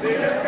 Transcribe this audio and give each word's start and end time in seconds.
¡Hasta 0.00 0.47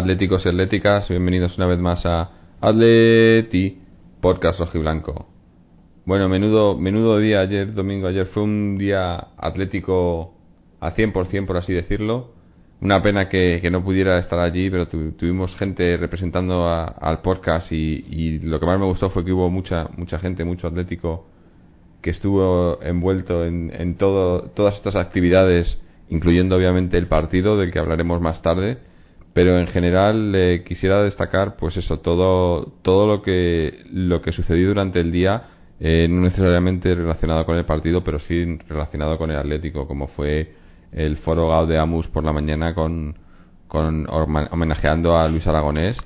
atléticos 0.00 0.44
y 0.46 0.48
atléticas, 0.48 1.08
bienvenidos 1.10 1.56
una 1.58 1.66
vez 1.66 1.78
más 1.78 2.04
a 2.06 2.30
Atleti 2.60 3.78
Podcast 4.22 4.58
Rojiblanco. 4.58 5.26
Bueno, 6.06 6.26
menudo, 6.28 6.78
menudo 6.78 7.18
día 7.18 7.40
ayer, 7.40 7.74
domingo 7.74 8.06
ayer, 8.08 8.26
fue 8.28 8.42
un 8.42 8.78
día 8.78 9.14
atlético 9.36 10.32
a 10.80 10.92
100% 10.94 11.46
por 11.46 11.58
así 11.58 11.74
decirlo. 11.74 12.32
Una 12.80 13.02
pena 13.02 13.28
que, 13.28 13.60
no 13.70 13.84
pudiera 13.84 14.18
estar 14.18 14.38
allí, 14.38 14.70
pero 14.70 14.88
tu- 14.88 15.12
tuvimos 15.12 15.54
gente 15.56 15.98
representando 15.98 16.66
al 16.66 17.20
podcast 17.20 17.70
y, 17.70 18.06
y 18.08 18.38
lo 18.38 18.58
que 18.58 18.64
más 18.64 18.78
me 18.80 18.86
gustó 18.86 19.10
fue 19.10 19.22
que 19.22 19.32
hubo 19.32 19.50
mucha, 19.50 19.88
mucha 19.98 20.18
gente, 20.18 20.44
mucho 20.44 20.66
atlético 20.66 21.26
que 22.00 22.08
estuvo 22.08 22.82
envuelto 22.82 23.44
en, 23.44 23.70
en 23.74 23.96
todo, 23.98 24.44
todas 24.54 24.76
estas 24.76 24.96
actividades, 24.96 25.78
incluyendo 26.08 26.56
obviamente 26.56 26.96
el 26.96 27.06
partido 27.06 27.58
del 27.58 27.70
que 27.70 27.78
hablaremos 27.78 28.22
más 28.22 28.40
tarde. 28.40 28.78
Pero 29.32 29.58
en 29.58 29.68
general 29.68 30.32
eh, 30.34 30.64
quisiera 30.66 31.02
destacar, 31.02 31.56
pues 31.56 31.76
eso, 31.76 32.00
todo, 32.00 32.72
todo 32.82 33.06
lo 33.06 33.22
que, 33.22 33.84
lo 33.92 34.20
que 34.22 34.32
sucedió 34.32 34.68
durante 34.68 35.00
el 35.00 35.12
día, 35.12 35.44
eh, 35.78 36.08
no 36.10 36.22
necesariamente 36.22 36.94
relacionado 36.94 37.46
con 37.46 37.56
el 37.56 37.64
partido, 37.64 38.02
pero 38.02 38.18
sí 38.20 38.58
relacionado 38.68 39.16
con 39.18 39.30
el 39.30 39.36
Atlético, 39.36 39.86
como 39.86 40.08
fue 40.08 40.52
el 40.92 41.16
foro 41.18 41.48
Gaudeamus 41.48 42.08
por 42.08 42.24
la 42.24 42.32
mañana 42.32 42.74
con, 42.74 43.16
con 43.68 44.06
homenajeando 44.10 45.16
a 45.16 45.28
Luis 45.28 45.46
Aragonés, 45.46 45.96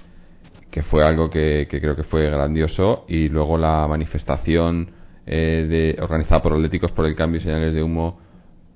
que 0.71 0.83
fue 0.83 1.05
algo 1.05 1.31
que, 1.31 1.67
que 1.71 1.81
creo 1.81 1.97
que 1.97 2.05
fue 2.05 2.29
grandioso, 2.29 3.05
y 3.09 3.29
luego 3.29 3.57
la 3.57 3.87
manifestación 3.89 4.91
eh, 5.27 5.67
de, 5.97 6.03
organizada 6.03 6.43
por 6.43 6.53
Atléticos 6.53 6.93
por 6.93 7.07
el 7.07 7.17
cambio 7.17 7.41
y 7.41 7.45
señales 7.45 7.75
de 7.75 7.83
humo 7.83 8.21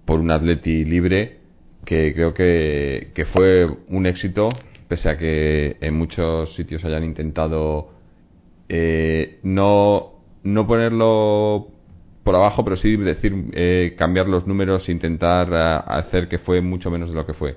por 0.07 0.19
un 0.19 0.31
Atleti 0.31 0.85
libre, 0.87 1.41
que 1.85 2.13
creo 2.15 2.35
que, 2.35 3.13
que 3.15 3.25
fue 3.27 3.67
un 3.89 4.07
éxito, 4.07 4.49
pese 4.89 5.09
a 5.09 5.17
que 5.19 5.77
en 5.81 5.95
muchos 5.95 6.55
sitios 6.55 6.85
hayan 6.85 7.05
intentado 7.05 7.91
eh, 8.69 9.39
no, 9.43 10.13
no 10.43 10.67
ponerlo 10.67 11.69
por 12.25 12.35
abajo, 12.35 12.63
pero 12.65 12.77
sí 12.77 12.97
decir 12.97 13.33
eh, 13.53 13.95
cambiar 13.97 14.29
los 14.29 14.47
números 14.47 14.87
e 14.89 14.93
intentar 14.93 15.49
eh, 15.51 15.81
hacer 15.87 16.29
que 16.29 16.39
fue 16.39 16.61
mucho 16.61 16.91
menos 16.91 17.09
de 17.09 17.15
lo 17.15 17.25
que 17.27 17.33
fue. 17.33 17.57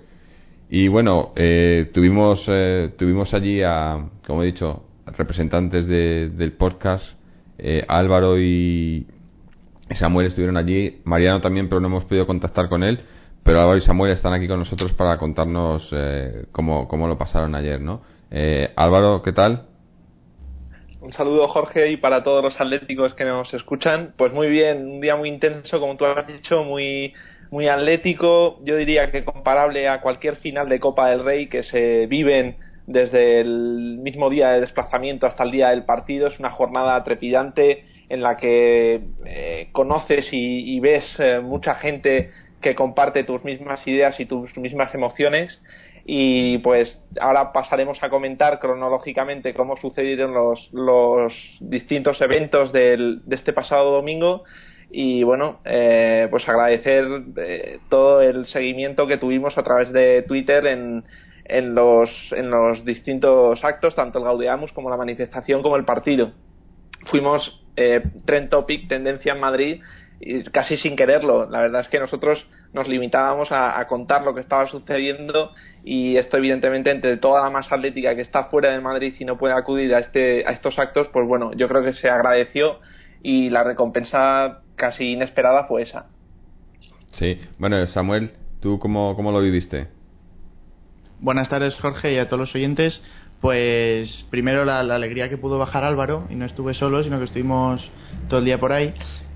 Y 0.69 0.87
bueno, 0.87 1.33
eh, 1.35 1.89
tuvimos, 1.93 2.41
eh, 2.47 2.91
tuvimos 2.97 3.33
allí 3.33 3.61
a, 3.61 4.07
como 4.25 4.43
he 4.43 4.45
dicho, 4.45 4.85
representantes 5.17 5.85
de- 5.87 6.29
del 6.29 6.53
podcast, 6.53 7.03
eh, 7.57 7.83
Álvaro 7.89 8.39
y 8.39 9.05
Samuel 9.99 10.27
estuvieron 10.27 10.55
allí, 10.55 11.01
Mariano 11.03 11.41
también, 11.41 11.67
pero 11.67 11.81
no 11.81 11.87
hemos 11.87 12.05
podido 12.05 12.25
contactar 12.25 12.69
con 12.69 12.83
él, 12.83 12.99
pero 13.43 13.61
Álvaro 13.61 13.77
y 13.77 13.81
Samuel 13.81 14.11
están 14.11 14.33
aquí 14.33 14.47
con 14.47 14.59
nosotros 14.59 14.93
para 14.93 15.17
contarnos 15.17 15.87
eh, 15.91 16.45
cómo, 16.51 16.87
cómo 16.87 17.07
lo 17.07 17.17
pasaron 17.17 17.55
ayer, 17.55 17.81
¿no? 17.81 18.01
Eh, 18.29 18.71
Álvaro, 18.75 19.21
¿qué 19.23 19.33
tal? 19.33 19.67
Un 21.01 21.11
saludo 21.13 21.47
Jorge 21.47 21.89
y 21.89 21.97
para 21.97 22.21
todos 22.21 22.43
los 22.43 22.61
atléticos 22.61 23.15
que 23.15 23.25
nos 23.25 23.51
escuchan. 23.53 24.13
Pues 24.17 24.31
muy 24.33 24.49
bien, 24.49 24.85
un 24.85 25.01
día 25.01 25.15
muy 25.15 25.29
intenso, 25.29 25.79
como 25.79 25.97
tú 25.97 26.05
has 26.05 26.27
dicho, 26.27 26.63
muy 26.63 27.13
muy 27.51 27.67
atlético. 27.67 28.59
Yo 28.63 28.77
diría 28.77 29.11
que 29.11 29.25
comparable 29.25 29.87
a 29.87 30.01
cualquier 30.01 30.37
final 30.37 30.69
de 30.69 30.79
Copa 30.79 31.09
del 31.09 31.23
Rey 31.23 31.47
que 31.47 31.63
se 31.63 32.07
viven 32.07 32.55
desde 32.87 33.41
el 33.41 33.99
mismo 34.01 34.29
día 34.29 34.49
de 34.49 34.61
desplazamiento 34.61 35.27
hasta 35.27 35.43
el 35.43 35.51
día 35.51 35.69
del 35.69 35.83
partido. 35.83 36.27
Es 36.27 36.39
una 36.39 36.49
jornada 36.51 37.03
trepidante 37.03 37.83
en 38.09 38.21
la 38.21 38.37
que 38.37 39.01
eh, 39.25 39.69
conoces 39.71 40.27
y, 40.31 40.79
ves 40.79 41.03
eh, 41.19 41.39
mucha 41.39 41.75
gente 41.75 42.31
que 42.61 42.75
comparte 42.75 43.23
tus 43.23 43.43
mismas 43.43 43.85
ideas 43.87 44.19
y 44.19 44.25
tus 44.25 44.55
mismas 44.57 44.93
emociones. 44.93 45.61
Y 46.05 46.57
pues 46.59 46.99
ahora 47.19 47.51
pasaremos 47.53 48.01
a 48.01 48.09
comentar 48.09 48.59
cronológicamente 48.59 49.53
cómo 49.53 49.77
sucedieron 49.77 50.33
los, 50.33 50.69
los 50.73 51.33
distintos 51.59 52.19
eventos 52.21 52.71
del, 52.71 53.21
de 53.25 53.35
este 53.35 53.53
pasado 53.53 53.91
domingo. 53.91 54.43
Y 54.93 55.23
bueno 55.23 55.61
eh, 55.63 56.27
pues 56.29 56.47
agradecer 56.49 57.05
eh, 57.37 57.79
todo 57.89 58.21
el 58.21 58.45
seguimiento 58.47 59.07
que 59.07 59.17
tuvimos 59.17 59.57
a 59.57 59.63
través 59.63 59.93
de 59.93 60.23
Twitter 60.23 60.65
en, 60.65 61.05
en 61.45 61.75
los 61.75 62.09
en 62.31 62.49
los 62.49 62.83
distintos 62.83 63.63
actos 63.63 63.95
tanto 63.95 64.19
el 64.19 64.25
Gaudeamus 64.25 64.73
como 64.73 64.89
la 64.89 64.97
manifestación 64.97 65.61
como 65.61 65.77
el 65.77 65.85
partido. 65.85 66.33
Fuimos 67.09 67.63
eh, 67.77 68.01
trend 68.25 68.49
topic 68.49 68.89
tendencia 68.89 69.31
en 69.31 69.39
Madrid 69.39 69.81
casi 70.51 70.77
sin 70.77 70.95
quererlo. 70.95 71.49
La 71.49 71.61
verdad 71.61 71.81
es 71.81 71.87
que 71.87 71.99
nosotros 71.99 72.45
nos 72.73 72.87
limitábamos 72.87 73.51
a, 73.51 73.79
a 73.79 73.87
contar 73.87 74.23
lo 74.23 74.33
que 74.33 74.41
estaba 74.41 74.67
sucediendo 74.67 75.51
y 75.83 76.17
esto 76.17 76.37
evidentemente 76.37 76.91
entre 76.91 77.17
toda 77.17 77.41
la 77.43 77.49
masa 77.49 77.75
atlética 77.75 78.15
que 78.15 78.21
está 78.21 78.45
fuera 78.45 78.71
de 78.71 78.79
Madrid 78.81 79.13
y 79.19 79.25
no 79.25 79.37
puede 79.37 79.53
acudir 79.53 79.93
a 79.95 79.99
este 79.99 80.45
a 80.45 80.51
estos 80.51 80.77
actos, 80.79 81.07
pues 81.11 81.27
bueno, 81.27 81.53
yo 81.53 81.67
creo 81.67 81.83
que 81.83 81.93
se 81.93 82.09
agradeció 82.09 82.79
y 83.23 83.49
la 83.49 83.63
recompensa 83.63 84.61
casi 84.75 85.11
inesperada 85.11 85.65
fue 85.65 85.83
esa. 85.83 86.07
Sí, 87.13 87.39
bueno, 87.57 87.85
Samuel, 87.87 88.31
¿tú 88.61 88.79
cómo, 88.79 89.15
cómo 89.15 89.31
lo 89.31 89.41
viviste? 89.41 89.87
Buenas 91.19 91.49
tardes, 91.49 91.75
Jorge, 91.75 92.13
y 92.13 92.17
a 92.17 92.25
todos 92.27 92.39
los 92.39 92.55
oyentes. 92.55 93.01
Pues 93.41 94.27
primero 94.29 94.65
la, 94.65 94.83
la 94.83 94.95
alegría 94.95 95.29
que 95.29 95.37
pudo 95.37 95.57
bajar 95.57 95.83
Álvaro, 95.83 96.27
y 96.29 96.35
no 96.35 96.45
estuve 96.45 96.73
solo, 96.73 97.03
sino 97.03 97.17
que 97.17 97.25
estuvimos 97.25 97.89
todo 98.27 98.39
el 98.39 98.45
día 98.45 98.59
por 98.59 98.71
ahí. 98.71 98.93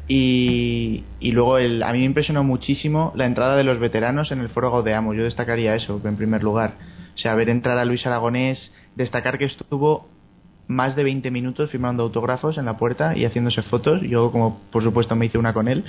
Y, 0.08 1.04
luego 1.22 1.58
el, 1.58 1.82
a 1.84 1.92
mí 1.92 2.00
me 2.00 2.06
impresionó 2.06 2.44
muchísimo 2.44 3.12
la 3.16 3.26
entrada 3.26 3.56
de 3.56 3.64
los 3.64 3.80
veteranos 3.80 4.32
en 4.32 4.40
el 4.40 4.50
foro 4.50 4.72
Gaudeamus. 4.72 5.18
Yo 5.18 5.24
destacaría 5.24 5.76
eso 5.76 6.00
en 6.04 6.16
primer 6.16 6.44
lugar. 6.44 6.74
O 7.16 7.18
sea, 7.18 7.34
ver 7.36 7.50
entrar 7.50 7.78
a 7.78 7.86
Luis 7.86 8.06
Aragonés, 8.06 8.72
destacar 8.96 9.38
que 9.38 9.46
estuvo 9.46 10.08
más 10.68 10.96
de 10.96 11.04
20 11.04 11.30
minutos 11.32 11.70
firmando 11.72 12.04
autógrafos 12.04 12.58
en 12.58 12.66
la 12.66 12.78
puerta 12.78 13.16
y 13.16 13.26
haciéndose 13.26 13.62
fotos. 13.64 14.02
Yo, 14.02 14.32
como 14.32 14.62
por 14.72 14.84
supuesto, 14.84 15.16
me 15.16 15.26
hice 15.26 15.38
una 15.38 15.54
con 15.54 15.68
él. 15.68 15.84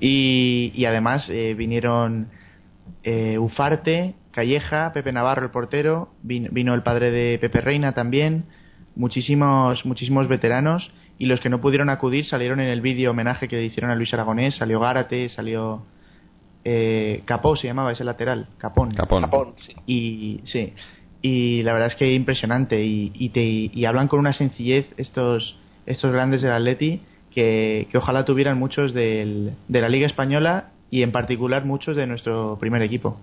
Y, 0.00 0.72
y 0.74 0.84
además 0.86 1.28
eh, 1.28 1.54
vinieron 1.56 2.28
eh, 3.02 3.38
Ufarte, 3.38 4.14
Calleja, 4.32 4.92
Pepe 4.92 5.12
Navarro, 5.12 5.44
el 5.44 5.50
portero, 5.50 6.10
vino, 6.22 6.48
vino 6.50 6.74
el 6.74 6.82
padre 6.82 7.10
de 7.10 7.38
Pepe 7.38 7.60
Reina 7.60 7.92
también, 7.92 8.44
muchísimos, 8.96 9.84
muchísimos 9.84 10.28
veteranos 10.28 10.90
y 11.20 11.26
los 11.26 11.38
que 11.38 11.50
no 11.50 11.60
pudieron 11.60 11.90
acudir 11.90 12.24
salieron 12.24 12.60
en 12.60 12.68
el 12.68 12.80
vídeo 12.80 13.10
homenaje 13.10 13.46
que 13.46 13.56
le 13.56 13.64
hicieron 13.64 13.90
a 13.90 13.94
Luis 13.94 14.12
Aragonés, 14.14 14.56
salió 14.56 14.80
Gárate, 14.80 15.28
salió 15.28 15.82
eh, 16.64 17.20
Capó, 17.26 17.56
se 17.56 17.66
llamaba 17.66 17.92
ese 17.92 18.04
lateral, 18.04 18.46
Capón. 18.56 18.94
Capón. 18.94 19.20
Japón, 19.24 19.54
sí. 19.58 19.74
Y 19.86 20.40
sí, 20.44 20.72
y 21.20 21.62
la 21.62 21.74
verdad 21.74 21.88
es 21.88 21.96
que 21.96 22.14
impresionante 22.14 22.82
y, 22.82 23.12
y, 23.14 23.28
te, 23.28 23.42
y 23.42 23.84
hablan 23.84 24.08
con 24.08 24.18
una 24.18 24.32
sencillez 24.32 24.86
estos, 24.96 25.58
estos 25.84 26.10
grandes 26.10 26.40
del 26.40 26.52
Atleti 26.52 27.02
que, 27.34 27.86
que 27.90 27.98
ojalá 27.98 28.24
tuvieran 28.24 28.58
muchos 28.58 28.94
del, 28.94 29.52
de 29.68 29.80
la 29.82 29.90
Liga 29.90 30.06
Española 30.06 30.70
y 30.90 31.02
en 31.02 31.12
particular 31.12 31.66
muchos 31.66 31.98
de 31.98 32.06
nuestro 32.06 32.56
primer 32.58 32.80
equipo. 32.80 33.20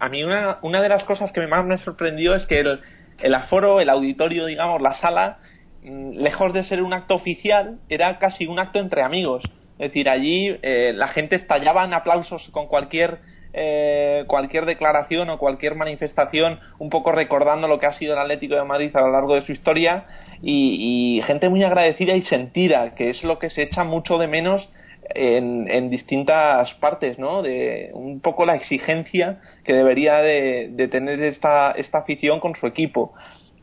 A 0.00 0.08
mí 0.08 0.24
una, 0.24 0.56
una 0.62 0.80
de 0.80 0.88
las 0.88 1.04
cosas 1.04 1.30
que 1.32 1.46
más 1.46 1.62
me 1.66 1.76
sorprendió 1.76 2.34
es 2.34 2.46
que 2.46 2.60
el, 2.60 2.80
el 3.20 3.34
aforo, 3.34 3.80
el 3.80 3.90
auditorio, 3.90 4.46
digamos, 4.46 4.80
la 4.80 4.94
sala, 4.94 5.36
lejos 5.82 6.52
de 6.52 6.64
ser 6.64 6.82
un 6.82 6.92
acto 6.92 7.14
oficial, 7.14 7.78
era 7.88 8.18
casi 8.18 8.46
un 8.46 8.58
acto 8.58 8.78
entre 8.78 9.02
amigos. 9.02 9.42
Es 9.78 9.88
decir, 9.88 10.08
allí 10.08 10.56
eh, 10.62 10.92
la 10.94 11.08
gente 11.08 11.36
estallaba 11.36 11.84
en 11.84 11.94
aplausos 11.94 12.48
con 12.52 12.66
cualquier 12.66 13.18
eh, 13.54 14.24
cualquier 14.28 14.64
declaración 14.64 15.28
o 15.28 15.36
cualquier 15.36 15.74
manifestación, 15.74 16.58
un 16.78 16.88
poco 16.88 17.12
recordando 17.12 17.68
lo 17.68 17.78
que 17.78 17.84
ha 17.84 17.92
sido 17.92 18.14
el 18.14 18.18
Atlético 18.18 18.54
de 18.54 18.64
Madrid 18.64 18.96
a 18.96 19.02
lo 19.02 19.10
largo 19.10 19.34
de 19.34 19.42
su 19.42 19.52
historia 19.52 20.06
y, 20.40 21.20
gente 21.26 21.50
muy 21.50 21.62
agradecida 21.62 22.14
y 22.14 22.22
sentida, 22.22 22.94
que 22.94 23.10
es 23.10 23.22
lo 23.24 23.38
que 23.38 23.50
se 23.50 23.62
echa 23.62 23.84
mucho 23.84 24.16
de 24.16 24.26
menos 24.26 24.66
en, 25.14 25.90
distintas 25.90 26.72
partes, 26.74 27.18
¿no? 27.18 27.42
De 27.42 27.90
un 27.92 28.20
poco 28.20 28.46
la 28.46 28.54
exigencia 28.54 29.40
que 29.64 29.74
debería 29.74 30.16
de, 30.22 30.88
tener 30.90 31.22
esta, 31.22 31.72
esta 31.72 31.98
afición 31.98 32.40
con 32.40 32.54
su 32.54 32.66
equipo 32.66 33.12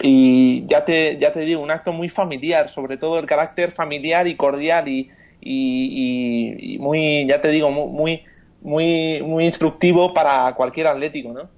y 0.02 0.66
ya 0.68 0.86
te, 0.86 1.18
ya 1.18 1.32
te 1.32 1.42
digo, 1.42 1.62
un 1.62 1.72
acto 1.72 1.92
muy 1.92 2.10
familiar, 2.10 2.70
sobre 2.70 2.98
todo 2.98 3.20
el 3.20 3.26
carácter 3.26 3.72
familiar 3.72 4.28
y 4.28 4.36
cordial 4.36 4.88
y, 4.88 5.10
y, 5.42 6.76
y 6.76 6.80
muy, 6.80 7.28
ya 7.28 7.42
te 7.42 7.50
digo, 7.50 7.70
muy, 7.70 8.22
muy, 8.62 9.22
muy 9.22 9.46
instructivo 9.46 10.14
para 10.14 10.54
cualquier 10.54 10.88
atlético, 10.88 11.34
¿no? 11.34 11.50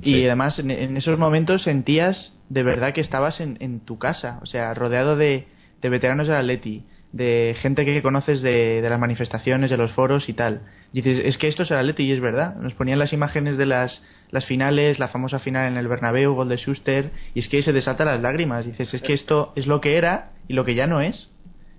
Y 0.00 0.24
además 0.24 0.58
en, 0.58 0.96
esos 0.96 1.18
momentos 1.18 1.62
sentías 1.62 2.32
de 2.48 2.62
verdad 2.62 2.94
que 2.94 3.02
estabas 3.02 3.40
en, 3.40 3.58
en 3.60 3.80
tu 3.80 3.98
casa, 3.98 4.38
o 4.42 4.46
sea, 4.46 4.72
rodeado 4.74 5.16
de, 5.16 5.46
de 5.82 5.88
veteranos 5.88 6.28
del 6.28 6.36
Atleti, 6.36 6.84
de 7.12 7.54
gente 7.60 7.84
que 7.84 8.02
conoces 8.02 8.40
de, 8.40 8.80
de, 8.80 8.90
las 8.90 8.98
manifestaciones, 8.98 9.70
de 9.70 9.76
los 9.76 9.92
foros 9.92 10.28
y 10.28 10.32
tal. 10.32 10.62
dices, 10.92 11.20
es 11.24 11.36
que 11.36 11.48
esto 11.48 11.62
es 11.62 11.70
el 11.70 11.76
Atleti 11.76 12.04
y 12.04 12.12
es 12.12 12.20
verdad. 12.20 12.56
Nos 12.56 12.74
ponían 12.74 12.98
las 12.98 13.12
imágenes 13.12 13.58
de 13.58 13.66
las, 13.66 14.02
las 14.30 14.46
finales, 14.46 14.98
la 14.98 15.08
famosa 15.08 15.38
final 15.38 15.70
en 15.70 15.76
el 15.76 15.88
Bernabéu, 15.88 16.34
gol 16.34 16.48
de 16.48 16.56
Schuster, 16.56 17.10
y 17.34 17.40
es 17.40 17.48
que 17.48 17.62
se 17.62 17.72
desatan 17.72 18.06
las 18.06 18.20
lágrimas. 18.20 18.64
Dices, 18.64 18.92
es 18.94 19.02
que 19.02 19.12
esto 19.12 19.52
es 19.56 19.66
lo 19.66 19.80
que 19.80 19.96
era 19.96 20.32
y 20.48 20.54
lo 20.54 20.64
que 20.64 20.74
ya 20.74 20.86
no 20.86 21.00
es. 21.00 21.28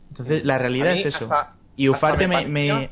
Entonces, 0.10 0.46
la 0.46 0.60
realidad 0.60 0.94
es 0.94 1.08
eso. 1.08 1.30
y 1.76 1.90
Ufarte 1.90 2.28
me 2.28 2.90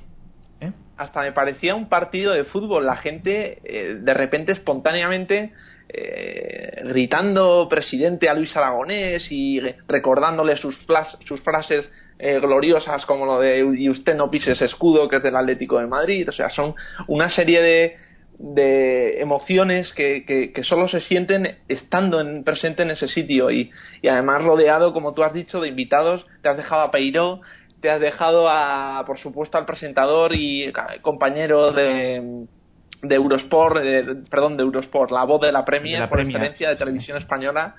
hasta 1.02 1.22
me 1.22 1.32
parecía 1.32 1.74
un 1.74 1.90
partido 1.90 2.32
de 2.32 2.44
fútbol. 2.44 2.86
La 2.86 2.98
gente, 2.98 3.58
eh, 3.64 3.96
de 3.96 4.14
repente, 4.14 4.52
espontáneamente, 4.52 5.52
eh, 5.90 6.82
gritando 6.86 7.68
presidente 7.68 8.30
a 8.30 8.36
Luis 8.36 8.56
Aragonés 8.56 9.26
y 9.32 9.60
recordándole 9.88 10.58
sus, 10.58 10.78
sus 11.26 11.42
frases 11.42 11.90
eh, 12.24 12.40
gloriosas 12.40 13.04
como 13.08 13.26
lo 13.26 13.40
de 13.40 13.60
y 13.78 13.90
usted 13.90 14.16
no 14.16 14.30
pises 14.30 14.62
escudo, 14.62 15.10
que 15.10 15.16
es 15.16 15.24
del 15.24 15.36
Atlético 15.36 15.80
de 15.80 15.88
Madrid. 15.88 16.30
O 16.30 16.32
sea, 16.32 16.52
son 16.52 16.76
una 17.08 17.32
serie 17.32 17.62
de, 17.64 17.96
de 18.38 19.20
emociones 19.22 19.92
que, 19.94 20.24
que, 20.24 20.64
solo 20.64 20.88
se 20.88 21.02
sienten 21.02 21.58
estando 21.68 22.22
en, 22.22 22.44
presente 22.44 22.84
en 22.84 22.92
ese 22.92 23.08
sitio 23.08 23.50
y, 23.50 23.72
y 24.04 24.08
además 24.08 24.44
rodeado, 24.44 24.94
como 24.94 25.16
tú 25.16 25.24
has 25.24 25.34
dicho, 25.34 25.60
de 25.62 25.70
invitados. 25.70 26.28
Te 26.44 26.50
has 26.50 26.58
dejado 26.58 26.84
a 26.84 26.92
Peiró, 26.92 27.42
te 27.82 27.90
has 27.90 28.00
dejado 28.00 28.48
a, 28.48 29.04
por 29.08 29.18
supuesto, 29.18 29.58
al 29.58 29.66
presentador 29.66 30.36
y 30.36 30.72
compañero 31.02 31.72
de, 31.72 32.46
de 33.02 33.16
Eurosport, 33.16 33.78
perdón, 34.30 34.58
de 34.58 34.64
Eurosport, 34.64 35.10
la 35.10 35.24
voz 35.24 35.42
de 35.42 35.52
la 35.52 35.66
Premier, 35.66 36.08
por 36.08 36.20
excelencia 36.20 36.70
de 36.70 36.76
televisión 36.76 37.18
española, 37.18 37.74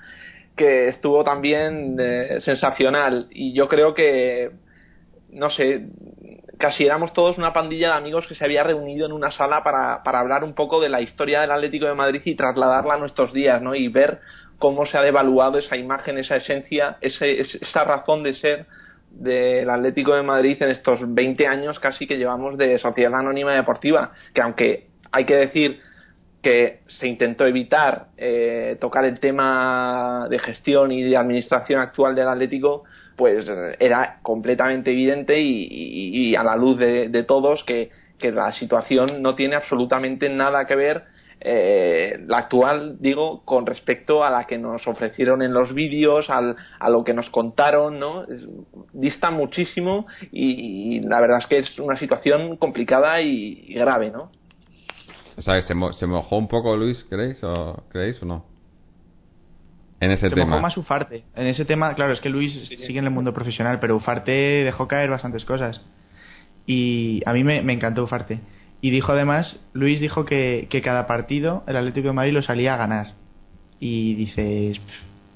que 0.55 0.89
estuvo 0.89 1.23
también 1.23 1.97
eh, 1.99 2.39
sensacional. 2.41 3.27
Y 3.31 3.53
yo 3.53 3.67
creo 3.67 3.93
que, 3.93 4.51
no 5.29 5.49
sé, 5.49 5.87
casi 6.57 6.85
éramos 6.85 7.13
todos 7.13 7.37
una 7.37 7.53
pandilla 7.53 7.89
de 7.89 7.97
amigos 7.97 8.27
que 8.27 8.35
se 8.35 8.45
había 8.45 8.63
reunido 8.63 9.05
en 9.05 9.11
una 9.11 9.31
sala 9.31 9.63
para, 9.63 10.03
para 10.03 10.19
hablar 10.19 10.43
un 10.43 10.53
poco 10.53 10.79
de 10.79 10.89
la 10.89 11.01
historia 11.01 11.41
del 11.41 11.51
Atlético 11.51 11.87
de 11.87 11.95
Madrid 11.95 12.21
y 12.25 12.35
trasladarla 12.35 12.95
a 12.95 12.97
nuestros 12.97 13.33
días, 13.33 13.61
¿no? 13.61 13.75
Y 13.75 13.87
ver 13.87 14.19
cómo 14.59 14.85
se 14.85 14.97
ha 14.97 15.01
devaluado 15.01 15.57
esa 15.57 15.75
imagen, 15.75 16.17
esa 16.17 16.37
esencia, 16.37 16.97
ese, 17.01 17.39
esa 17.41 17.83
razón 17.83 18.23
de 18.23 18.33
ser 18.33 18.65
del 19.09 19.69
Atlético 19.69 20.15
de 20.15 20.23
Madrid 20.23 20.57
en 20.61 20.69
estos 20.69 20.99
20 21.13 21.45
años 21.47 21.79
casi 21.79 22.07
que 22.07 22.17
llevamos 22.17 22.57
de 22.57 22.79
Sociedad 22.79 23.13
Anónima 23.13 23.51
Deportiva, 23.53 24.11
que 24.33 24.41
aunque 24.41 24.87
hay 25.11 25.25
que 25.25 25.35
decir 25.35 25.81
que 26.43 26.81
se 26.87 27.07
intentó 27.07 27.47
evitar 27.47 28.07
eh, 28.17 28.77
tocar 28.79 29.05
el 29.05 29.19
tema 29.19 30.27
de 30.29 30.37
gestión 30.37 30.91
y 30.91 31.01
de 31.01 31.17
administración 31.17 31.79
actual 31.79 32.13
del 32.13 32.27
Atlético, 32.27 32.83
pues 33.15 33.47
era 33.79 34.19
completamente 34.21 34.91
evidente 34.91 35.39
y, 35.39 36.35
a 36.35 36.43
la 36.43 36.55
luz 36.55 36.77
de, 36.77 37.25
todos 37.27 37.63
que, 37.63 37.89
que 38.19 38.31
la 38.31 38.51
situación 38.51 39.21
no 39.21 39.35
tiene 39.35 39.55
absolutamente 39.55 40.29
nada 40.29 40.65
que 40.65 40.75
ver 40.75 41.03
eh, 41.45 42.19
la 42.25 42.37
actual, 42.37 42.95
digo, 43.01 43.41
con 43.43 43.65
respecto 43.65 44.23
a 44.23 44.29
la 44.29 44.45
que 44.45 44.57
nos 44.57 44.87
ofrecieron 44.87 45.41
en 45.41 45.53
los 45.53 45.73
vídeos, 45.73 46.29
al, 46.29 46.55
a 46.79 46.89
lo 46.89 47.03
que 47.03 47.13
nos 47.13 47.29
contaron, 47.31 47.99
¿no? 47.99 48.25
dista 48.93 49.29
muchísimo 49.29 50.07
y, 50.31 51.01
la 51.01 51.19
verdad 51.19 51.39
es 51.39 51.47
que 51.47 51.57
es 51.57 51.79
una 51.79 51.97
situación 51.97 52.55
complicada 52.55 53.21
y, 53.21 53.73
grave, 53.73 54.09
¿no? 54.09 54.31
O 55.37 55.41
sea, 55.41 55.61
se, 55.61 55.73
se 55.99 56.07
mojó 56.07 56.37
un 56.37 56.47
poco 56.47 56.75
Luis, 56.75 57.05
¿creéis 57.09 57.43
o, 57.43 57.83
¿creéis 57.89 58.21
o 58.21 58.25
no? 58.25 58.45
En 59.99 60.11
ese 60.11 60.29
se 60.29 60.35
tema. 60.35 60.51
mojó 60.51 60.61
más 60.61 60.77
Ufarte. 60.77 61.23
En 61.35 61.47
ese 61.47 61.65
tema, 61.65 61.93
claro, 61.95 62.13
es 62.13 62.19
que 62.19 62.29
Luis 62.29 62.51
sigue 62.67 62.99
en 62.99 63.05
el 63.05 63.11
mundo 63.11 63.33
profesional, 63.33 63.79
pero 63.79 63.95
Ufarte 63.95 64.31
dejó 64.63 64.87
caer 64.87 65.09
bastantes 65.09 65.45
cosas. 65.45 65.81
Y 66.65 67.21
a 67.25 67.33
mí 67.33 67.43
me, 67.43 67.61
me 67.61 67.73
encantó 67.73 68.03
Ufarte. 68.03 68.39
Y 68.81 68.91
dijo 68.91 69.13
además, 69.13 69.61
Luis 69.71 70.01
dijo 70.01 70.25
que, 70.25 70.67
que 70.69 70.81
cada 70.81 71.07
partido 71.07 71.63
el 71.67 71.77
Atlético 71.77 72.07
de 72.09 72.13
Madrid 72.13 72.33
lo 72.33 72.41
salía 72.41 72.73
a 72.73 72.77
ganar. 72.77 73.13
Y 73.79 74.15
dices, 74.15 74.81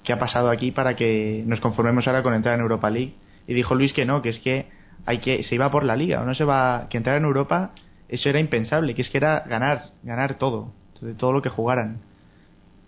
¿qué 0.03 0.11
ha 0.13 0.19
pasado 0.19 0.49
aquí 0.49 0.71
para 0.71 0.95
que 0.97 1.43
nos 1.45 1.61
conformemos 1.61 2.07
ahora 2.07 2.23
con 2.23 2.33
entrar 2.33 2.55
en 2.55 2.61
Europa 2.61 2.89
League? 2.89 3.13
Y 3.47 3.53
dijo 3.53 3.73
Luis 3.73 3.93
que 3.93 4.05
no, 4.05 4.21
que 4.21 4.29
es 4.29 4.39
que 4.39 4.67
hay 5.05 5.19
que 5.19 5.43
se 5.43 5.55
iba 5.55 5.71
por 5.71 5.85
la 5.85 5.95
liga, 5.95 6.21
o 6.21 6.25
no 6.25 6.35
se 6.35 6.43
va 6.43 6.87
que 6.89 6.97
entrar 6.97 7.15
en 7.15 7.23
Europa, 7.23 7.71
eso 8.09 8.29
era 8.29 8.39
impensable, 8.39 8.95
que 8.95 9.01
es 9.01 9.09
que 9.09 9.17
era 9.17 9.41
ganar, 9.41 9.91
ganar 10.03 10.35
todo, 10.35 10.71
todo 11.17 11.31
lo 11.31 11.41
que 11.41 11.49
jugaran. 11.49 11.99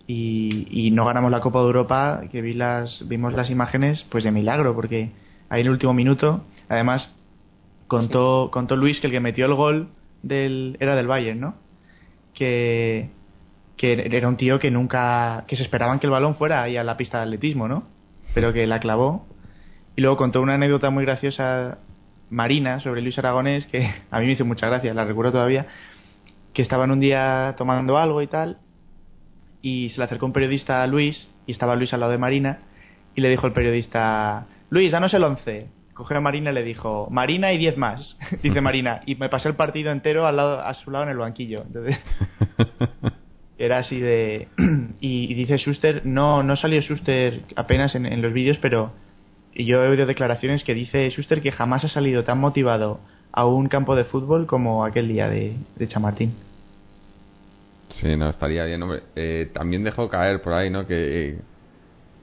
Y, 0.06 0.66
y 0.70 0.90
no 0.90 1.04
ganamos 1.04 1.30
la 1.30 1.40
Copa 1.40 1.60
de 1.60 1.66
Europa, 1.66 2.22
que 2.32 2.42
vi 2.42 2.54
las 2.54 3.06
vimos 3.06 3.32
las 3.32 3.50
imágenes 3.50 4.06
pues 4.10 4.24
de 4.24 4.32
milagro 4.32 4.74
porque 4.74 5.10
ahí 5.48 5.60
en 5.60 5.66
el 5.66 5.72
último 5.72 5.94
minuto, 5.94 6.42
además 6.68 7.08
contó 7.86 8.50
contó 8.52 8.76
Luis 8.76 9.00
que 9.00 9.06
el 9.06 9.12
que 9.12 9.20
metió 9.20 9.46
el 9.46 9.54
gol 9.54 9.88
del 10.22 10.76
era 10.80 10.96
del 10.96 11.06
Bayern, 11.06 11.40
¿no? 11.40 11.54
Que 12.34 13.10
que 13.76 13.92
era 13.92 14.28
un 14.28 14.36
tío 14.36 14.58
que 14.58 14.70
nunca 14.70 15.44
que 15.46 15.56
se 15.56 15.62
esperaban 15.62 16.00
que 16.00 16.06
el 16.06 16.10
balón 16.10 16.34
fuera 16.36 16.62
ahí 16.62 16.76
a 16.76 16.84
la 16.84 16.96
pista 16.96 17.18
de 17.18 17.24
atletismo, 17.24 17.68
¿no? 17.68 17.84
Pero 18.34 18.52
que 18.52 18.66
la 18.66 18.80
clavó. 18.80 19.26
Y 19.96 20.02
luego 20.02 20.16
contó 20.16 20.40
una 20.40 20.54
anécdota 20.54 20.90
muy 20.90 21.04
graciosa 21.04 21.78
Marina 22.30 22.80
sobre 22.80 23.02
Luis 23.02 23.18
Aragonés 23.18 23.66
que 23.66 23.86
a 24.10 24.20
mí 24.20 24.26
me 24.26 24.32
hizo 24.32 24.44
mucha 24.44 24.66
gracia, 24.66 24.94
la 24.94 25.04
recuerdo 25.04 25.32
todavía, 25.32 25.66
que 26.54 26.62
estaban 26.62 26.90
un 26.90 27.00
día 27.00 27.54
tomando 27.58 27.98
algo 27.98 28.22
y 28.22 28.26
tal 28.26 28.58
y 29.62 29.90
se 29.90 29.98
le 29.98 30.04
acercó 30.04 30.26
un 30.26 30.32
periodista 30.32 30.82
a 30.82 30.86
Luis 30.86 31.30
y 31.46 31.52
estaba 31.52 31.76
Luis 31.76 31.92
al 31.92 32.00
lado 32.00 32.12
de 32.12 32.18
Marina 32.18 32.60
y 33.14 33.20
le 33.20 33.28
dijo 33.28 33.46
el 33.46 33.52
periodista, 33.52 34.46
Luis, 34.70 34.92
danos 34.92 35.12
el 35.12 35.24
11 35.24 35.80
cogió 36.00 36.16
a 36.16 36.20
Marina 36.20 36.50
y 36.50 36.54
le 36.54 36.62
dijo, 36.62 37.08
Marina 37.10 37.52
y 37.52 37.58
10 37.58 37.76
más, 37.76 38.18
dice 38.42 38.60
Marina, 38.62 39.02
y 39.04 39.16
me 39.16 39.28
pasé 39.28 39.48
el 39.48 39.54
partido 39.54 39.92
entero 39.92 40.26
al 40.26 40.36
lado, 40.36 40.60
a 40.60 40.72
su 40.72 40.90
lado 40.90 41.04
en 41.04 41.10
el 41.10 41.18
banquillo. 41.18 41.62
Entonces, 41.66 41.98
era 43.58 43.78
así 43.78 44.00
de... 44.00 44.48
y, 45.00 45.34
dice 45.34 45.58
Schuster, 45.58 46.06
no, 46.06 46.42
no 46.42 46.56
salió 46.56 46.80
Schuster 46.80 47.40
apenas 47.54 47.94
en, 47.94 48.22
los 48.22 48.32
vídeos, 48.32 48.56
pero 48.62 48.92
y 49.54 49.64
yo 49.64 49.82
he 49.82 49.88
oído 49.88 50.06
declaraciones 50.06 50.64
que 50.64 50.74
dice 50.74 51.08
Schuster 51.10 51.42
que 51.42 51.52
jamás 51.52 51.84
ha 51.84 51.88
salido 51.88 52.24
tan 52.24 52.38
motivado 52.38 53.00
a 53.32 53.46
un 53.46 53.68
campo 53.68 53.96
de 53.96 54.04
fútbol 54.04 54.46
como 54.46 54.84
aquel 54.84 55.08
día 55.08 55.28
de, 55.28 55.56
de 55.76 55.88
Chamartín. 55.88 56.34
Sí, 58.00 58.16
no, 58.16 58.30
estaría 58.30 58.64
bien, 58.64 58.82
hombre. 58.82 59.02
Eh, 59.16 59.50
también 59.52 59.84
dejó 59.84 60.08
caer 60.08 60.40
por 60.40 60.54
ahí, 60.54 60.70
¿no? 60.70 60.86
Que 60.86 61.38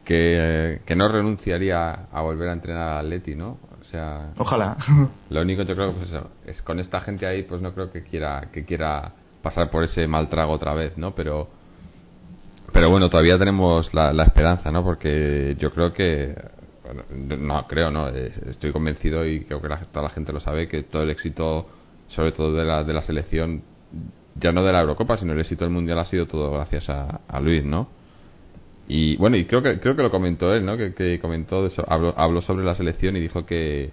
que, 0.08 0.80
que, 0.86 0.96
no 0.96 1.10
renunciaría 1.10 2.08
a 2.10 2.22
volver 2.22 2.48
a 2.48 2.54
entrenar 2.54 2.98
al 2.98 3.08
Atleti, 3.08 3.36
¿no? 3.36 3.60
O 3.82 3.84
sea, 3.92 4.32
ojalá. 4.38 4.78
Lo 5.30 5.42
único 5.42 5.64
yo 5.64 5.76
creo 5.76 5.94
que 5.94 6.00
pues 6.00 6.24
es 6.46 6.62
con 6.62 6.80
esta 6.80 7.02
gente 7.02 7.28
ahí, 7.28 7.44
pues 7.44 7.62
no 7.62 7.74
creo 7.74 7.92
que 7.92 8.04
quiera 8.04 8.48
que 8.54 8.64
quiera 8.64 9.12
pasar 9.42 9.70
por 9.70 9.84
ese 9.84 10.08
mal 10.08 10.30
trago 10.30 10.54
otra 10.54 10.74
vez, 10.74 10.98
¿no? 10.98 11.14
Pero 11.14 11.50
pero 12.72 12.90
bueno, 12.90 13.10
todavía 13.10 13.38
tenemos 13.38 13.94
la, 13.94 14.14
la 14.14 14.24
esperanza, 14.24 14.72
¿no? 14.72 14.82
Porque 14.82 15.58
yo 15.60 15.72
creo 15.72 15.92
que 15.94 16.34
no 16.94 17.68
creo, 17.68 17.92
no, 17.92 18.08
estoy 18.10 18.72
convencido 18.72 19.26
y 19.26 19.42
creo 19.42 19.62
que 19.62 19.70
toda 19.92 20.04
la 20.04 20.10
gente 20.10 20.34
lo 20.34 20.40
sabe 20.40 20.68
que 20.68 20.84
todo 20.84 21.04
el 21.04 21.10
éxito, 21.10 21.68
sobre 22.10 22.32
todo 22.32 22.54
de 22.54 22.66
la 22.66 22.84
de 22.84 22.94
la 22.94 23.02
selección, 23.04 23.64
ya 24.36 24.52
no 24.52 24.64
de 24.64 24.72
la 24.72 24.82
Eurocopa, 24.82 25.18
sino 25.18 25.34
el 25.34 25.40
éxito 25.40 25.66
del 25.66 25.74
mundial 25.74 26.00
ha 26.00 26.06
sido 26.06 26.28
todo 26.28 26.52
gracias 26.52 26.90
a, 26.90 27.22
a 27.28 27.40
Luis, 27.40 27.64
¿no? 27.64 27.90
Y 28.88 29.18
bueno, 29.18 29.36
y 29.36 29.46
creo 29.46 29.62
que 29.62 29.80
creo 29.80 29.96
que 29.96 30.04
lo 30.04 30.12
comentó 30.12 30.54
él, 30.54 30.66
¿no? 30.66 30.78
Que, 30.78 31.20
comentó 31.20 31.66
eso, 31.66 31.84
habló, 31.88 32.14
habló, 32.18 32.42
sobre 32.42 32.66
la 32.66 32.76
selección 32.76 33.18
y 33.18 33.20
dijo 33.20 33.46
que, 33.46 33.92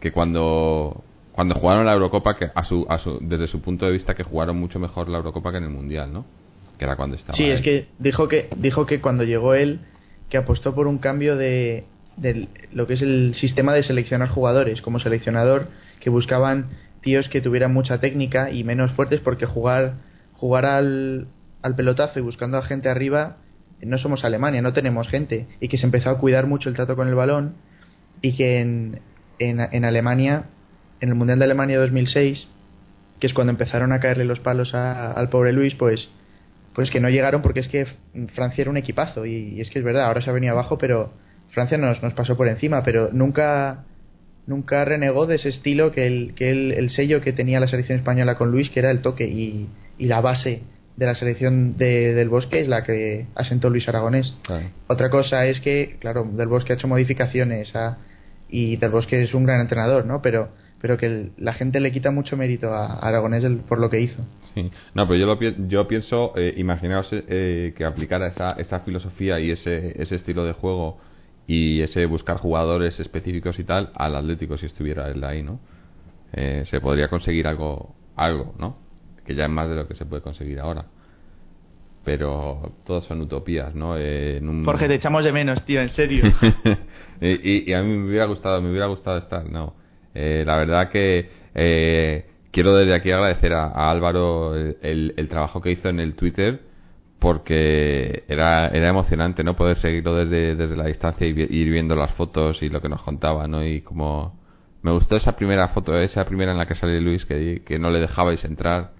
que 0.00 0.12
cuando 0.12 1.04
cuando 1.32 1.56
jugaron 1.56 1.84
la 1.84 1.92
Eurocopa 1.92 2.36
que 2.36 2.48
a 2.54 2.64
su, 2.64 2.86
a 2.88 2.98
su 2.98 3.18
desde 3.20 3.48
su 3.48 3.60
punto 3.60 3.86
de 3.86 3.92
vista 3.92 4.14
que 4.14 4.22
jugaron 4.22 4.58
mucho 4.58 4.78
mejor 4.78 5.08
la 5.08 5.18
Eurocopa 5.18 5.50
que 5.50 5.58
en 5.58 5.64
el 5.64 5.70
Mundial, 5.70 6.12
¿no? 6.12 6.24
Que 6.78 6.84
era 6.84 6.96
cuando 6.96 7.16
estaba 7.16 7.36
Sí, 7.36 7.44
es 7.44 7.60
que 7.60 7.88
dijo 7.98 8.28
que 8.28 8.48
dijo 8.56 8.86
que 8.86 9.00
cuando 9.00 9.24
llegó 9.24 9.54
él 9.54 9.80
que 10.30 10.38
apostó 10.38 10.74
por 10.74 10.86
un 10.86 10.98
cambio 10.98 11.36
de 11.36 11.84
del 12.16 12.48
lo 12.72 12.86
que 12.86 12.94
es 12.94 13.02
el 13.02 13.34
sistema 13.34 13.72
de 13.74 13.82
seleccionar 13.82 14.28
jugadores 14.28 14.80
como 14.82 15.00
seleccionador 15.00 15.68
que 16.00 16.10
buscaban 16.10 16.66
tíos 17.02 17.28
que 17.28 17.40
tuvieran 17.40 17.72
mucha 17.72 17.98
técnica 17.98 18.50
y 18.50 18.64
menos 18.64 18.92
fuertes 18.92 19.20
porque 19.20 19.46
jugar 19.46 19.94
jugar 20.32 20.66
al, 20.66 21.26
al 21.62 21.76
pelotazo 21.76 22.18
y 22.18 22.22
buscando 22.22 22.58
a 22.58 22.62
gente 22.62 22.88
arriba 22.88 23.36
no 23.82 23.98
somos 23.98 24.24
Alemania, 24.24 24.62
no 24.62 24.72
tenemos 24.72 25.08
gente 25.08 25.46
y 25.60 25.68
que 25.68 25.76
se 25.78 25.84
empezó 25.86 26.10
a 26.10 26.18
cuidar 26.18 26.46
mucho 26.46 26.68
el 26.68 26.74
trato 26.74 26.96
con 26.96 27.08
el 27.08 27.14
balón 27.14 27.54
y 28.22 28.36
que 28.36 28.60
en, 28.60 29.00
en, 29.38 29.60
en 29.60 29.84
Alemania, 29.84 30.44
en 31.00 31.10
el 31.10 31.14
Mundial 31.14 31.38
de 31.38 31.44
Alemania 31.46 31.78
2006, 31.78 32.48
que 33.20 33.26
es 33.26 33.34
cuando 33.34 33.50
empezaron 33.52 33.92
a 33.92 34.00
caerle 34.00 34.24
los 34.24 34.40
palos 34.40 34.74
a- 34.74 35.12
al 35.12 35.28
pobre 35.28 35.52
Luis, 35.52 35.74
pues 35.74 36.08
pues 36.74 36.90
que 36.90 36.98
no 37.00 37.08
llegaron 37.08 37.40
porque 37.42 37.60
es 37.60 37.68
que 37.68 37.86
Francia 38.34 38.62
era 38.62 38.70
un 38.70 38.76
equipazo 38.76 39.26
y, 39.26 39.32
y 39.56 39.60
es 39.60 39.70
que 39.70 39.78
es 39.78 39.84
verdad, 39.84 40.06
ahora 40.06 40.22
se 40.22 40.30
ha 40.30 40.32
venido 40.32 40.52
abajo, 40.54 40.76
pero 40.78 41.12
Francia 41.54 41.78
nos, 41.78 42.02
nos 42.02 42.12
pasó 42.14 42.36
por 42.36 42.48
encima, 42.48 42.82
pero 42.84 43.10
nunca 43.12 43.84
nunca 44.46 44.84
renegó 44.84 45.26
de 45.26 45.36
ese 45.36 45.48
estilo 45.48 45.90
que 45.90 46.06
el, 46.06 46.34
que 46.34 46.50
el, 46.50 46.72
el 46.72 46.90
sello 46.90 47.20
que 47.22 47.32
tenía 47.32 47.60
la 47.60 47.68
selección 47.68 47.98
española 47.98 48.34
con 48.34 48.50
Luis, 48.50 48.68
que 48.68 48.80
era 48.80 48.90
el 48.90 49.00
toque 49.00 49.24
y, 49.26 49.68
y 49.98 50.06
la 50.06 50.20
base 50.20 50.60
de 50.96 51.06
la 51.06 51.14
selección 51.14 51.76
de- 51.78 52.12
del 52.12 52.28
Bosque 52.28 52.60
es 52.60 52.68
la 52.68 52.84
que 52.84 53.26
asentó 53.34 53.70
Luis 53.70 53.88
Aragonés. 53.88 54.34
Claro. 54.42 54.66
Otra 54.86 55.08
cosa 55.08 55.46
es 55.46 55.60
que, 55.60 55.96
claro, 55.98 56.24
Del 56.30 56.48
Bosque 56.48 56.72
ha 56.72 56.76
hecho 56.76 56.88
modificaciones 56.88 57.74
a- 57.74 57.96
y 58.50 58.76
Del 58.76 58.90
Bosque 58.90 59.22
es 59.22 59.32
un 59.32 59.44
gran 59.44 59.60
entrenador, 59.62 60.04
¿no? 60.04 60.20
Pero, 60.20 60.50
pero 60.80 60.98
que 60.98 61.06
el- 61.06 61.30
la 61.38 61.54
gente 61.54 61.80
le 61.80 61.90
quita 61.90 62.10
mucho 62.10 62.36
mérito 62.36 62.68
a 62.74 62.98
Aragonés 62.98 63.42
del- 63.42 63.56
por 63.58 63.78
lo 63.80 63.88
que 63.88 64.00
hizo. 64.00 64.22
Sí. 64.54 64.70
No, 64.94 65.08
pero 65.08 65.18
yo, 65.18 65.26
lo, 65.26 65.66
yo 65.68 65.88
pienso, 65.88 66.34
eh, 66.36 66.52
imaginaos 66.58 67.08
eh, 67.12 67.72
que 67.76 67.84
aplicara 67.86 68.28
esa, 68.28 68.52
esa 68.52 68.80
filosofía 68.80 69.40
y 69.40 69.50
ese, 69.52 70.00
ese 70.00 70.16
estilo 70.16 70.44
de 70.44 70.52
juego 70.52 71.00
y 71.46 71.80
ese 71.82 72.06
buscar 72.06 72.38
jugadores 72.38 72.98
específicos 73.00 73.58
y 73.58 73.64
tal 73.64 73.90
al 73.94 74.14
Atlético 74.16 74.56
si 74.58 74.66
estuviera 74.66 75.08
él 75.10 75.22
ahí, 75.24 75.42
¿no? 75.42 75.60
Eh, 76.32 76.64
se 76.70 76.80
podría 76.80 77.08
conseguir 77.08 77.46
algo, 77.46 77.94
algo, 78.16 78.54
¿no? 78.58 78.78
Que 79.26 79.34
ya 79.34 79.44
es 79.44 79.50
más 79.50 79.68
de 79.68 79.76
lo 79.76 79.86
que 79.86 79.94
se 79.94 80.04
puede 80.06 80.22
conseguir 80.22 80.58
ahora. 80.60 80.86
Pero 82.04 82.72
todas 82.86 83.04
son 83.04 83.22
utopías, 83.22 83.74
¿no? 83.74 83.96
Eh, 83.96 84.36
en 84.36 84.48
un- 84.48 84.64
Jorge, 84.64 84.88
te 84.88 84.94
echamos 84.94 85.24
de 85.24 85.32
menos, 85.32 85.64
tío, 85.64 85.80
en 85.80 85.88
serio. 85.90 86.24
y, 87.20 87.70
y- 87.70 87.72
a 87.72 87.82
mí 87.82 87.96
me 87.96 88.08
hubiera 88.08 88.26
gustado, 88.26 88.60
me 88.60 88.68
hubiera 88.70 88.86
gustado 88.86 89.16
estar, 89.18 89.48
no. 89.48 89.74
Eh, 90.14 90.44
la 90.46 90.56
verdad 90.56 90.90
que 90.90 91.30
eh, 91.54 92.26
quiero 92.50 92.74
desde 92.76 92.94
aquí 92.94 93.10
agradecer 93.10 93.54
a, 93.54 93.68
a 93.68 93.90
Álvaro 93.90 94.54
el, 94.54 94.76
el- 94.82 95.14
el 95.16 95.28
trabajo 95.28 95.60
que 95.62 95.70
hizo 95.70 95.88
en 95.88 95.98
el 95.98 96.14
Twitter 96.14 96.60
porque 97.24 98.24
era, 98.28 98.68
era 98.68 98.88
emocionante, 98.90 99.42
¿no? 99.42 99.56
Poder 99.56 99.78
seguirlo 99.78 100.14
desde, 100.14 100.54
desde 100.56 100.76
la 100.76 100.84
distancia 100.86 101.26
y 101.26 101.32
vi- 101.32 101.48
ir 101.50 101.70
viendo 101.70 101.96
las 101.96 102.12
fotos 102.12 102.62
y 102.62 102.68
lo 102.68 102.80
que 102.82 102.88
nos 102.90 103.02
contaba, 103.02 103.48
¿no? 103.48 103.64
Y 103.64 103.80
como 103.80 104.38
me 104.82 104.92
gustó 104.92 105.16
esa 105.16 105.34
primera 105.34 105.68
foto, 105.68 105.98
esa 105.98 106.26
primera 106.26 106.52
en 106.52 106.58
la 106.58 106.66
que 106.66 106.74
sale 106.74 107.00
Luis 107.00 107.24
que, 107.24 107.62
que 107.66 107.78
no 107.78 107.90
le 107.90 108.00
dejabais 108.00 108.44
entrar 108.44 108.90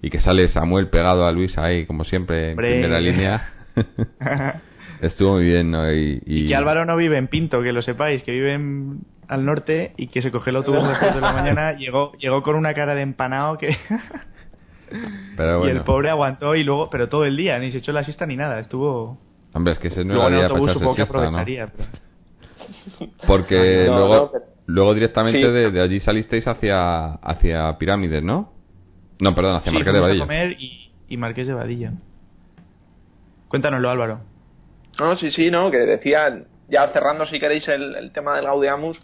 y 0.00 0.08
que 0.10 0.18
sale 0.20 0.48
Samuel 0.48 0.88
pegado 0.88 1.26
a 1.26 1.32
Luis 1.32 1.56
ahí, 1.58 1.84
como 1.86 2.04
siempre, 2.04 2.52
en 2.52 2.56
primera 2.56 2.98
línea. 3.00 3.50
Estuvo 5.02 5.34
muy 5.34 5.44
bien, 5.44 5.70
¿no? 5.70 5.92
Y, 5.92 6.22
y 6.24 6.48
que 6.48 6.54
Álvaro 6.56 6.86
no 6.86 6.96
vive 6.96 7.18
en 7.18 7.28
Pinto, 7.28 7.62
que 7.62 7.72
lo 7.72 7.82
sepáis, 7.82 8.22
que 8.22 8.32
vive 8.32 8.54
en- 8.54 9.00
al 9.28 9.44
norte 9.44 9.92
y 9.98 10.06
que 10.06 10.22
se 10.22 10.30
cogió 10.30 10.50
el 10.50 10.56
autobús 10.56 10.82
a 10.84 10.88
las 10.88 10.98
4 11.00 11.16
de 11.16 11.20
la 11.20 11.32
mañana, 11.32 11.72
llegó, 11.78 12.12
llegó 12.12 12.42
con 12.42 12.54
una 12.56 12.72
cara 12.74 12.94
de 12.94 13.02
empanado 13.02 13.58
que... 13.58 13.76
Pero 15.36 15.66
Y 15.66 15.70
el 15.70 15.82
pobre 15.82 16.10
aguantó 16.10 16.54
y 16.54 16.62
luego, 16.64 16.88
pero 16.90 17.08
todo 17.08 17.24
el 17.24 17.36
día, 17.36 17.58
ni 17.58 17.70
se 17.72 17.78
echó 17.78 17.92
la 17.92 18.04
siesta 18.04 18.26
ni 18.26 18.36
nada, 18.36 18.58
estuvo... 18.60 19.18
Hombre, 19.52 19.72
es 19.74 19.78
que 19.78 19.88
ese 19.88 20.04
no 20.04 20.14
luego 20.14 20.28
era 20.28 20.28
en 20.28 20.34
el 20.34 20.40
día 20.40 20.48
para 20.48 20.60
autobús 20.60 20.70
echarse 20.70 20.78
supongo 20.78 20.96
que 20.96 21.02
siesta, 21.02 21.18
¿no? 21.18 21.26
aprovecharía. 21.38 21.66
pero- 22.98 23.10
Porque 23.26 23.84
No, 23.86 23.96
luego, 23.98 24.14
no, 24.16 24.30
pero- 24.32 24.44
luego 24.66 24.94
directamente 24.94 25.38
Sí. 25.40 25.44
de, 25.52 25.70
de 25.70 25.80
allí 25.82 26.00
salisteis 26.00 26.46
hacia, 26.46 27.12
hacia 27.14 27.76
Pirámides, 27.78 28.22
¿no? 28.22 28.52
No, 29.20 29.34
perdón, 29.34 29.56
hacia 29.56 29.70
Sí, 29.72 29.76
Marqués 29.78 29.92
de 29.94 30.00
fuimos 30.00 30.16
a 30.16 30.24
comer 30.24 30.56
y, 30.60 30.92
y 31.08 31.16
Marqués 31.16 31.46
de 31.48 31.54
Vadillo. 31.54 31.90
Cuéntanoslo, 33.48 33.90
Álvaro. 33.90 34.20
No, 34.98 35.16
sí, 35.16 35.30
sí, 35.30 35.50
no, 35.50 35.70
que 35.70 35.78
decía, 35.78 36.42
ya 36.68 36.88
cerrando 36.88 37.26
si 37.26 37.38
queréis 37.38 37.66
el, 37.68 37.94
el 37.96 38.12
tema 38.12 38.34
del 38.36 38.44
Gaudeamus, 38.44 38.98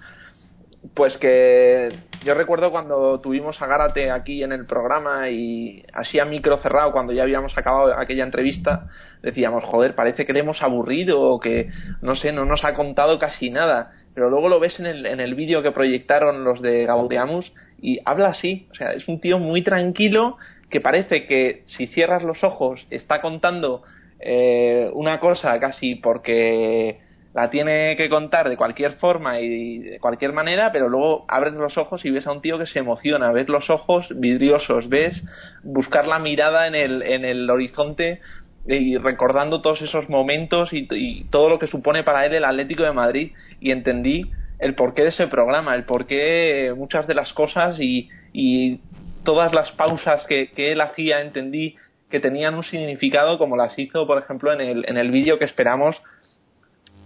pues 0.95 1.17
que 1.19 1.91
yo 2.25 2.35
recuerdo 2.35 2.71
cuando 2.71 3.21
tuvimos 3.21 3.61
a 3.63 3.67
Gárate 3.67 4.11
aquí 4.11 4.43
en 4.43 4.53
el 4.53 4.67
programa 4.67 5.31
y 5.31 5.85
así 5.93 6.19
a 6.19 6.25
micro 6.25 6.59
cerrado, 6.59 6.93
cuando 6.93 7.13
ya 7.13 7.23
habíamos 7.23 7.57
acabado 7.57 7.97
aquella 7.97 8.25
entrevista, 8.25 8.89
decíamos, 9.23 9.65
joder, 9.65 9.95
parece 9.95 10.27
que 10.27 10.33
le 10.33 10.41
hemos 10.41 10.61
aburrido 10.61 11.21
o 11.23 11.41
que, 11.41 11.69
no 12.01 12.17
sé, 12.17 12.33
no 12.33 12.45
nos 12.45 12.65
ha 12.65 12.75
contado 12.75 13.19
casi 13.19 13.51
nada. 13.51 13.93
Pero 14.15 14.29
luego 14.29 14.49
lo 14.49 14.61
ves 14.61 14.79
en 14.81 14.87
el, 14.87 15.07
en 15.07 15.21
el 15.21 15.35
vídeo 15.35 15.63
que 15.63 15.71
proyectaron 15.71 16.45
los 16.45 16.61
de 16.61 16.85
Gaudeamus 16.85 17.53
y 17.81 17.99
habla 18.05 18.29
así, 18.29 18.69
o 18.71 18.75
sea, 18.75 18.93
es 18.93 19.09
un 19.09 19.21
tío 19.21 19.39
muy 19.39 19.63
tranquilo 19.63 20.37
que 20.69 20.81
parece 20.81 21.27
que 21.27 21.63
si 21.67 21.87
cierras 21.87 22.23
los 22.23 22.43
ojos 22.45 22.87
está 22.91 23.21
contando 23.21 23.83
eh, 24.21 24.91
una 24.95 25.19
cosa 25.19 25.59
casi 25.59 25.97
porque 25.97 27.01
la 27.35 27.49
tiene 27.49 27.97
que 27.97 28.09
contar 28.09 28.49
de 28.49 28.57
cualquier 28.57 28.93
forma 28.95 29.41
y 29.41 29.79
de 29.79 30.01
cualquier 30.01 30.33
manera, 30.33 30.71
pero 30.71 30.89
luego 30.89 31.25
abres 31.29 31.55
los 31.55 31.79
ojos 31.79 32.05
y 32.05 32.11
ves 32.11 32.27
a 32.27 32.33
un 32.33 32.43
tío 32.43 32.59
que 32.59 32.67
se 32.67 32.79
emociona, 32.79 33.33
ves 33.33 33.49
los 33.49 33.71
ojos 33.71 34.07
vidriosos, 34.15 34.89
ves 34.89 35.15
buscar 35.63 36.07
la 36.07 36.19
mirada 36.19 36.67
en 36.67 36.75
el, 36.75 37.03
en 37.03 37.25
el 37.25 37.49
horizonte 37.49 38.21
y 38.67 38.97
recordando 38.99 39.63
todos 39.63 39.81
esos 39.81 40.09
momentos 40.09 40.73
y, 40.73 40.87
y 40.91 41.25
todo 41.25 41.49
lo 41.49 41.59
que 41.59 41.67
supone 41.67 42.05
para 42.05 42.27
él 42.27 42.35
el 42.35 42.45
Atlético 42.45 42.83
de 42.83 42.93
Madrid. 42.93 43.33
Y 43.61 43.71
entendí 43.71 44.31
el 44.59 44.75
porqué 44.75 45.03
de 45.03 45.09
ese 45.09 45.27
programa, 45.27 45.75
el 45.75 45.85
porqué 45.85 46.73
muchas 46.77 47.07
de 47.07 47.15
las 47.15 47.33
cosas 47.33 47.81
y, 47.81 48.11
y 48.33 48.81
todas 49.25 49.53
las 49.55 49.73
pausas 49.73 50.25
que, 50.29 50.51
que 50.51 50.73
él 50.73 50.81
hacía 50.81 51.21
entendí 51.21 51.77
que 52.11 52.21
tenían 52.21 52.55
un 52.55 52.63
significado 52.63 53.39
como 53.39 53.57
las 53.57 53.77
hizo 53.79 54.07
por 54.07 54.19
ejemplo 54.19 54.53
en 54.53 54.61
el, 54.61 54.85
en 54.87 54.99
el 54.99 55.11
vídeo 55.11 55.39
que 55.39 55.47
esperamos 55.47 55.97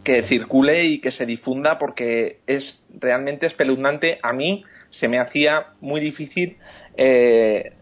que 0.06 0.22
circule 0.28 0.84
y 0.84 1.00
que 1.00 1.10
se 1.10 1.26
difunda 1.26 1.80
porque 1.80 2.38
es 2.46 2.80
realmente 3.00 3.46
espeluznante. 3.46 4.20
A 4.22 4.32
mí 4.32 4.62
se 4.90 5.08
me 5.08 5.18
hacía 5.18 5.66
muy 5.80 6.00
difícil 6.00 6.58
eh, 6.96 7.72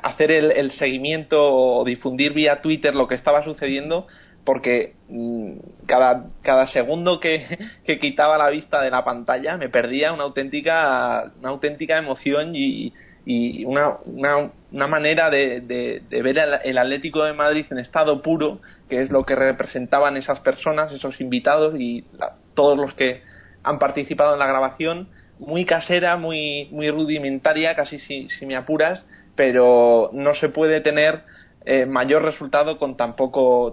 hacer 0.00 0.30
el, 0.30 0.52
el, 0.52 0.70
seguimiento 0.70 1.42
o 1.42 1.84
difundir 1.84 2.34
vía 2.34 2.60
Twitter 2.60 2.94
lo 2.94 3.08
que 3.08 3.16
estaba 3.16 3.42
sucediendo 3.42 4.06
porque 4.44 4.92
mmm, 5.08 5.54
cada, 5.86 6.26
cada 6.42 6.68
segundo 6.68 7.18
que, 7.18 7.58
que, 7.84 7.98
quitaba 7.98 8.38
la 8.38 8.48
vista 8.48 8.80
de 8.80 8.90
la 8.90 9.04
pantalla 9.04 9.56
me 9.56 9.68
perdía 9.68 10.12
una 10.12 10.22
auténtica, 10.22 11.32
una 11.40 11.48
auténtica 11.48 11.98
emoción 11.98 12.54
y, 12.54 12.92
y 13.26 13.64
una, 13.64 13.96
una, 14.04 14.52
una, 14.72 14.86
manera 14.86 15.30
de, 15.30 15.60
de, 15.60 16.22
ver 16.22 16.38
el, 16.64 16.78
Atlético 16.78 17.24
de 17.24 17.32
Madrid 17.32 17.66
en 17.70 17.78
estado 17.78 18.22
puro, 18.22 18.60
que 18.88 19.02
es 19.02 19.10
lo 19.10 19.24
que 19.24 19.34
representaban 19.34 20.16
esas 20.16 20.40
personas, 20.40 20.92
esos 20.92 21.20
invitados 21.20 21.74
y 21.78 22.04
la, 22.18 22.36
todos 22.54 22.78
los 22.78 22.94
que 22.94 23.22
han 23.62 23.78
participado 23.78 24.34
en 24.34 24.38
la 24.38 24.46
grabación, 24.46 25.08
muy 25.38 25.64
casera, 25.64 26.16
muy, 26.16 26.68
muy 26.70 26.90
rudimentaria, 26.90 27.74
casi 27.74 27.98
si, 27.98 28.28
si 28.28 28.46
me 28.46 28.56
apuras, 28.56 29.06
pero 29.34 30.10
no 30.12 30.34
se 30.34 30.48
puede 30.48 30.80
tener 30.80 31.22
eh, 31.64 31.86
mayor 31.86 32.22
resultado 32.22 32.78
con 32.78 32.96
tan, 32.96 33.14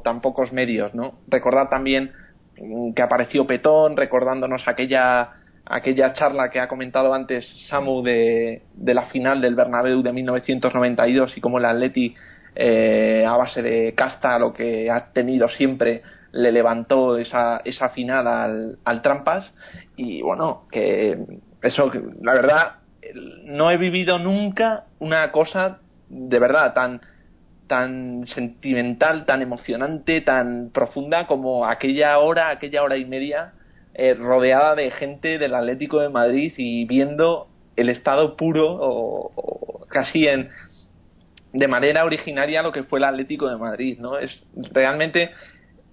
tan 0.03 0.21
pocos 0.21 0.51
medios. 0.51 0.93
¿no? 0.93 1.15
Recordar 1.27 1.69
también 1.69 2.11
que 2.95 3.01
apareció 3.01 3.47
Petón, 3.47 3.95
recordándonos 3.95 4.67
aquella 4.67 5.29
aquella 5.69 6.13
charla 6.13 6.49
que 6.49 6.59
ha 6.59 6.67
comentado 6.67 7.13
antes 7.13 7.47
Samu 7.69 8.01
de, 8.01 8.63
la 8.75 9.03
final 9.03 9.39
del 9.39 9.55
Bernabéu 9.55 10.01
de 10.01 10.11
1992 10.11 11.37
y 11.37 11.41
cómo 11.41 11.59
el 11.59 11.65
Atleti 11.65 12.15
eh, 12.55 13.23
a 13.25 13.37
base 13.37 13.61
de 13.61 13.93
casta 13.95 14.39
lo 14.39 14.51
que 14.51 14.89
ha 14.89 15.13
tenido 15.13 15.47
siempre 15.47 16.01
le 16.31 16.51
levantó 16.51 17.17
esa, 17.17 17.61
esa 17.63 17.89
final 17.89 18.27
al, 18.27 18.79
al 18.83 19.01
Trampas. 19.03 19.53
Y 19.95 20.21
bueno 20.23 20.63
que 20.71 21.17
eso 21.61 21.91
la 22.21 22.33
verdad 22.33 22.75
no 23.45 23.69
he 23.69 23.77
vivido 23.77 24.17
nunca 24.17 24.85
una 24.97 25.31
cosa 25.31 25.79
de 26.09 26.39
verdad 26.39 26.73
tan 26.73 27.01
tan 27.67 28.25
sentimental, 28.25 29.27
tan 29.27 29.43
emocionante, 29.43 30.21
tan 30.21 30.71
profunda 30.73 31.27
como 31.27 31.67
aquella 31.67 32.17
hora, 32.17 32.49
aquella 32.49 32.81
hora 32.81 32.97
y 32.97 33.05
media 33.05 33.53
eh, 34.01 34.13
rodeada 34.13 34.75
de 34.75 34.91
gente 34.91 35.37
del 35.37 35.53
Atlético 35.53 35.99
de 35.99 36.07
Madrid 36.07 36.53
y 36.55 36.85
viendo 36.85 37.47
el 37.75 37.89
estado 37.89 38.37
puro 38.37 38.77
o, 38.79 39.85
casi 39.89 40.25
en 40.25 40.49
de 41.51 41.67
manera 41.67 42.05
originaria 42.05 42.61
lo 42.61 42.71
que 42.71 42.83
fue 42.83 42.99
el 42.99 43.03
Atlético 43.03 43.49
de 43.49 43.57
Madrid 43.57 43.97
no 43.99 44.17
es 44.17 44.31
realmente 44.71 45.31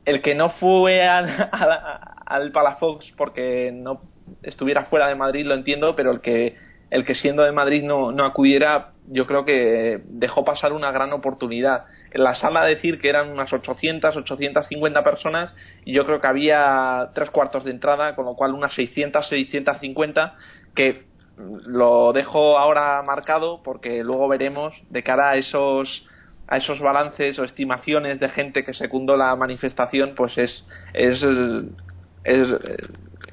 el 0.04 0.22
que 0.22 0.36
no 0.36 0.50
fue 0.50 1.04
al, 1.04 1.24
al, 1.50 1.80
al 2.24 2.52
Palafox 2.52 3.10
porque 3.16 3.72
no 3.74 4.02
estuviera 4.44 4.84
fuera 4.84 5.08
de 5.08 5.16
Madrid 5.16 5.44
lo 5.44 5.54
entiendo 5.56 5.96
pero 5.96 6.12
el 6.12 6.20
que 6.20 6.54
el 6.90 7.04
que 7.04 7.16
siendo 7.16 7.42
de 7.42 7.50
Madrid 7.50 7.82
no, 7.82 8.12
no 8.12 8.24
acudiera 8.24 8.92
yo 9.08 9.26
creo 9.26 9.44
que 9.44 10.00
dejó 10.06 10.44
pasar 10.44 10.72
una 10.72 10.90
gran 10.90 11.12
oportunidad. 11.12 11.84
En 12.10 12.24
la 12.24 12.34
sala 12.34 12.64
decir 12.64 12.98
que 13.00 13.08
eran 13.08 13.30
unas 13.30 13.52
800, 13.52 14.16
850 14.16 15.02
personas 15.02 15.54
y 15.84 15.92
yo 15.92 16.04
creo 16.06 16.20
que 16.20 16.26
había 16.26 17.10
tres 17.14 17.30
cuartos 17.30 17.64
de 17.64 17.70
entrada, 17.70 18.14
con 18.16 18.24
lo 18.24 18.34
cual 18.34 18.54
unas 18.54 18.74
600, 18.74 19.28
650 19.28 20.34
que 20.74 21.04
lo 21.66 22.12
dejo 22.12 22.58
ahora 22.58 23.02
marcado 23.06 23.62
porque 23.62 24.02
luego 24.02 24.28
veremos 24.28 24.74
de 24.90 25.02
cara 25.02 25.30
a 25.30 25.36
esos 25.36 26.06
a 26.48 26.58
esos 26.58 26.80
balances 26.80 27.38
o 27.38 27.44
estimaciones 27.44 28.20
de 28.20 28.28
gente 28.28 28.64
que 28.64 28.72
secundó 28.72 29.16
la 29.16 29.34
manifestación 29.36 30.14
pues 30.14 30.38
es 30.38 30.64
es 30.94 31.22
es, 32.24 32.48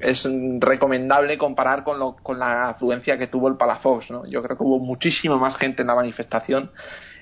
es 0.00 0.22
recomendable 0.60 1.38
comparar 1.38 1.84
con, 1.84 1.98
lo, 1.98 2.16
con 2.16 2.38
la 2.38 2.70
afluencia 2.70 3.18
que 3.18 3.26
tuvo 3.26 3.48
el 3.48 3.56
Palafox 3.56 4.10
¿no? 4.10 4.26
yo 4.26 4.42
creo 4.42 4.56
que 4.56 4.62
hubo 4.62 4.78
muchísima 4.78 5.38
más 5.38 5.56
gente 5.56 5.82
en 5.82 5.88
la 5.88 5.94
manifestación 5.94 6.70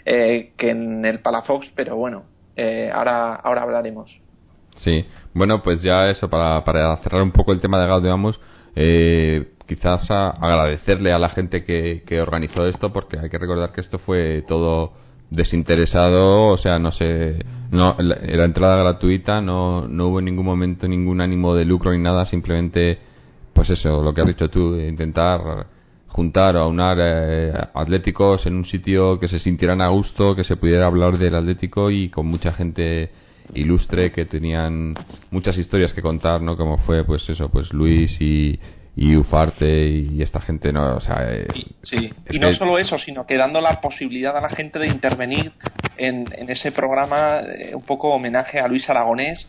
eh, 0.04 0.52
que 0.56 0.70
en 0.70 1.04
el 1.04 1.20
Palafox 1.20 1.70
pero 1.74 1.96
bueno 1.96 2.24
eh, 2.56 2.90
ahora 2.92 3.34
ahora 3.34 3.62
hablaremos 3.62 4.10
sí 4.78 5.06
bueno 5.34 5.62
pues 5.62 5.82
ya 5.82 6.08
eso 6.08 6.28
para, 6.28 6.64
para 6.64 6.96
cerrar 6.98 7.22
un 7.22 7.32
poco 7.32 7.52
el 7.52 7.60
tema 7.60 7.80
de 7.80 7.86
Gaudium 7.86 8.32
eh, 8.74 9.52
quizás 9.66 10.10
agradecerle 10.10 11.12
a 11.12 11.18
la 11.18 11.28
gente 11.30 11.64
que, 11.64 12.02
que 12.06 12.20
organizó 12.20 12.66
esto 12.66 12.92
porque 12.92 13.18
hay 13.18 13.30
que 13.30 13.38
recordar 13.38 13.72
que 13.72 13.80
esto 13.80 13.98
fue 13.98 14.44
todo 14.46 14.92
desinteresado, 15.32 16.48
o 16.48 16.58
sea, 16.58 16.78
no 16.78 16.92
sé, 16.92 17.44
no, 17.70 17.96
era 17.98 18.44
entrada 18.44 18.76
gratuita, 18.82 19.40
no, 19.40 19.88
no 19.88 20.08
hubo 20.08 20.18
en 20.18 20.26
ningún 20.26 20.46
momento 20.46 20.86
ningún 20.86 21.20
ánimo 21.20 21.54
de 21.54 21.64
lucro 21.64 21.92
ni 21.92 21.98
nada, 21.98 22.26
simplemente, 22.26 22.98
pues 23.52 23.70
eso, 23.70 24.02
lo 24.02 24.12
que 24.12 24.20
has 24.20 24.26
dicho 24.26 24.50
tú, 24.50 24.76
intentar 24.76 25.66
juntar 26.08 26.56
o 26.56 26.60
aunar 26.60 26.98
eh, 27.00 27.52
atléticos 27.74 28.44
en 28.44 28.56
un 28.56 28.66
sitio 28.66 29.18
que 29.18 29.28
se 29.28 29.38
sintieran 29.38 29.80
a 29.80 29.88
gusto, 29.88 30.36
que 30.36 30.44
se 30.44 30.56
pudiera 30.56 30.86
hablar 30.86 31.16
del 31.16 31.34
Atlético 31.34 31.90
y 31.90 32.10
con 32.10 32.26
mucha 32.26 32.52
gente 32.52 33.10
ilustre 33.54 34.12
que 34.12 34.26
tenían 34.26 34.94
muchas 35.30 35.56
historias 35.56 35.92
que 35.94 36.02
contar, 36.02 36.42
¿no? 36.42 36.56
Como 36.56 36.78
fue, 36.78 37.04
pues 37.04 37.26
eso, 37.30 37.48
pues 37.48 37.72
Luis 37.72 38.20
y, 38.20 38.58
y 38.94 39.16
Ufarte 39.16 39.86
y 39.88 40.20
esta 40.20 40.40
gente 40.40 40.70
no 40.70 40.96
o 40.96 41.00
sea 41.00 41.26
eh, 41.30 41.46
sí, 41.82 42.12
y 42.30 42.38
no 42.38 42.52
solo 42.52 42.78
eso 42.78 42.98
sino 42.98 43.26
que 43.26 43.36
dando 43.36 43.60
la 43.60 43.80
posibilidad 43.80 44.36
a 44.36 44.40
la 44.42 44.50
gente 44.50 44.78
de 44.78 44.88
intervenir 44.88 45.52
en, 45.96 46.26
en 46.36 46.50
ese 46.50 46.72
programa 46.72 47.40
eh, 47.40 47.74
un 47.74 47.82
poco 47.82 48.10
homenaje 48.10 48.60
a 48.60 48.68
Luis 48.68 48.88
Aragonés. 48.88 49.46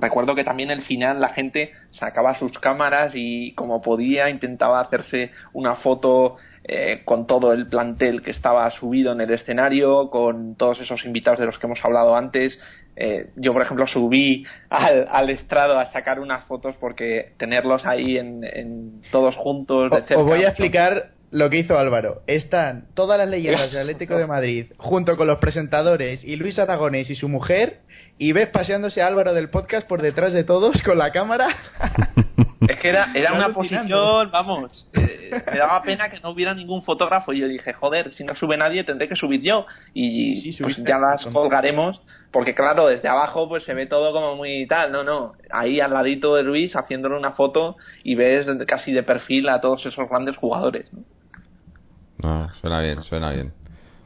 Recuerdo 0.00 0.34
que 0.34 0.42
también 0.42 0.70
al 0.70 0.82
final 0.82 1.20
la 1.20 1.28
gente 1.28 1.70
sacaba 1.92 2.34
sus 2.34 2.58
cámaras 2.58 3.12
y 3.14 3.52
como 3.52 3.80
podía 3.80 4.28
intentaba 4.28 4.80
hacerse 4.80 5.30
una 5.52 5.76
foto 5.76 6.36
eh, 6.64 7.02
con 7.04 7.26
todo 7.26 7.52
el 7.52 7.68
plantel 7.68 8.22
que 8.22 8.32
estaba 8.32 8.68
subido 8.70 9.12
en 9.12 9.20
el 9.20 9.30
escenario 9.30 10.10
con 10.10 10.56
todos 10.56 10.80
esos 10.80 11.04
invitados 11.04 11.40
de 11.40 11.46
los 11.46 11.58
que 11.58 11.66
hemos 11.66 11.82
hablado 11.84 12.16
antes 12.16 12.58
eh, 13.02 13.30
yo, 13.36 13.54
por 13.54 13.62
ejemplo, 13.62 13.86
subí 13.86 14.44
al, 14.68 15.30
estrado 15.30 15.78
a 15.78 15.90
sacar 15.90 16.20
unas 16.20 16.44
fotos 16.44 16.76
porque 16.78 17.32
tenerlos 17.38 17.86
ahí 17.86 18.18
en, 18.18 19.00
todos 19.10 19.34
juntos. 19.36 19.90
De 19.90 20.16
Os 20.16 20.26
voy 20.26 20.44
a 20.44 20.48
explicar 20.48 21.12
lo 21.30 21.48
que 21.48 21.60
hizo 21.60 21.78
Álvaro. 21.78 22.20
Están 22.26 22.88
todas 22.92 23.16
las 23.16 23.26
leyendas 23.26 23.72
del 23.72 23.80
Atlético 23.88 24.18
de 24.18 24.26
Madrid 24.26 24.66
junto 24.76 25.16
con 25.16 25.26
los 25.28 25.38
presentadores 25.38 26.22
y 26.24 26.36
Luis 26.36 26.58
Aragonés 26.58 27.08
y 27.08 27.14
su 27.14 27.30
mujer 27.30 27.78
y 28.20 28.32
ves 28.32 28.50
paseándose 28.50 29.00
a 29.00 29.06
Álvaro 29.06 29.32
del 29.32 29.48
podcast 29.48 29.88
por 29.88 30.02
detrás 30.02 30.34
de 30.34 30.44
todos 30.44 30.80
con 30.82 30.98
la 30.98 31.10
cámara. 31.10 31.48
Es 32.68 32.78
que 32.78 32.90
era, 32.90 33.10
era 33.14 33.32
una 33.32 33.48
posición, 33.54 34.30
vamos, 34.30 34.86
eh, 34.92 35.30
me 35.50 35.58
daba 35.58 35.82
pena 35.82 36.10
que 36.10 36.20
no 36.20 36.30
hubiera 36.30 36.54
ningún 36.54 36.82
fotógrafo 36.82 37.32
y 37.32 37.40
yo 37.40 37.48
dije, 37.48 37.72
joder, 37.72 38.12
si 38.12 38.22
no 38.22 38.34
sube 38.34 38.58
nadie 38.58 38.84
tendré 38.84 39.08
que 39.08 39.16
subir 39.16 39.40
yo 39.40 39.64
y 39.94 40.54
pues 40.58 40.76
ya 40.76 40.98
las 40.98 41.24
colgaremos 41.32 42.00
porque 42.30 42.54
claro, 42.54 42.86
desde 42.86 43.08
abajo 43.08 43.48
pues 43.48 43.64
se 43.64 43.72
ve 43.72 43.86
todo 43.86 44.12
como 44.12 44.36
muy 44.36 44.66
tal, 44.66 44.92
no, 44.92 45.02
no, 45.02 45.32
ahí 45.50 45.80
al 45.80 45.94
ladito 45.94 46.36
de 46.36 46.42
Luis 46.42 46.76
haciéndole 46.76 47.16
una 47.16 47.32
foto 47.32 47.76
y 48.04 48.14
ves 48.14 48.46
casi 48.68 48.92
de 48.92 49.02
perfil 49.02 49.48
a 49.48 49.60
todos 49.60 49.86
esos 49.86 50.08
grandes 50.08 50.36
jugadores. 50.36 50.92
¿no? 50.92 51.02
Ah, 52.22 52.48
suena 52.60 52.82
bien, 52.82 53.02
suena 53.02 53.32
bien. 53.32 53.52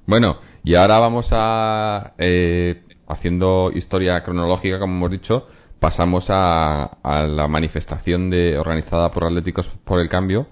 Bueno, 0.06 0.38
y 0.62 0.74
ahora 0.76 0.98
vamos 0.98 1.26
a, 1.32 2.12
eh, 2.18 2.83
haciendo 3.08 3.70
historia 3.74 4.22
cronológica, 4.22 4.78
como 4.78 4.94
hemos 4.96 5.10
dicho, 5.10 5.46
pasamos 5.80 6.26
a, 6.28 6.98
la 7.02 7.48
manifestación 7.48 8.30
de, 8.30 8.58
organizada 8.58 9.10
por 9.10 9.24
Atléticos 9.24 9.66
por 9.84 10.00
el 10.00 10.08
Cambio. 10.08 10.46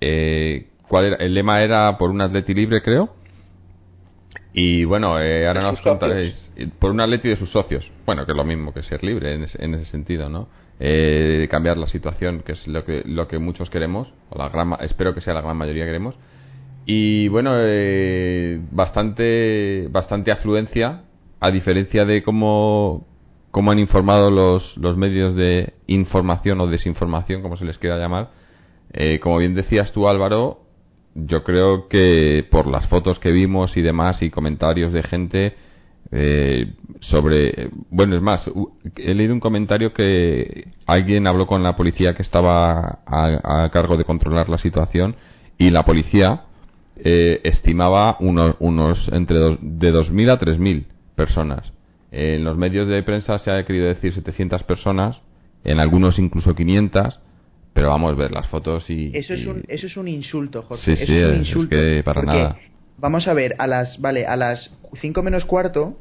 Eh, 0.00 0.68
¿cuál 0.88 1.04
era? 1.06 1.16
El 1.16 1.34
lema 1.34 1.62
era 1.62 1.96
por 1.98 2.10
un 2.10 2.20
Atleti 2.20 2.54
libre, 2.54 2.82
creo. 2.82 3.10
Y 4.52 4.84
bueno, 4.84 5.20
eh, 5.20 5.46
ahora 5.46 5.62
nos 5.62 5.80
contaréis. 5.80 6.34
Por 6.78 6.90
un 6.90 7.00
Atleti 7.00 7.28
de 7.28 7.36
sus 7.36 7.50
socios. 7.50 7.90
Bueno, 8.04 8.26
que 8.26 8.32
es 8.32 8.36
lo 8.36 8.44
mismo 8.44 8.74
que 8.74 8.82
ser 8.82 9.04
libre 9.04 9.34
en 9.34 9.44
ese, 9.44 9.64
en 9.64 9.74
ese 9.74 9.84
sentido, 9.86 10.28
¿no? 10.28 10.48
Eh, 10.82 11.46
cambiar 11.50 11.76
la 11.76 11.86
situación, 11.86 12.40
que 12.40 12.52
es 12.52 12.66
lo 12.66 12.84
que, 12.84 13.02
lo 13.04 13.28
que 13.28 13.38
muchos 13.38 13.68
queremos, 13.68 14.08
o 14.30 14.38
la 14.38 14.48
gran, 14.48 14.76
espero 14.80 15.14
que 15.14 15.20
sea 15.20 15.34
la 15.34 15.42
gran 15.42 15.56
mayoría 15.56 15.84
queremos. 15.84 16.16
Y 16.86 17.28
bueno, 17.28 17.52
eh, 17.54 18.60
bastante, 18.70 19.88
bastante 19.90 20.32
afluencia, 20.32 21.02
a 21.40 21.50
diferencia 21.50 22.04
de 22.04 22.22
cómo, 22.22 23.06
cómo 23.50 23.70
han 23.70 23.78
informado 23.78 24.30
los, 24.30 24.76
los 24.76 24.96
medios 24.96 25.34
de 25.34 25.74
información 25.86 26.60
o 26.60 26.66
desinformación, 26.66 27.42
como 27.42 27.56
se 27.56 27.64
les 27.64 27.78
quiera 27.78 27.98
llamar. 27.98 28.30
Eh, 28.92 29.20
como 29.20 29.38
bien 29.38 29.54
decías 29.54 29.92
tú, 29.92 30.08
Álvaro, 30.08 30.60
yo 31.14 31.42
creo 31.42 31.88
que 31.88 32.46
por 32.50 32.66
las 32.66 32.86
fotos 32.88 33.18
que 33.18 33.32
vimos 33.32 33.76
y 33.76 33.82
demás 33.82 34.22
y 34.22 34.30
comentarios 34.30 34.92
de 34.92 35.02
gente 35.02 35.54
eh, 36.12 36.72
sobre 37.00 37.70
bueno 37.90 38.16
es 38.16 38.22
más 38.22 38.44
he 38.96 39.14
leído 39.14 39.34
un 39.34 39.40
comentario 39.40 39.92
que 39.92 40.68
alguien 40.86 41.26
habló 41.26 41.46
con 41.46 41.62
la 41.62 41.76
policía 41.76 42.14
que 42.14 42.22
estaba 42.22 43.00
a, 43.06 43.64
a 43.64 43.70
cargo 43.70 43.96
de 43.96 44.04
controlar 44.04 44.48
la 44.48 44.58
situación 44.58 45.16
y 45.58 45.70
la 45.70 45.84
policía 45.84 46.46
eh, 47.02 47.40
estimaba 47.44 48.16
unos, 48.20 48.56
unos 48.58 49.08
entre 49.12 49.38
dos, 49.38 49.58
de 49.60 49.92
2.000 49.92 50.30
a 50.30 50.38
3.000 50.38 50.84
personas. 51.20 51.72
En 52.12 52.44
los 52.44 52.56
medios 52.56 52.88
de 52.88 53.02
prensa 53.02 53.38
se 53.38 53.50
ha 53.50 53.62
querido 53.66 53.86
decir 53.86 54.14
700 54.14 54.62
personas, 54.62 55.20
en 55.64 55.78
algunos 55.78 56.18
incluso 56.18 56.54
500, 56.54 57.20
pero 57.74 57.90
vamos 57.90 58.12
a 58.12 58.16
ver 58.16 58.32
las 58.32 58.46
fotos 58.48 58.88
y... 58.88 59.10
Eso 59.14 59.34
es 59.34 59.46
un, 59.46 59.62
eso 59.68 59.86
es 59.86 59.96
un 59.98 60.08
insulto, 60.08 60.62
Jorge. 60.62 60.96
Sí, 60.96 61.04
sí, 61.04 61.14
es, 61.14 61.30
un 61.30 61.36
insulto, 61.36 61.76
que 61.76 62.02
para 62.02 62.22
nada. 62.22 62.56
Vamos 62.96 63.28
a 63.28 63.34
ver, 63.34 63.54
a 63.58 63.66
las, 63.66 64.00
vale, 64.00 64.26
a 64.26 64.36
las 64.36 64.74
5 64.94 65.22
menos 65.22 65.44
cuarto 65.44 65.94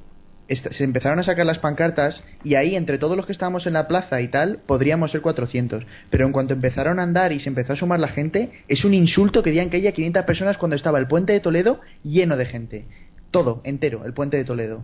se 0.71 0.84
empezaron 0.84 1.19
a 1.19 1.23
sacar 1.23 1.45
las 1.45 1.60
pancartas 1.60 2.23
y 2.43 2.55
ahí 2.55 2.75
entre 2.75 2.97
todos 2.97 3.15
los 3.15 3.27
que 3.27 3.34
estábamos 3.34 3.67
en 3.67 3.73
la 3.73 3.88
plaza 3.88 4.19
y 4.21 4.29
tal 4.29 4.62
podríamos 4.65 5.12
ser 5.12 5.21
400 5.21 5.84
pero 6.10 6.25
en 6.25 6.32
cuanto 6.32 6.55
empezaron 6.55 6.99
a 6.99 7.03
andar 7.03 7.32
y 7.34 7.39
se 7.39 7.49
empezó 7.49 7.73
a 7.73 7.75
sumar 7.75 7.99
la 7.99 8.08
gente 8.08 8.49
es 8.67 8.84
un 8.84 8.95
insulto 8.95 9.43
que 9.43 9.51
digan 9.51 9.69
que 9.69 9.77
haya 9.77 9.91
500 9.91 10.25
personas 10.25 10.58
cuando 10.58 10.75
estaba 10.75 10.97
el 10.97 11.05
puente 11.05 11.34
de 11.34 11.39
Toledo 11.39 11.82
lleno 12.03 12.36
de 12.36 12.47
gente 12.47 12.86
todo 13.29 13.62
entero 13.63 14.05
el 14.05 14.13
puente 14.13 14.38
de 14.38 14.43
Toledo 14.43 14.84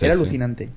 era 0.00 0.14
alucinante. 0.14 0.70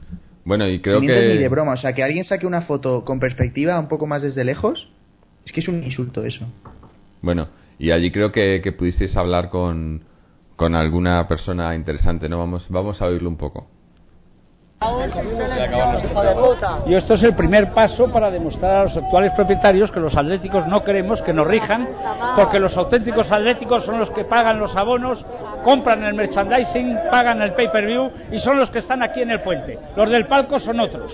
Bueno 0.45 0.67
y 0.67 0.80
creo 0.82 0.99
que 0.99 1.08
ni 1.08 1.38
de 1.38 1.49
broma 1.49 1.73
o 1.73 1.78
sea 1.78 1.93
que 1.93 2.04
alguien 2.04 2.26
saque 2.26 2.45
una 2.45 2.62
foto 2.62 3.06
con 3.06 3.19
perspectiva 3.19 3.80
un 3.80 3.88
poco 3.88 4.08
más 4.08 4.21
desde 4.21 4.43
lejos 4.43 4.89
es 5.45 5.52
que 5.52 5.62
es 5.62 5.67
un 5.67 5.84
insulto 5.84 6.23
eso. 6.26 6.45
Bueno 7.21 7.47
y 7.80 7.91
allí 7.91 8.12
creo 8.12 8.32
que, 8.32 8.62
que 8.63 8.71
pudisteis 8.71 9.15
hablar 9.15 9.49
con 9.49 10.04
con 10.56 10.76
alguna 10.76 11.28
persona 11.28 11.76
interesante 11.76 12.30
no 12.30 12.38
vamos 12.38 12.65
vamos 12.69 13.02
a 13.02 13.06
oírlo 13.06 13.30
un 13.30 13.38
poco 13.38 13.67
y 16.86 16.96
esto 16.96 17.13
es 17.13 17.24
el 17.24 17.36
primer 17.36 17.72
paso 17.72 18.12
para 18.12 18.30
demostrar 18.30 18.76
a 18.76 18.84
los 18.84 18.98
actuales 18.98 19.32
propietarios 19.34 19.91
que 19.91 20.00
los 20.00 20.15
atléticos 20.15 20.67
no 20.67 20.84
queremos 20.84 21.22
que 21.22 21.34
nos 21.34 21.48
rijan, 21.48 21.88
porque 22.36 22.60
los 22.60 22.76
auténticos 22.78 23.32
atléticos 23.32 23.86
son 23.86 24.00
los 24.00 24.10
que 24.12 24.26
pagan 24.26 24.60
los 24.60 24.76
abonos, 24.76 25.24
compran 25.63 26.04
el 26.04 26.13
merchandising, 26.13 26.98
pagan 27.10 27.41
el 27.41 27.54
pay-per-view 27.54 28.12
y 28.32 28.39
son 28.39 28.60
los 28.60 28.69
que 28.69 28.80
están 28.80 29.02
aquí 29.04 29.22
en 29.22 29.32
el 29.32 29.41
puente. 29.41 29.78
Los 29.96 30.10
del 30.10 30.26
palco 30.28 30.60
son 30.60 30.80
otros. 30.80 31.12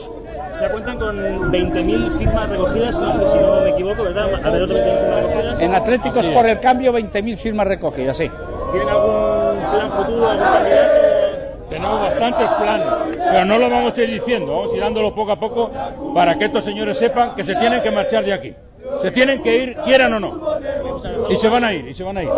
Ya 0.61 0.69
cuentan 0.69 0.99
con 0.99 1.17
20.000 1.51 2.17
firmas 2.17 2.49
recogidas, 2.49 2.99
no 2.99 3.13
sé 3.13 3.31
si 3.31 3.45
no 3.45 3.61
me 3.61 3.69
equivoco, 3.69 4.03
¿verdad? 4.03 4.29
A 4.43 4.49
ver, 4.49 4.63
otro 4.63 4.75
20.000 4.75 4.99
firmas 4.99 5.23
recogidas. 5.23 5.59
En 5.61 5.75
Atléticos 5.75 6.25
por 6.27 6.45
el 6.45 6.59
Cambio, 6.59 6.91
20.000 6.91 7.37
firmas 7.37 7.67
recogidas, 7.67 8.17
sí. 8.17 8.29
¿Tienen 8.71 8.89
algún 8.89 9.59
plan 9.71 9.91
futuro, 9.91 10.29
algún 10.29 10.45
candidato? 10.45 11.28
Tenemos 11.69 12.01
bastantes 12.01 12.49
planes, 12.59 12.87
pero 13.31 13.45
no 13.45 13.57
lo 13.57 13.69
vamos 13.69 13.97
a 13.97 14.01
ir 14.01 14.09
diciendo, 14.09 14.51
vamos 14.51 14.73
a 14.73 14.75
ir 14.75 14.81
dándolo 14.81 15.13
poco 15.13 15.31
a 15.31 15.39
poco 15.39 15.71
para 16.13 16.37
que 16.37 16.45
estos 16.45 16.63
señores 16.63 16.97
sepan 16.97 17.35
que 17.35 17.43
se 17.43 17.55
tienen 17.55 17.81
que 17.81 17.91
marchar 17.91 18.25
de 18.25 18.33
aquí. 18.33 18.53
Se 19.01 19.11
tienen 19.11 19.43
que 19.43 19.55
ir, 19.55 19.75
quieran 19.83 20.13
o 20.13 20.19
no. 20.19 20.41
Y 21.29 21.37
se 21.37 21.47
van 21.47 21.63
a 21.63 21.73
ir, 21.73 21.87
y 21.87 21.93
se 21.93 22.03
van 22.03 22.17
a 22.17 22.23
ir. 22.23 22.29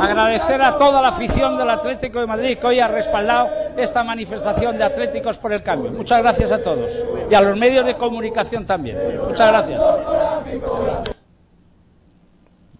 Agradecer 0.00 0.62
a 0.62 0.76
toda 0.76 1.02
la 1.02 1.08
afición 1.08 1.58
del 1.58 1.68
Atlético 1.68 2.20
de 2.20 2.26
Madrid 2.26 2.58
que 2.58 2.66
hoy 2.66 2.80
ha 2.80 2.88
respaldado 2.88 3.48
esta 3.76 4.04
manifestación 4.04 4.76
de 4.78 4.84
Atléticos 4.84 5.36
por 5.38 5.52
el 5.52 5.62
Cambio. 5.62 5.90
Muchas 5.90 6.22
gracias 6.22 6.52
a 6.52 6.62
todos. 6.62 6.90
Y 7.30 7.34
a 7.34 7.40
los 7.40 7.56
medios 7.56 7.84
de 7.84 7.94
comunicación 7.94 8.66
también. 8.66 8.96
Muchas 9.26 9.48
gracias. 9.48 9.80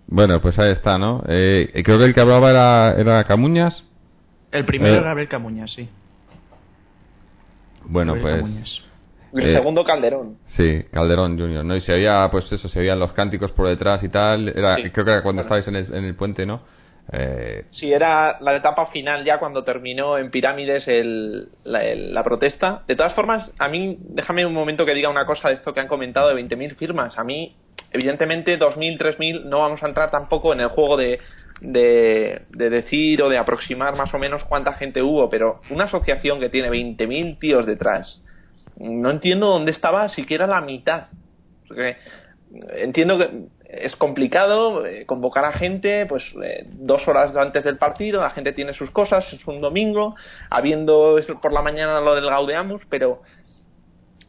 Bueno, 0.07 0.40
pues 0.40 0.59
ahí 0.59 0.70
está, 0.70 0.98
¿no? 0.98 1.22
Eh, 1.26 1.83
creo 1.85 1.98
que 1.98 2.05
el 2.05 2.14
que 2.14 2.20
hablaba 2.20 2.50
era, 2.50 2.94
era 2.96 3.24
Camuñas. 3.24 3.86
El 4.52 4.64
primero 4.64 4.94
Eh. 4.94 4.98
era 4.98 5.06
Gabriel 5.09 5.28
Camuñas, 5.28 5.72
sí. 5.72 5.88
Bueno, 7.85 8.14
Gabriel 8.14 8.40
pues... 8.40 8.42
Camuñas. 8.52 8.82
El 9.32 9.42
Eh, 9.50 9.52
segundo 9.52 9.85
Calderón. 9.85 10.38
Sí, 10.56 10.85
Calderón 10.90 11.38
Junior, 11.38 11.64
¿no? 11.64 11.76
Y 11.76 11.80
se 11.82 11.92
veía, 11.92 12.26
pues 12.30 12.50
eso, 12.50 12.68
se 12.68 12.78
veían 12.80 12.98
los 12.98 13.12
cánticos 13.12 13.52
por 13.52 13.68
detrás 13.68 14.02
y 14.02 14.09
tal. 14.09 14.48
Era, 14.48 14.76
Sí. 14.76 14.90
Creo 14.90 15.04
que 15.04 15.11
era 15.12 15.22
cuando 15.22 15.42
Bueno. 15.42 15.56
estabais 15.56 15.68
en 15.68 15.76
el, 15.76 15.94
en 15.98 16.04
el 16.04 16.14
puente, 16.14 16.46
¿no? 16.46 16.62
Eh, 17.12 17.66
Sí, 17.70 17.92
era 17.92 18.38
la 18.40 18.56
etapa 18.56 18.87
final 18.87 19.24
ya 19.24 19.38
cuando 19.38 19.62
terminó 19.62 20.16
en 20.18 20.30
Pirámides 20.30 20.88
el- 20.88 21.48
la, 21.64 21.85
el- 21.85 22.14
la 22.14 22.24
protesta. 22.24 22.82
De 22.88 22.96
todas 22.96 23.14
formas, 23.14 23.52
a 23.59 23.68
mí, 23.68 23.98
déjame 24.00 24.44
un 24.46 24.54
momento 24.54 24.85
que 24.87 24.94
diga 24.94 25.09
una 25.11 25.26
cosa 25.26 25.48
de 25.48 25.54
esto 25.54 25.72
que 25.74 25.80
han 25.80 25.87
comentado 25.88 26.28
de 26.28 26.35
20.000 26.35 26.74
firmas. 26.76 27.16
A 27.18 27.22
mí, 27.24 27.54
evidentemente, 27.92 28.59
2.000, 28.59 28.96
3.000 28.98 29.44
no 29.44 29.61
vamos 29.61 29.82
a 29.82 29.87
entrar 29.88 30.11
tampoco 30.11 30.52
en 30.52 30.61
el 30.61 30.68
juego 30.68 30.96
de, 30.96 31.20
de, 31.61 32.42
de 32.51 32.71
decir 32.71 33.23
o 33.23 33.29
de 33.29 33.38
aproximar 33.38 33.97
más 33.97 34.12
o 34.14 34.19
menos 34.19 34.45
cuánta 34.45 34.75
gente 34.75 35.03
hubo, 35.03 35.29
pero 35.29 35.61
una 35.71 35.85
asociación 35.85 36.40
que 36.40 36.49
tiene 36.49 36.71
20.000 36.71 37.38
tíos 37.38 37.66
detrás, 37.66 38.23
no 38.79 39.11
entiendo 39.11 39.47
dónde 39.47 39.73
estaba 39.73 40.09
siquiera 40.11 40.47
la 40.47 40.61
mitad. 40.61 41.07
Entiendo 42.77 43.19
que 43.19 43.31
es 43.69 43.97
complicado 43.97 44.87
eh, 44.87 45.05
convocar 45.07 45.45
a 45.45 45.53
gente 45.53 46.07
pues 46.07 46.23
eh, 46.42 46.64
dos 46.66 47.07
horas 47.09 47.37
antes 47.37 47.64
del 47.64 47.79
partido 47.79 48.21
la 48.21 48.31
gente 48.31 48.53
tiene 48.53 48.73
sus 48.75 48.90
cosas 48.90 49.25
es 49.33 49.45
un 49.47 49.61
domingo 49.61 50.14
habiendo 50.51 51.19
por 51.42 51.53
la 51.53 51.62
mañana 51.62 52.01
lo 52.01 52.14
del 52.14 52.27
Gaudeamus 52.27 52.83
pero 52.88 53.23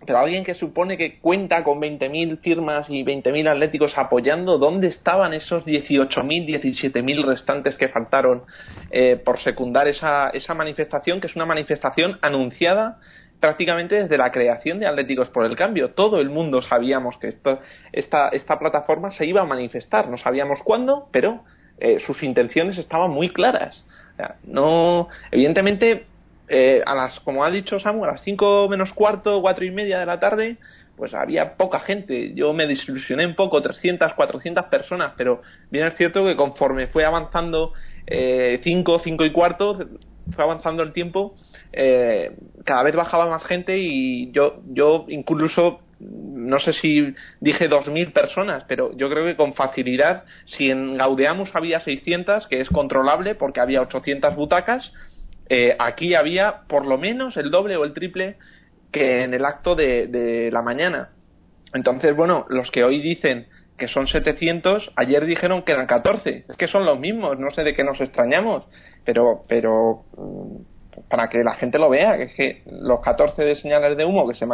pero 0.05 0.19
alguien 0.19 0.43
que 0.43 0.53
supone 0.53 0.95
que 0.95 1.19
cuenta 1.19 1.63
con 1.63 1.79
20.000 1.79 2.39
firmas 2.39 2.89
y 2.89 3.03
20.000 3.03 3.49
atléticos 3.49 3.97
apoyando, 3.97 4.57
¿dónde 4.57 4.87
estaban 4.87 5.33
esos 5.33 5.65
18.000, 5.65 6.61
17.000 6.61 7.25
restantes 7.25 7.75
que 7.75 7.89
faltaron 7.89 8.43
eh, 8.91 9.19
por 9.23 9.39
secundar 9.39 9.87
esa, 9.87 10.29
esa 10.29 10.53
manifestación, 10.53 11.19
que 11.19 11.27
es 11.27 11.35
una 11.35 11.45
manifestación 11.45 12.19
anunciada 12.21 12.99
prácticamente 13.39 13.95
desde 13.95 14.17
la 14.17 14.31
creación 14.31 14.79
de 14.79 14.87
Atléticos 14.87 15.29
por 15.29 15.45
el 15.45 15.55
Cambio. 15.55 15.91
Todo 15.91 16.19
el 16.19 16.29
mundo 16.29 16.61
sabíamos 16.61 17.17
que 17.17 17.29
esto, 17.29 17.59
esta, 17.91 18.29
esta 18.29 18.57
plataforma 18.59 19.11
se 19.11 19.25
iba 19.25 19.41
a 19.41 19.45
manifestar, 19.45 20.09
no 20.09 20.17
sabíamos 20.17 20.59
cuándo, 20.63 21.07
pero 21.11 21.43
eh, 21.79 21.99
sus 22.05 22.23
intenciones 22.23 22.77
estaban 22.77 23.11
muy 23.11 23.29
claras. 23.29 23.85
No, 24.43 25.09
evidentemente, 25.31 26.07
eh, 26.47 26.81
a 26.85 26.95
las, 26.95 27.19
como 27.21 27.43
ha 27.43 27.51
dicho 27.51 27.79
Samu, 27.79 28.03
a 28.03 28.13
las 28.13 28.21
5 28.21 28.67
menos 28.69 28.93
cuarto, 28.93 29.41
cuatro 29.41 29.65
y 29.65 29.71
media 29.71 29.99
de 29.99 30.05
la 30.05 30.19
tarde, 30.19 30.57
pues 30.95 31.13
había 31.13 31.55
poca 31.55 31.79
gente. 31.81 32.33
Yo 32.33 32.53
me 32.53 32.67
desilusioné 32.67 33.25
un 33.25 33.35
poco, 33.35 33.61
300, 33.61 34.13
400 34.13 34.65
personas, 34.65 35.13
pero 35.17 35.41
bien 35.69 35.87
es 35.87 35.95
cierto 35.95 36.25
que 36.25 36.35
conforme 36.35 36.87
fue 36.87 37.05
avanzando 37.05 37.73
5, 38.09 39.01
5 39.03 39.25
y 39.25 39.31
cuarto, 39.33 39.77
fue 40.33 40.43
avanzando 40.43 40.83
el 40.83 40.91
tiempo, 40.91 41.35
eh, 41.71 42.31
cada 42.65 42.83
vez 42.83 42.95
bajaba 42.95 43.29
más 43.29 43.43
gente 43.45 43.77
y 43.77 44.31
yo, 44.31 44.61
yo 44.67 45.05
incluso 45.09 45.81
no 45.99 46.59
sé 46.59 46.73
si 46.73 47.15
dije 47.39 47.67
2.000 47.67 48.13
personas, 48.13 48.63
pero 48.67 48.95
yo 48.95 49.09
creo 49.09 49.25
que 49.25 49.35
con 49.35 49.53
facilidad, 49.53 50.25
si 50.45 50.69
en 50.69 50.97
Gaudeamus 50.97 51.49
había 51.55 51.79
600, 51.79 52.47
que 52.47 52.61
es 52.61 52.69
controlable 52.69 53.33
porque 53.33 53.61
había 53.61 53.81
800 53.81 54.35
butacas, 54.35 54.91
eh, 55.49 55.75
aquí 55.79 56.15
había 56.15 56.61
por 56.67 56.85
lo 56.85 56.97
menos 56.97 57.37
el 57.37 57.51
doble 57.51 57.77
o 57.77 57.83
el 57.83 57.93
triple 57.93 58.37
que 58.91 59.23
en 59.23 59.33
el 59.33 59.45
acto 59.45 59.75
de, 59.75 60.07
de 60.07 60.51
la 60.51 60.61
mañana. 60.61 61.09
Entonces, 61.73 62.15
bueno, 62.15 62.45
los 62.49 62.71
que 62.71 62.83
hoy 62.83 63.01
dicen 63.01 63.47
que 63.77 63.87
son 63.87 64.07
700, 64.07 64.91
ayer 64.95 65.25
dijeron 65.25 65.61
que 65.63 65.73
eran 65.73 65.85
14. 65.85 66.45
Es 66.49 66.57
que 66.57 66.67
son 66.67 66.85
los 66.85 66.99
mismos, 66.99 67.37
no 67.39 67.51
sé 67.51 67.63
de 67.63 67.73
qué 67.73 67.83
nos 67.83 68.01
extrañamos, 68.01 68.63
pero, 69.05 69.43
pero 69.47 70.03
mm, 70.17 71.07
para 71.09 71.29
que 71.29 71.43
la 71.43 71.53
gente 71.55 71.77
lo 71.77 71.89
vea, 71.89 72.17
que 72.17 72.23
es 72.23 72.33
que 72.33 72.61
los 72.65 73.01
14 73.01 73.43
de 73.43 73.55
señales 73.55 73.95
de 73.97 74.05
humo 74.05 74.27
que 74.27 74.33
se, 74.33 74.47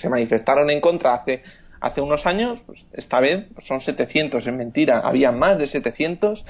se 0.00 0.08
manifestaron 0.08 0.70
en 0.70 0.80
contra 0.80 1.14
hace 1.14 1.42
hace 1.82 2.00
unos 2.00 2.24
años, 2.26 2.60
pues 2.64 2.78
esta 2.92 3.18
vez 3.18 3.46
son 3.66 3.80
700, 3.80 4.46
es 4.46 4.54
mentira, 4.54 5.00
había 5.00 5.32
más 5.32 5.58
de 5.58 5.66
700 5.66 6.44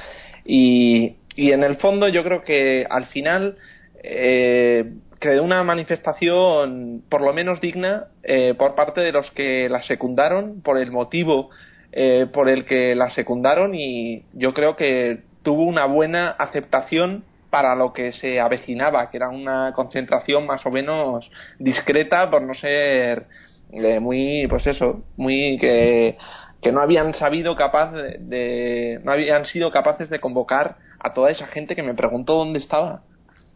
y, 0.44 1.16
y 1.34 1.52
en 1.52 1.64
el 1.64 1.76
fondo 1.76 2.06
yo 2.08 2.22
creo 2.22 2.44
que 2.44 2.86
al 2.88 3.06
final 3.06 3.56
eh, 4.02 4.92
creó 5.18 5.42
una 5.42 5.62
manifestación 5.62 7.02
por 7.08 7.20
lo 7.22 7.32
menos 7.32 7.60
digna 7.60 8.06
eh, 8.22 8.54
por 8.58 8.74
parte 8.74 9.00
de 9.00 9.12
los 9.12 9.30
que 9.32 9.68
la 9.68 9.82
secundaron, 9.82 10.62
por 10.62 10.78
el 10.78 10.90
motivo 10.90 11.50
eh, 11.92 12.26
por 12.32 12.48
el 12.48 12.64
que 12.64 12.94
la 12.94 13.10
secundaron 13.10 13.74
y 13.74 14.24
yo 14.32 14.54
creo 14.54 14.76
que 14.76 15.24
tuvo 15.42 15.64
una 15.64 15.84
buena 15.84 16.30
aceptación 16.30 17.22
para 17.50 17.74
lo 17.74 17.92
que 17.92 18.12
se 18.12 18.40
avecinaba, 18.40 19.10
que 19.10 19.18
era 19.18 19.28
una 19.28 19.72
concentración 19.74 20.46
más 20.46 20.64
o 20.64 20.70
menos 20.70 21.30
discreta 21.58 22.30
por 22.30 22.40
no 22.40 22.54
ser 22.54 23.26
eh, 23.72 24.00
muy, 24.00 24.46
pues 24.48 24.66
eso, 24.66 25.04
muy 25.18 25.58
que, 25.58 26.16
que 26.62 26.72
no 26.72 26.80
habían 26.80 27.12
sabido 27.12 27.56
capaz 27.56 27.92
de, 27.92 28.98
no 29.04 29.12
habían 29.12 29.44
sido 29.44 29.70
capaces 29.70 30.08
de 30.08 30.18
convocar 30.18 30.76
a 30.98 31.12
toda 31.12 31.30
esa 31.30 31.46
gente 31.48 31.76
que 31.76 31.82
me 31.82 31.92
preguntó 31.92 32.36
dónde 32.36 32.58
estaba. 32.58 33.02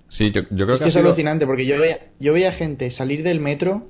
Sí, 0.08 0.30
yo, 0.32 0.42
yo 0.50 0.64
creo 0.66 0.74
Es 0.74 0.78
que, 0.78 0.84
que 0.84 0.88
es 0.88 0.94
sido- 0.94 1.06
alucinante 1.06 1.46
porque 1.46 1.66
yo 1.66 1.78
veía, 1.80 1.98
yo 2.20 2.32
veía 2.32 2.52
gente 2.52 2.90
salir 2.90 3.22
del 3.22 3.40
metro 3.40 3.84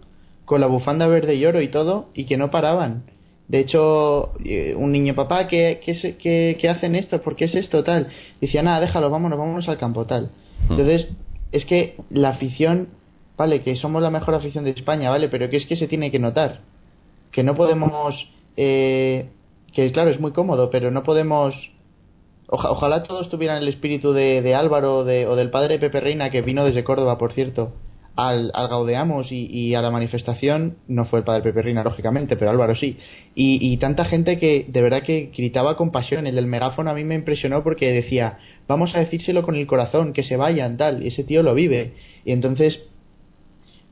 con 0.44 0.60
la 0.60 0.66
bufanda 0.66 1.06
verde 1.08 1.34
y 1.34 1.44
oro 1.44 1.60
y 1.60 1.68
todo 1.68 2.08
y 2.14 2.24
que 2.24 2.36
no 2.36 2.50
paraban. 2.50 3.04
De 3.48 3.60
hecho, 3.60 4.32
eh, 4.44 4.74
un 4.76 4.90
niño, 4.92 5.14
papá, 5.14 5.46
¿qué, 5.46 5.80
qué- 5.84 6.56
qué 6.60 6.68
hacen 6.68 6.96
esto? 6.96 7.22
¿Por 7.22 7.36
qué 7.36 7.44
es 7.44 7.54
esto 7.54 7.84
tal? 7.84 8.08
Decía, 8.40 8.62
nada, 8.62 8.80
déjalo, 8.80 9.08
vámonos, 9.10 9.38
vámonos 9.38 9.68
al 9.68 9.78
campo 9.78 10.04
tal. 10.06 10.30
Hmm. 10.68 10.72
Entonces, 10.72 11.08
es 11.52 11.64
que 11.64 11.94
la 12.10 12.30
afición, 12.30 12.88
vale, 13.36 13.60
que 13.62 13.76
somos 13.76 14.02
la 14.02 14.10
mejor 14.10 14.34
afición 14.34 14.64
de 14.64 14.70
España, 14.70 15.10
vale, 15.10 15.28
pero 15.28 15.48
que 15.48 15.58
es 15.58 15.66
que 15.66 15.76
se 15.76 15.86
tiene 15.86 16.10
que 16.10 16.18
notar. 16.18 16.60
Que 17.30 17.44
no 17.44 17.54
podemos, 17.54 18.28
eh, 18.56 19.28
que 19.72 19.92
claro, 19.92 20.10
es 20.10 20.18
muy 20.18 20.32
cómodo, 20.32 20.70
pero 20.70 20.90
no 20.90 21.02
podemos 21.04 21.54
Oja- 22.48 22.70
ojalá 22.70 23.02
todos 23.02 23.28
tuvieran 23.28 23.62
el 23.62 23.68
espíritu 23.68 24.12
de, 24.12 24.54
Álvaro 24.54 25.04
de- 25.04 25.26
o 25.26 25.34
del 25.36 25.50
padre 25.50 25.78
Pepe 25.78 26.00
Reina, 26.00 26.30
que 26.30 26.42
vino 26.42 26.64
desde 26.64 26.84
Córdoba, 26.84 27.18
por 27.18 27.32
cierto, 27.32 27.72
al, 28.14 28.50
al 28.54 28.68
Gaudeamos 28.68 29.30
y, 29.32 29.46
y 29.46 29.74
a 29.74 29.82
la 29.82 29.90
manifestación. 29.90 30.76
No 30.86 31.04
fue 31.06 31.18
el 31.18 31.24
padre 31.24 31.42
Pepe 31.42 31.62
Reina, 31.62 31.82
lógicamente, 31.82 32.36
pero 32.36 32.50
Álvaro 32.50 32.74
sí. 32.74 32.96
Y, 33.34 33.72
y 33.72 33.76
tanta 33.78 34.04
gente 34.04 34.38
que 34.38 34.64
de 34.68 34.80
verdad 34.82 35.02
que 35.02 35.30
gritaba 35.36 35.76
con 35.76 35.90
pasión. 35.90 36.26
El 36.26 36.36
del 36.36 36.46
megáfono 36.46 36.90
a 36.90 36.94
mí 36.94 37.04
me 37.04 37.14
impresionó 37.16 37.62
porque 37.62 37.92
decía, 37.92 38.38
vamos 38.68 38.94
a 38.94 39.00
decírselo 39.00 39.42
con 39.42 39.56
el 39.56 39.66
corazón, 39.66 40.12
que 40.12 40.22
se 40.22 40.36
vayan, 40.36 40.76
tal. 40.76 41.02
Y 41.02 41.08
ese 41.08 41.24
tío 41.24 41.42
lo 41.42 41.52
vive. 41.54 41.94
Y 42.24 42.32
entonces, 42.32 42.88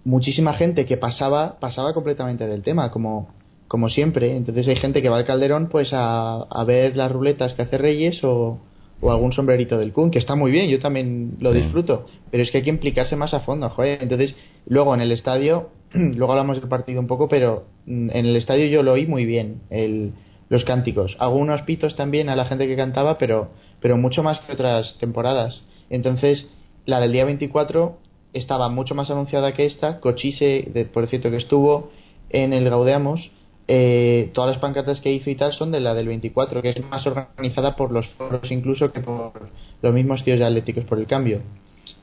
muchísima 0.04 0.54
gente 0.54 0.86
que 0.86 0.96
pasaba, 0.96 1.58
pasaba 1.60 1.92
completamente 1.92 2.46
del 2.46 2.62
tema, 2.62 2.90
como, 2.90 3.28
como 3.68 3.88
siempre. 3.88 4.36
Entonces 4.36 4.68
hay 4.68 4.76
gente 4.76 5.02
que 5.02 5.08
va 5.08 5.16
al 5.16 5.24
Calderón 5.24 5.68
pues 5.68 5.90
a, 5.92 6.42
a 6.42 6.64
ver 6.64 6.96
las 6.96 7.10
ruletas 7.10 7.54
que 7.54 7.62
hace 7.62 7.78
Reyes 7.78 8.22
o, 8.24 8.58
o 9.00 9.10
algún 9.10 9.32
sombrerito 9.32 9.78
del 9.78 9.92
Kun, 9.92 10.10
que 10.10 10.18
está 10.18 10.34
muy 10.34 10.50
bien, 10.50 10.68
yo 10.68 10.78
también 10.80 11.36
lo 11.40 11.52
Sí. 11.52 11.60
disfruto, 11.60 12.06
pero 12.30 12.42
es 12.42 12.50
que 12.50 12.58
hay 12.58 12.64
que 12.64 12.70
implicarse 12.70 13.16
más 13.16 13.34
a 13.34 13.40
fondo, 13.40 13.68
joder. 13.70 14.02
Entonces, 14.02 14.34
luego 14.66 14.94
en 14.94 15.00
el 15.00 15.12
estadio, 15.12 15.68
luego 15.94 16.32
hablamos 16.32 16.60
del 16.60 16.68
partido 16.68 17.00
un 17.00 17.06
poco, 17.06 17.28
pero 17.28 17.64
mm, 17.86 18.10
en 18.10 18.26
el 18.26 18.36
estadio 18.36 18.66
yo 18.66 18.82
lo 18.82 18.92
oí 18.92 19.06
muy 19.06 19.24
bien, 19.26 19.60
el, 19.70 20.12
los 20.48 20.64
cánticos. 20.64 21.16
Algunos 21.18 21.62
pitos 21.62 21.96
también 21.96 22.28
a 22.28 22.36
la 22.36 22.44
gente 22.44 22.66
que 22.66 22.76
cantaba, 22.76 23.18
pero, 23.18 23.48
pero 23.80 23.96
mucho 23.96 24.22
más 24.22 24.38
que 24.40 24.52
otras 24.52 24.96
temporadas. 25.00 25.62
Entonces, 25.90 26.50
la 26.86 27.00
del 27.00 27.12
día 27.12 27.24
24 27.24 27.98
estaba 28.32 28.68
mucho 28.68 28.94
más 28.94 29.10
anunciada 29.10 29.52
que 29.52 29.64
esta. 29.64 30.00
Cochise, 30.00 30.88
por 30.92 31.06
cierto, 31.08 31.30
que 31.30 31.36
estuvo 31.36 31.90
en 32.30 32.52
el 32.52 32.68
Gaudeamos, 32.68 33.30
eh, 33.66 34.30
todas 34.34 34.50
las 34.50 34.58
pancartas 34.58 35.00
que 35.00 35.12
hizo 35.12 35.30
y 35.30 35.36
tal 35.36 35.52
son 35.52 35.72
de 35.72 35.80
la 35.80 35.94
del 35.94 36.08
24, 36.08 36.60
que 36.60 36.70
es 36.70 36.84
más 36.90 37.06
organizada 37.06 37.76
por 37.76 37.90
los 37.90 38.06
foros 38.10 38.50
incluso 38.50 38.92
que 38.92 39.00
por 39.00 39.48
los 39.80 39.94
mismos 39.94 40.22
tíos 40.24 40.38
de 40.38 40.44
Atléticos 40.44 40.84
por 40.84 40.98
el 40.98 41.06
cambio. 41.06 41.40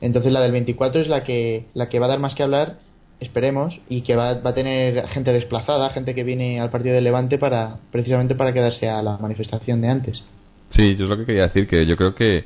Entonces 0.00 0.32
la 0.32 0.40
del 0.40 0.52
24 0.52 1.02
es 1.02 1.08
la 1.08 1.22
que, 1.22 1.66
la 1.74 1.88
que 1.88 1.98
va 1.98 2.06
a 2.06 2.10
dar 2.10 2.18
más 2.18 2.34
que 2.34 2.42
hablar, 2.42 2.78
esperemos, 3.20 3.80
y 3.88 4.02
que 4.02 4.16
va, 4.16 4.40
va 4.40 4.50
a 4.50 4.54
tener 4.54 5.06
gente 5.08 5.32
desplazada, 5.32 5.90
gente 5.90 6.14
que 6.14 6.24
viene 6.24 6.60
al 6.60 6.70
partido 6.70 6.94
de 6.94 7.00
Levante 7.00 7.38
para 7.38 7.76
precisamente 7.92 8.34
para 8.34 8.52
quedarse 8.52 8.88
a 8.88 9.00
la 9.02 9.18
manifestación 9.18 9.80
de 9.80 9.88
antes. 9.88 10.24
Sí, 10.70 10.96
yo 10.96 11.04
es 11.04 11.10
lo 11.10 11.16
que 11.16 11.26
quería 11.26 11.42
decir, 11.42 11.68
que 11.68 11.86
yo 11.86 11.96
creo 11.96 12.14
que 12.14 12.44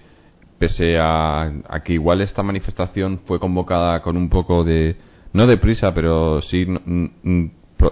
pese 0.59 0.99
a, 0.99 1.45
a 1.69 1.81
que 1.83 1.95
igual 1.95 2.21
esta 2.21 2.43
manifestación 2.43 3.21
fue 3.27 3.39
convocada 3.39 4.03
con 4.03 4.17
un 4.17 4.29
poco 4.29 4.65
de, 4.65 4.97
no 5.33 5.47
de 5.47 5.57
prisa, 5.57 5.95
pero 5.95 6.43
sí, 6.43 6.67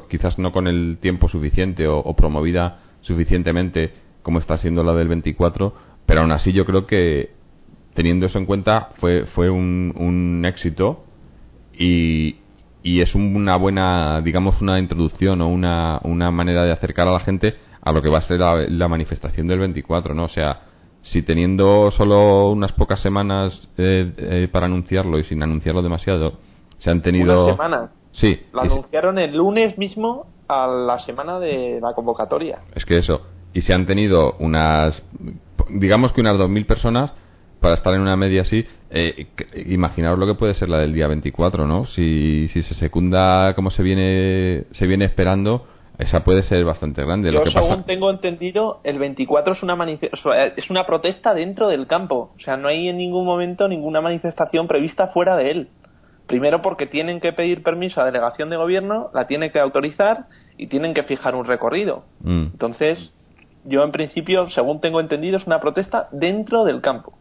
quizás 0.09 0.39
no 0.39 0.53
con 0.53 0.67
el 0.67 0.99
tiempo 1.01 1.29
suficiente 1.29 1.87
o, 1.89 2.15
promovida 2.15 2.79
suficientemente 3.03 3.93
como 4.23 4.39
está 4.39 4.57
siendo 4.59 4.83
la 4.83 4.95
del 4.95 5.09
24, 5.09 5.75
pero 6.07 6.23
aún 6.23 6.33
así 6.33 6.53
yo 6.53 6.65
creo 6.65 6.87
que 6.87 7.31
teniendo 7.95 8.27
eso 8.27 8.39
en 8.39 8.47
cuenta 8.47 8.89
fue, 8.99 9.27
fue 9.35 9.51
un, 9.51 9.93
un 9.97 10.45
éxito 10.47 11.05
y, 11.79 12.37
y 12.83 13.01
es 13.01 13.15
un- 13.15 13.37
una 13.37 13.57
buena, 13.57 14.21
digamos, 14.23 14.61
una 14.61 14.79
introducción 14.79 15.41
o 15.41 15.49
una, 15.49 16.01
una 16.05 16.31
manera 16.31 16.65
de 16.65 16.73
acercar 16.73 17.09
a 17.09 17.13
la 17.13 17.21
gente 17.21 17.55
a 17.83 17.93
lo 17.93 18.01
que 18.03 18.09
va 18.09 18.19
a 18.19 18.23
ser 18.23 18.41
la, 18.41 18.89
manifestación 18.89 19.47
del 19.47 19.59
24, 19.59 20.15
¿no? 20.15 20.25
O 20.25 20.29
sea, 20.29 20.63
si 21.03 21.23
teniendo 21.23 21.91
solo 21.91 22.49
unas 22.51 22.73
pocas 22.73 23.01
semanas 23.01 23.69
eh, 23.77 24.11
eh, 24.17 24.49
para 24.51 24.67
anunciarlo 24.67 25.19
y 25.19 25.25
sin 25.25 25.43
anunciarlo 25.43 25.83
demasiado, 25.83 26.39
se 26.79 26.91
han 26.91 27.03
tenido... 27.03 27.47
Sí. 28.15 28.41
Lo 28.53 28.63
anunciaron 28.63 29.19
el 29.19 29.37
lunes 29.37 29.77
mismo 29.79 30.27
a 30.49 30.67
la 30.67 30.99
semana 31.01 31.39
de 31.39 31.81
la 31.81 31.95
convocatoria. 31.95 32.61
Es 32.75 32.85
que 32.85 32.99
eso. 32.99 33.23
Y 33.53 33.63
se 33.63 33.73
han 33.73 33.87
tenido 33.87 34.35
unas, 34.41 35.01
digamos 35.71 36.13
que 36.13 36.21
unas 36.21 36.37
2.000 36.37 36.67
personas 36.67 37.13
para 37.61 37.77
estar 37.77 37.95
en 37.95 38.01
una 38.01 38.17
media 38.17 38.43
así. 38.43 38.65
Eh, 38.91 39.27
imaginaos 39.67 40.19
lo 40.19 40.27
que 40.27 40.35
puede 40.35 40.55
ser 40.55 40.69
la 40.69 40.79
del 40.79 40.93
día 40.93 41.07
24, 41.07 41.67
¿no? 41.67 41.87
Si, 41.87 42.49
si 42.49 42.63
se 42.63 42.75
secunda 42.75 43.55
como 43.55 43.71
se 43.71 43.83
viene, 43.83 44.65
se 44.73 44.87
viene 44.87 45.07
esperando, 45.07 45.67
esa 45.99 46.25
puede 46.25 46.43
ser 46.43 46.65
bastante 46.65 47.05
grande. 47.05 47.33
Yo, 47.33 47.39
lo 47.39 47.45
que 47.45 47.51
según 47.51 47.71
pasa, 47.71 47.87
tengo 47.87 48.11
entendido, 48.11 48.81
el 48.85 48.99
24 48.99 49.55
es 49.55 49.63
una, 49.63 49.79
es 50.57 50.71
una 50.71 50.85
protesta 50.85 51.35
dentro 51.35 51.69
del 51.69 51.87
campo. 51.87 52.33
O 52.37 52.41
sea, 52.41 52.57
no 52.57 52.69
hay 52.69 52.89
en 52.89 52.99
ningún 52.99 53.25
momento 53.25 53.69
ninguna 53.69 54.01
manifestación 54.01 54.67
prevista 54.67 55.09
fuera 55.09 55.37
de 55.37 55.51
él. 55.51 55.69
Primero 56.27 56.63
porque 56.63 56.87
tienen 56.87 57.21
que 57.21 57.33
pedir 57.33 57.63
permiso 57.63 58.01
a 58.01 58.05
delegación 58.07 58.49
de 58.51 58.57
gobierno, 58.57 59.11
la 59.13 59.27
tienen 59.27 59.51
que 59.51 59.61
autorizar 59.61 60.25
y 60.57 60.69
tienen 60.69 60.95
que 60.95 61.03
fijar 61.03 61.35
un 61.35 61.45
recorrido. 61.45 62.05
Mm. 62.21 62.47
Entonces, 62.53 63.13
yo 63.65 63.83
en 63.85 63.93
principio, 63.93 64.49
según 64.51 64.81
tengo 64.81 65.01
entendido, 65.01 65.37
es 65.37 65.47
una 65.47 65.61
protesta 65.61 66.09
dentro 66.13 66.65
del 66.65 66.81
campo. 66.81 67.13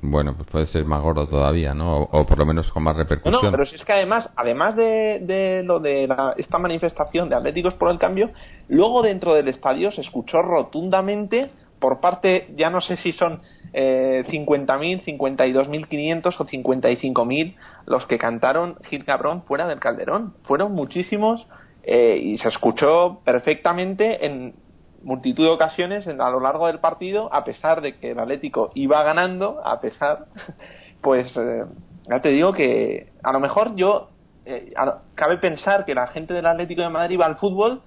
Bueno, 0.00 0.34
pues 0.36 0.48
puede 0.48 0.66
ser 0.68 0.84
más 0.84 1.02
gordo 1.02 1.26
todavía, 1.26 1.74
¿no? 1.74 1.98
O, 2.02 2.20
o 2.20 2.24
por 2.26 2.38
lo 2.38 2.46
menos 2.46 2.70
con 2.72 2.84
más 2.84 2.94
No, 2.96 3.02
repercusión. 3.02 3.42
no, 3.44 3.50
pero 3.50 3.66
si 3.66 3.74
es 3.74 3.84
que 3.84 3.92
además, 3.92 4.30
además 4.36 4.76
de, 4.76 5.18
de 5.22 5.62
lo 5.64 5.80
de 5.80 6.06
la- 6.06 6.34
esta 6.36 6.58
manifestación 6.58 7.28
de 7.28 7.34
Atléticos 7.34 7.74
por 7.74 7.90
el 7.90 7.98
Cambio, 7.98 8.30
luego 8.68 9.02
dentro 9.02 9.34
del 9.34 9.48
estadio 9.48 9.90
se 9.90 10.02
escuchó 10.02 10.40
rotundamente 10.42 11.50
por 11.78 12.00
parte, 12.00 12.48
ya 12.56 12.70
no 12.70 12.80
sé 12.80 12.96
si 12.96 13.12
son 13.12 13.40
eh, 13.72 14.24
50.000, 14.28 15.04
52.500 15.04 16.26
o 16.40 16.44
55.000 16.46 17.54
los 17.86 18.06
que 18.06 18.18
cantaron 18.18 18.76
Gil 18.88 19.04
Cabrón 19.04 19.42
fuera 19.42 19.66
del 19.66 19.78
Calderón. 19.80 20.34
Fueron 20.44 20.72
muchísimos 20.72 21.46
eh, 21.84 22.18
y 22.22 22.38
se 22.38 22.48
escuchó 22.48 23.20
perfectamente 23.24 24.26
en 24.26 24.54
multitud 25.02 25.44
de 25.44 25.50
ocasiones 25.50 26.06
en- 26.06 26.20
a 26.20 26.30
lo 26.30 26.40
largo 26.40 26.66
del 26.66 26.80
partido, 26.80 27.32
a 27.32 27.44
pesar 27.44 27.80
de 27.80 27.96
que 27.96 28.10
el 28.10 28.18
Atlético 28.18 28.70
iba 28.74 29.02
ganando, 29.04 29.60
a 29.64 29.80
pesar, 29.80 30.26
pues 31.00 31.34
eh, 31.36 31.64
ya 32.10 32.20
te 32.20 32.30
digo 32.30 32.52
que 32.52 33.12
a 33.22 33.32
lo 33.32 33.40
mejor 33.40 33.76
yo 33.76 34.08
eh, 34.44 34.72
cabe 35.14 35.38
pensar 35.38 35.84
que 35.84 35.94
la 35.94 36.06
gente 36.08 36.34
del 36.34 36.46
Atlético 36.46 36.82
de 36.82 36.88
Madrid 36.88 37.18
va 37.20 37.26
al 37.26 37.36
fútbol 37.36 37.82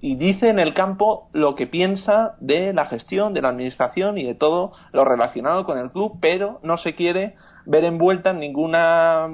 y 0.00 0.16
dice 0.16 0.48
en 0.48 0.58
el 0.58 0.72
campo 0.72 1.28
lo 1.32 1.54
que 1.54 1.66
piensa 1.66 2.34
de 2.40 2.72
la 2.72 2.86
gestión, 2.86 3.34
de 3.34 3.42
la 3.42 3.50
administración 3.50 4.16
y 4.16 4.24
de 4.24 4.34
todo 4.34 4.72
lo 4.92 5.04
relacionado 5.04 5.64
con 5.64 5.78
el 5.78 5.90
club, 5.90 6.18
pero 6.20 6.60
no 6.62 6.76
se 6.76 6.94
quiere 6.94 7.34
ver 7.66 7.84
envuelta 7.84 8.30
en 8.30 8.40
ninguna 8.40 9.28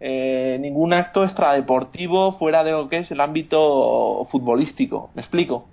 eh, 0.00 0.58
ningún 0.60 0.92
acto 0.92 1.24
extradeportivo 1.24 2.32
fuera 2.32 2.64
de 2.64 2.72
lo 2.72 2.88
que 2.88 2.98
es 2.98 3.10
el 3.10 3.20
ámbito 3.20 4.26
futbolístico. 4.30 5.10
¿Me 5.14 5.22
explico? 5.22 5.66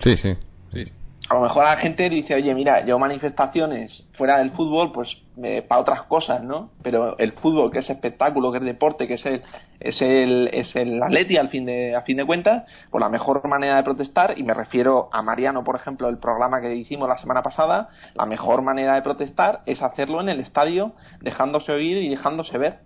Sí, 0.00 0.16
sí. 0.16 0.34
sí. 0.72 0.84
A 1.30 1.34
lo 1.34 1.40
mejor 1.40 1.64
la 1.64 1.76
gente 1.76 2.10
dice, 2.10 2.34
oye, 2.34 2.54
mira, 2.54 2.84
yo 2.84 2.98
manifestaciones 2.98 4.04
fuera 4.14 4.38
del 4.38 4.50
fútbol, 4.50 4.92
pues 4.92 5.08
para 5.68 5.80
otras 5.80 6.02
cosas, 6.02 6.42
¿no? 6.42 6.70
Pero 6.82 7.16
el 7.16 7.32
fútbol, 7.32 7.70
que 7.70 7.78
es 7.78 7.88
espectáculo, 7.88 8.50
que 8.52 8.58
es 8.58 8.64
deporte, 8.64 9.06
que 9.06 9.14
es 9.14 9.24
el, 9.24 9.42
es 9.80 10.02
el, 10.02 10.50
es 10.52 10.76
el 10.76 11.02
atleti 11.02 11.36
al 11.38 11.48
fin 11.48 11.64
de, 11.64 11.94
a 11.96 12.02
fin 12.02 12.16
de 12.18 12.26
cuentas, 12.26 12.68
pues 12.90 13.00
la 13.00 13.08
mejor 13.08 13.46
manera 13.48 13.76
de 13.76 13.82
protestar, 13.82 14.34
y 14.36 14.42
me 14.42 14.52
refiero 14.52 15.08
a 15.12 15.22
Mariano, 15.22 15.64
por 15.64 15.76
ejemplo, 15.76 16.08
el 16.08 16.18
programa 16.18 16.60
que 16.60 16.74
hicimos 16.74 17.08
la 17.08 17.16
semana 17.18 17.42
pasada, 17.42 17.88
la 18.14 18.26
mejor 18.26 18.62
manera 18.62 18.94
de 18.94 19.02
protestar 19.02 19.60
es 19.64 19.80
hacerlo 19.80 20.20
en 20.20 20.28
el 20.28 20.40
estadio, 20.40 20.92
dejándose 21.20 21.72
oír 21.72 21.98
y 21.98 22.08
dejándose 22.10 22.58
ver. 22.58 22.80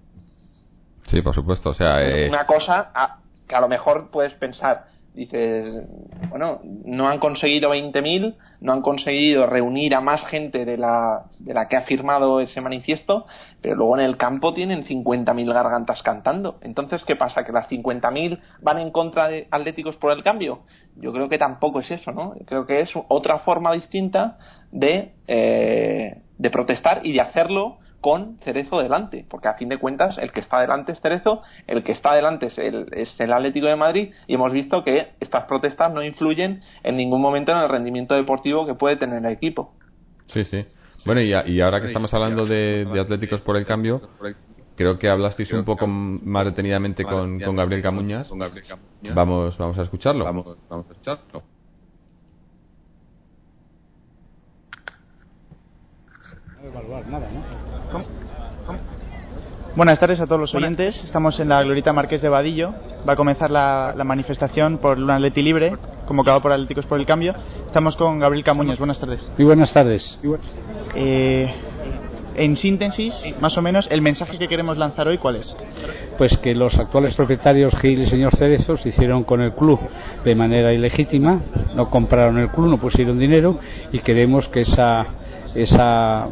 Sí, 1.06 1.22
por 1.22 1.34
supuesto. 1.34 1.70
O 1.70 1.74
sea, 1.74 2.02
eh, 2.02 2.28
Una 2.28 2.46
cosa 2.46 2.90
a- 2.94 3.18
que 3.48 3.54
a 3.54 3.60
lo 3.60 3.68
mejor 3.68 4.10
puedes 4.10 4.34
pensar, 4.34 4.84
dices, 5.16 5.82
bueno, 6.28 6.60
no 6.62 7.08
han 7.08 7.18
conseguido 7.18 7.70
20.000, 7.70 8.36
no 8.60 8.72
han 8.72 8.82
conseguido 8.82 9.46
reunir 9.46 9.94
a 9.94 10.02
más 10.02 10.24
gente 10.26 10.66
de 10.66 10.76
la, 10.76 11.24
de 11.38 11.54
la 11.54 11.68
que 11.68 11.76
ha 11.76 11.82
firmado 11.82 12.40
ese 12.40 12.60
manifiesto, 12.60 13.24
pero 13.62 13.76
luego 13.76 13.98
en 13.98 14.04
el 14.04 14.18
campo 14.18 14.52
tienen 14.52 14.84
50.000 14.84 15.52
gargantas 15.52 16.02
cantando. 16.02 16.58
Entonces, 16.60 17.02
¿qué 17.04 17.16
pasa? 17.16 17.44
¿Que 17.44 17.52
las 17.52 17.68
50.000 17.68 18.38
van 18.60 18.78
en 18.78 18.90
contra 18.90 19.28
de 19.28 19.48
Atléticos 19.50 19.96
por 19.96 20.12
el 20.12 20.22
cambio? 20.22 20.60
Yo 20.96 21.12
creo 21.12 21.30
que 21.30 21.38
tampoco 21.38 21.80
es 21.80 21.90
eso, 21.90 22.12
¿no? 22.12 22.34
Creo 22.44 22.66
que 22.66 22.80
es 22.80 22.90
otra 23.08 23.38
forma 23.38 23.72
distinta 23.72 24.36
de, 24.70 25.12
eh, 25.26 26.18
de 26.36 26.50
protestar 26.50 27.00
y 27.06 27.14
de 27.14 27.22
hacerlo 27.22 27.78
con 28.06 28.38
Cerezo 28.38 28.80
delante, 28.80 29.26
porque 29.28 29.48
a 29.48 29.54
fin 29.54 29.68
de 29.68 29.78
cuentas 29.78 30.16
el 30.18 30.30
que 30.30 30.38
está 30.38 30.60
delante 30.60 30.92
es 30.92 31.00
Cerezo, 31.00 31.42
el 31.66 31.82
que 31.82 31.90
está 31.90 32.14
delante 32.14 32.46
es 32.46 32.56
el, 32.56 32.86
es 32.92 33.18
el 33.18 33.32
Atlético 33.32 33.66
de 33.66 33.74
Madrid 33.74 34.12
y 34.28 34.34
hemos 34.34 34.52
visto 34.52 34.84
que 34.84 35.08
estas 35.18 35.42
protestas 35.46 35.92
no 35.92 36.04
influyen 36.04 36.60
en 36.84 36.96
ningún 36.96 37.20
momento 37.20 37.50
en 37.50 37.58
el 37.58 37.68
rendimiento 37.68 38.14
deportivo 38.14 38.64
que 38.64 38.74
puede 38.74 38.94
tener 38.96 39.24
el 39.26 39.32
equipo. 39.32 39.74
Sí, 40.26 40.44
sí. 40.44 40.64
Bueno, 41.04 41.20
y, 41.20 41.32
a- 41.32 41.48
y 41.48 41.60
ahora 41.60 41.80
que 41.80 41.88
estamos 41.88 42.14
hablando 42.14 42.46
de, 42.46 42.84
de 42.94 43.00
Atléticos 43.00 43.40
por 43.40 43.56
el 43.56 43.66
cambio, 43.66 44.00
creo 44.76 44.98
que 45.00 45.08
hablasteis 45.08 45.52
un 45.52 45.64
poco 45.64 45.86
más 45.88 46.44
detenidamente 46.46 47.02
con, 47.02 47.38
con 47.46 47.56
Gabriel 47.56 47.82
Camuñas. 47.82 48.28
Vamos, 49.16 49.58
vamos 49.58 49.78
a 49.80 49.82
escucharlo. 49.82 50.24
Vamos, 50.24 50.44
vamos 50.70 50.86
a 50.86 50.92
escucharlo. 50.92 51.42
Buenas 59.76 60.00
tardes 60.00 60.20
a 60.20 60.26
todos 60.26 60.40
los 60.40 60.54
oyentes. 60.54 61.04
Estamos 61.04 61.38
en 61.38 61.48
la 61.48 61.62
Glorita 61.62 61.92
Marqués 61.92 62.22
de 62.22 62.28
Vadillo. 62.28 62.72
Va 63.08 63.12
a 63.12 63.16
comenzar 63.16 63.50
la, 63.50 63.92
la 63.96 64.04
manifestación 64.04 64.78
por 64.78 64.98
un 64.98 65.10
Atleti 65.10 65.42
libre, 65.42 65.76
convocado 66.06 66.40
por 66.40 66.52
Atléticos 66.52 66.86
por 66.86 66.98
el 66.98 67.06
Cambio. 67.06 67.34
Estamos 67.66 67.94
con 67.96 68.18
Gabriel 68.18 68.44
Camuñas. 68.44 68.78
Buenas 68.78 68.98
tardes. 68.98 69.30
Muy 69.36 69.46
buenas 69.46 69.72
tardes. 69.72 70.18
Eh, 70.94 71.52
en 72.36 72.56
síntesis, 72.56 73.14
más 73.40 73.56
o 73.56 73.62
menos, 73.62 73.86
el 73.90 74.02
mensaje 74.02 74.38
que 74.38 74.48
queremos 74.48 74.76
lanzar 74.76 75.08
hoy, 75.08 75.18
¿cuál 75.18 75.36
es? 75.36 75.56
Pues 76.18 76.36
que 76.38 76.54
los 76.54 76.76
actuales 76.78 77.14
propietarios 77.14 77.74
Gil 77.78 78.02
y 78.02 78.06
señor 78.06 78.34
Cerezo 78.36 78.76
se 78.78 78.90
hicieron 78.90 79.24
con 79.24 79.40
el 79.40 79.54
club 79.54 79.78
de 80.24 80.34
manera 80.34 80.72
ilegítima, 80.72 81.40
no 81.74 81.90
compraron 81.90 82.38
el 82.38 82.50
club, 82.50 82.68
no 82.68 82.78
pusieron 82.78 83.18
dinero 83.18 83.58
y 83.92 84.00
queremos 84.00 84.48
que 84.48 84.62
esa 84.62 85.06
esa 85.56 86.28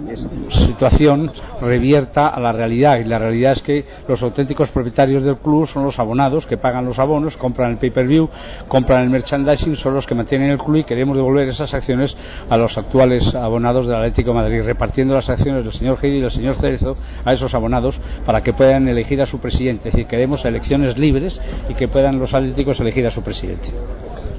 situación 0.67 1.31
revierta 1.61 2.29
a 2.29 2.41
la 2.41 2.53
realidad 2.53 2.99
y 2.99 3.05
la 3.05 3.19
realidad 3.19 3.53
es 3.53 3.63
que 3.63 3.85
los 4.07 4.23
auténticos 4.23 4.71
propietarios 4.71 5.23
del 5.23 5.37
club 5.39 5.67
son 5.67 5.85
los 5.85 5.99
abonados 5.99 6.47
que 6.47 6.57
pagan 6.57 6.85
los 6.85 6.99
abonos, 6.99 7.37
compran 7.37 7.73
el 7.73 7.79
pay-per-view, 7.79 8.29
compran 8.69 9.03
el 9.03 9.11
merchandising, 9.11 9.77
son 9.77 9.95
los 9.95 10.07
que 10.07 10.15
mantienen 10.15 10.51
el 10.51 10.59
club 10.59 10.77
y 10.77 10.85
queremos 10.85 11.17
devolver 11.17 11.49
esas 11.49 11.73
acciones 11.73 12.17
a 12.49 12.57
los 12.57 12.77
actuales 12.77 13.35
abonados 13.35 13.87
del 13.87 13.97
Atlético 13.97 14.35
Madrid, 14.35 14.63
repartiendo 14.65 15.15
las 15.15 15.29
acciones 15.29 15.65
del 15.65 15.73
señor 15.73 15.99
Gil 15.99 16.15
y 16.15 16.21
del 16.21 16.31
señor 16.31 16.57
Cerezo 16.57 16.97
a 17.25 17.33
esos 17.33 17.55
abonados 17.55 17.99
para 18.27 18.43
que 18.43 18.53
puedan 18.53 18.89
elegir 18.89 19.21
a 19.23 19.27
su 19.27 19.41
presidente. 19.41 19.89
Es 19.89 19.95
decir, 19.95 20.07
queremos 20.07 20.45
elecciones 20.45 20.99
libres 20.99 21.41
y 21.69 21.75
que 21.75 21.89
puedan 21.89 22.19
los 22.19 22.33
atléticos 22.35 22.79
elegir 22.81 23.07
a 23.07 23.11
su 23.11 23.23
presidente. 23.23 23.73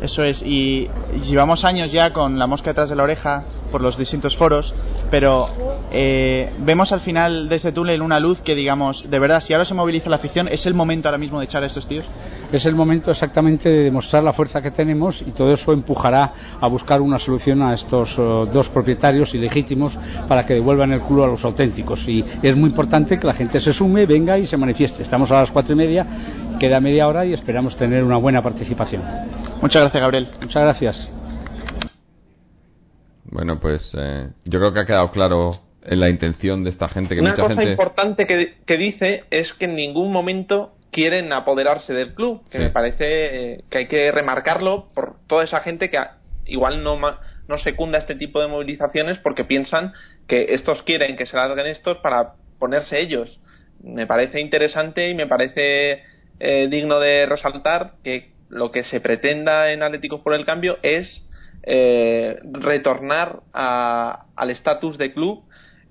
Eso 0.02 0.24
es, 0.24 0.42
y 0.44 0.90
llevamos 1.28 1.64
años 1.64 1.92
ya 1.92 2.12
con 2.12 2.38
la 2.38 2.48
mosca 2.48 2.72
detrás 2.72 2.90
de 2.90 2.96
la 2.96 3.04
oreja 3.04 3.44
por 3.76 3.82
los 3.82 3.98
distintos 3.98 4.38
foros, 4.38 4.74
pero 5.12 5.50
eh, 5.92 6.50
vemos 6.60 6.94
al 6.94 7.02
final 7.02 7.50
de 7.50 7.58
este 7.58 7.74
túnel 7.74 8.02
una 8.02 8.22
luz 8.22 8.40
que, 8.40 8.56
digamos, 8.56 9.04
de 9.10 9.20
verdad, 9.20 9.42
si 9.42 9.52
ahora 9.52 9.66
se 9.66 9.74
moviliza 9.74 10.10
la 10.10 10.16
afición, 10.16 10.48
¿es 10.48 10.66
el 10.66 10.74
momento 10.74 11.10
ahora 11.10 11.18
mismo 11.18 11.40
de 11.40 11.46
echar 11.46 11.62
a 11.62 11.66
estos 11.66 11.86
tíos? 11.86 12.06
Es 12.54 12.66
el 12.66 12.74
momento 12.74 13.12
exactamente 13.12 13.68
de 13.68 13.84
demostrar 13.84 14.24
la 14.24 14.32
fuerza 14.32 14.62
que 14.62 14.72
tenemos 14.72 15.22
y 15.28 15.32
todo 15.32 15.52
eso 15.52 15.74
empujará 15.74 16.32
a 16.62 16.68
buscar 16.68 17.02
una 17.02 17.20
solución 17.20 17.62
a 17.64 17.74
estos 17.74 18.16
eh, 18.18 18.50
dos 18.54 18.70
propietarios 18.70 19.36
ilegítimos 19.36 19.92
para 20.30 20.46
que 20.46 20.54
devuelvan 20.54 20.94
el 20.94 21.02
club 21.02 21.26
a 21.26 21.28
los 21.28 21.44
auténticos. 21.44 22.00
Y 22.08 22.24
es 22.42 22.56
muy 22.56 22.70
importante 22.70 23.20
que 23.20 23.28
la 23.28 23.34
gente 23.34 23.60
se 23.60 23.74
sume, 23.74 24.06
venga 24.06 24.38
y 24.38 24.46
se 24.46 24.56
manifieste. 24.56 25.04
Estamos 25.04 25.30
a 25.32 25.42
las 25.42 25.52
cuatro 25.52 25.74
y 25.74 25.76
media, 25.76 26.08
queda 26.62 26.80
media 26.80 27.10
hora 27.10 27.26
y 27.26 27.34
esperamos 27.34 27.76
tener 27.76 28.06
una 28.06 28.16
buena 28.16 28.42
participación. 28.42 29.02
Muchas 29.62 29.82
gracias, 29.82 30.02
Gabriel. 30.02 30.30
Muchas 30.40 30.64
gracias. 30.64 31.10
Bueno, 33.36 33.58
pues 33.60 33.82
eh, 33.98 34.30
yo 34.46 34.60
creo 34.60 34.74
que 34.74 34.80
ha 34.80 34.86
quedado 34.86 35.12
claro 35.12 35.60
en 35.84 36.00
la 36.00 36.10
intención 36.10 36.64
de 36.64 36.70
esta 36.70 36.88
gente 36.88 37.16
que 37.16 37.22
Una 37.22 37.32
mucha 37.32 37.42
cosa 37.44 37.56
gente. 37.56 37.72
importante 37.72 38.26
que, 38.26 38.54
que 38.66 38.78
dice 38.78 39.24
es 39.30 39.52
que 39.54 39.66
en 39.66 39.76
ningún 39.76 40.10
momento 40.14 40.72
quieren 40.90 41.34
apoderarse 41.34 41.94
del 41.94 42.14
club, 42.14 42.44
que 42.50 42.58
Sí. 42.60 42.64
me 42.64 42.70
parece 42.70 43.06
eh, 43.56 43.64
que 43.70 43.80
hay 43.80 43.88
que 43.88 44.10
remarcarlo 44.14 44.88
por 44.96 45.18
toda 45.28 45.44
esa 45.44 45.60
gente 45.60 45.90
que 45.90 45.98
igual 46.46 46.82
no, 46.82 46.96
ma- 46.96 47.20
no 47.50 47.58
secunda 47.58 48.00
este 48.00 48.16
tipo 48.16 48.40
de 48.40 48.48
movilizaciones 48.48 49.18
porque 49.20 49.44
piensan 49.44 49.92
que 50.30 50.54
estos 50.54 50.82
quieren 50.84 51.18
que 51.18 51.26
se 51.26 51.36
larguen 51.36 51.66
estos 51.68 51.98
para 51.98 52.36
ponerse 52.58 53.02
ellos. 53.02 53.38
Me 53.84 54.08
parece 54.08 54.40
interesante 54.40 55.10
y 55.10 55.14
me 55.14 55.28
parece 55.28 56.04
eh, 56.40 56.68
digno 56.70 57.02
de 57.02 57.26
resaltar 57.26 57.96
que 58.02 58.32
lo 58.48 58.72
que 58.72 58.86
se 58.86 59.02
pretenda 59.02 59.74
en 59.74 59.84
Atléticos 59.84 60.22
por 60.22 60.34
el 60.34 60.46
Cambio 60.46 60.78
es 60.82 61.06
eh, 61.66 62.40
retornar 62.44 63.40
a- 63.54 64.26
al 64.36 64.50
estatus 64.52 64.98
de 64.98 65.14
club 65.14 65.44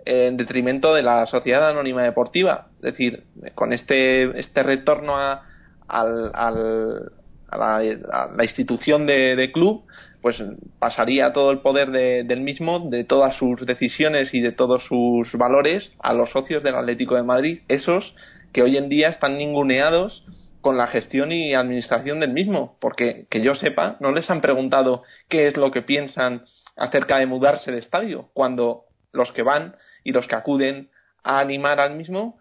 en 0.07 0.37
detrimento 0.37 0.95
de 0.95 1.03
la 1.03 1.27
sociedad 1.27 1.69
anónima 1.69 2.03
deportiva. 2.03 2.69
Es 2.77 2.83
decir, 2.83 3.25
con 3.55 3.73
este, 3.73 4.39
este 4.39 4.63
retorno 4.63 5.17
a, 5.17 5.43
al- 5.89 6.31
a 6.35 6.51
la 7.51 8.43
institución 8.45 9.07
de, 9.07 9.37
de 9.37 9.53
club, 9.53 9.85
pues 10.23 10.43
pasaría 10.79 11.33
todo 11.33 11.51
el 11.51 11.59
poder 11.61 11.91
de- 11.91 12.25
del 12.25 12.41
mismo, 12.41 12.81
de 12.91 13.05
todas 13.05 13.37
sus 13.37 13.65
decisiones 13.67 14.33
y 14.35 14.41
de 14.41 14.53
todos 14.53 14.83
sus 14.85 15.33
valores 15.35 15.93
a 16.01 16.13
los 16.15 16.31
socios 16.31 16.63
del 16.63 16.75
Atlético 16.77 17.15
de 17.15 17.23
Madrid, 17.23 17.61
esos 17.69 18.15
que 18.53 18.63
hoy 18.63 18.77
en 18.77 18.89
día 18.89 19.09
están 19.09 19.37
ninguneados 19.37 20.25
con 20.65 20.79
la 20.79 20.87
gestión 20.87 21.31
y 21.31 21.53
administración 21.55 22.21
del 22.21 22.33
mismo, 22.33 22.79
porque 22.81 23.27
que 23.29 23.43
yo 23.43 23.55
sepa, 23.55 23.99
no 24.01 24.13
les 24.13 24.31
han 24.31 24.41
preguntado 24.41 25.03
qué 25.29 25.47
es 25.47 25.59
lo 25.59 25.71
que 25.71 25.83
piensan 25.83 26.45
acerca 26.75 27.19
de 27.19 27.27
mudarse 27.27 27.71
de 27.71 27.81
estadio, 27.81 28.31
cuando 28.33 28.85
los 29.13 29.31
que 29.33 29.43
van 29.43 29.77
y 30.05 30.13
los 30.13 30.27
que 30.27 30.35
acuden 30.37 30.89
a 31.23 31.39
animar 31.41 31.81
al 31.81 31.95
mismo 31.97 32.39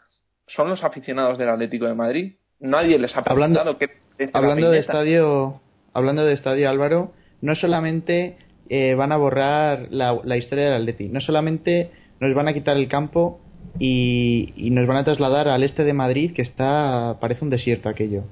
son 0.47 0.69
los 0.69 0.85
aficionados 0.85 1.37
del 1.37 1.49
Atlético 1.49 1.85
de 1.85 1.95
Madrid. 1.95 2.35
Nadie 2.61 2.97
les 2.97 3.13
ha 3.13 3.19
Hablando- 3.25 3.59
preguntado 3.61 3.77
qué 3.77 4.23
es 4.23 4.33
la 4.33 4.39
hablando 4.39 4.71
de 4.71 4.79
estadio 4.79 5.61
hablando 5.93 6.23
de 6.23 6.33
estadio 6.33 6.69
Álvaro 6.69 7.11
no 7.41 7.55
solamente 7.55 8.37
eh, 8.69 8.95
van 8.95 9.11
a 9.11 9.17
borrar 9.17 9.87
la, 9.89 10.17
la 10.23 10.37
historia 10.37 10.65
del 10.65 10.75
Atleti 10.81 11.09
no 11.09 11.19
solamente 11.19 11.91
nos 12.21 12.33
van 12.33 12.47
a 12.47 12.53
quitar 12.53 12.77
el 12.77 12.87
campo 12.87 13.41
y, 13.79 14.53
nos 14.71 14.87
van 14.87 14.97
a 14.97 15.03
trasladar 15.03 15.47
al 15.47 15.63
este 15.63 15.83
de 15.83 15.93
Madrid 15.93 16.31
que 16.33 16.41
está 16.41 17.17
parece 17.19 17.43
un 17.43 17.49
desierto 17.49 17.89
aquello 17.89 18.23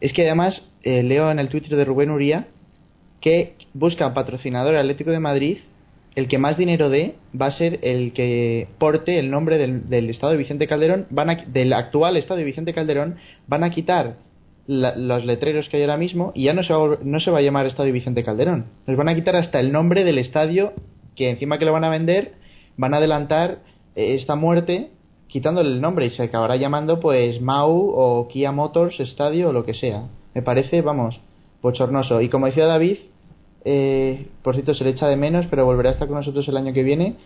es 0.00 0.12
que 0.12 0.22
además 0.22 0.70
eh, 0.82 1.02
leo 1.02 1.30
en 1.30 1.38
el 1.38 1.48
Twitter 1.48 1.76
de 1.76 1.84
Rubén 1.84 2.10
Uría 2.10 2.46
que 3.20 3.54
busca 3.74 4.12
patrocinador 4.14 4.76
Atlético 4.76 5.10
de 5.10 5.20
Madrid 5.20 5.58
el 6.14 6.28
que 6.28 6.38
más 6.38 6.56
dinero 6.56 6.88
dé 6.88 7.14
va 7.38 7.46
a 7.46 7.52
ser 7.52 7.78
el 7.82 8.12
que 8.12 8.68
porte 8.78 9.18
el 9.18 9.30
nombre 9.30 9.58
del, 9.58 9.88
del 9.88 10.08
estadio 10.10 10.38
Vicente 10.38 10.66
Calderón 10.66 11.06
van 11.10 11.30
a, 11.30 11.34
del 11.46 11.72
actual 11.72 12.16
estadio 12.16 12.44
Vicente 12.44 12.72
Calderón 12.72 13.16
van 13.46 13.64
a 13.64 13.70
quitar 13.70 14.16
la- 14.66 14.96
los 14.96 15.24
letreros 15.24 15.68
que 15.68 15.76
hay 15.76 15.82
ahora 15.84 15.96
mismo 15.96 16.32
y 16.34 16.44
ya 16.44 16.52
no 16.52 16.62
se, 16.62 16.72
va, 16.72 16.98
no 17.02 17.20
se 17.20 17.30
va 17.30 17.38
a 17.38 17.42
llamar 17.42 17.66
Estadio 17.66 17.92
Vicente 17.92 18.24
Calderón. 18.24 18.66
Nos 18.86 18.96
van 18.96 19.08
a 19.08 19.14
quitar 19.14 19.36
hasta 19.36 19.60
el 19.60 19.70
nombre 19.70 20.02
del 20.04 20.18
estadio 20.18 20.72
que 21.14 21.30
encima 21.30 21.58
que 21.58 21.64
lo 21.64 21.72
van 21.72 21.84
a 21.84 21.88
vender 21.88 22.32
van 22.76 22.92
a 22.92 22.96
adelantar 22.96 23.58
esta 23.96 24.36
muerte 24.36 24.90
quitándole 25.26 25.70
el 25.70 25.80
nombre 25.80 26.06
y 26.06 26.10
se 26.10 26.22
acabará 26.22 26.56
llamando 26.56 27.00
pues 27.00 27.40
Mau 27.40 27.90
o 27.94 28.28
Kia 28.28 28.52
Motors 28.52 29.00
Estadio 29.00 29.48
o 29.48 29.52
lo 29.52 29.64
que 29.64 29.74
sea. 29.74 30.08
Me 30.34 30.42
parece, 30.42 30.82
vamos, 30.82 31.18
bochornoso. 31.62 32.20
Y 32.20 32.28
como 32.28 32.46
decía 32.46 32.66
David, 32.66 32.98
eh, 33.64 34.28
por 34.42 34.54
cierto 34.54 34.74
se 34.74 34.84
le 34.84 34.90
echa 34.90 35.08
de 35.08 35.16
menos, 35.16 35.46
pero 35.50 35.64
volverá 35.64 35.90
a 35.90 35.92
estar 35.92 36.06
con 36.06 36.18
nosotros 36.18 36.46
el 36.46 36.56
año 36.56 36.72
que 36.72 36.84
viene 36.84 37.16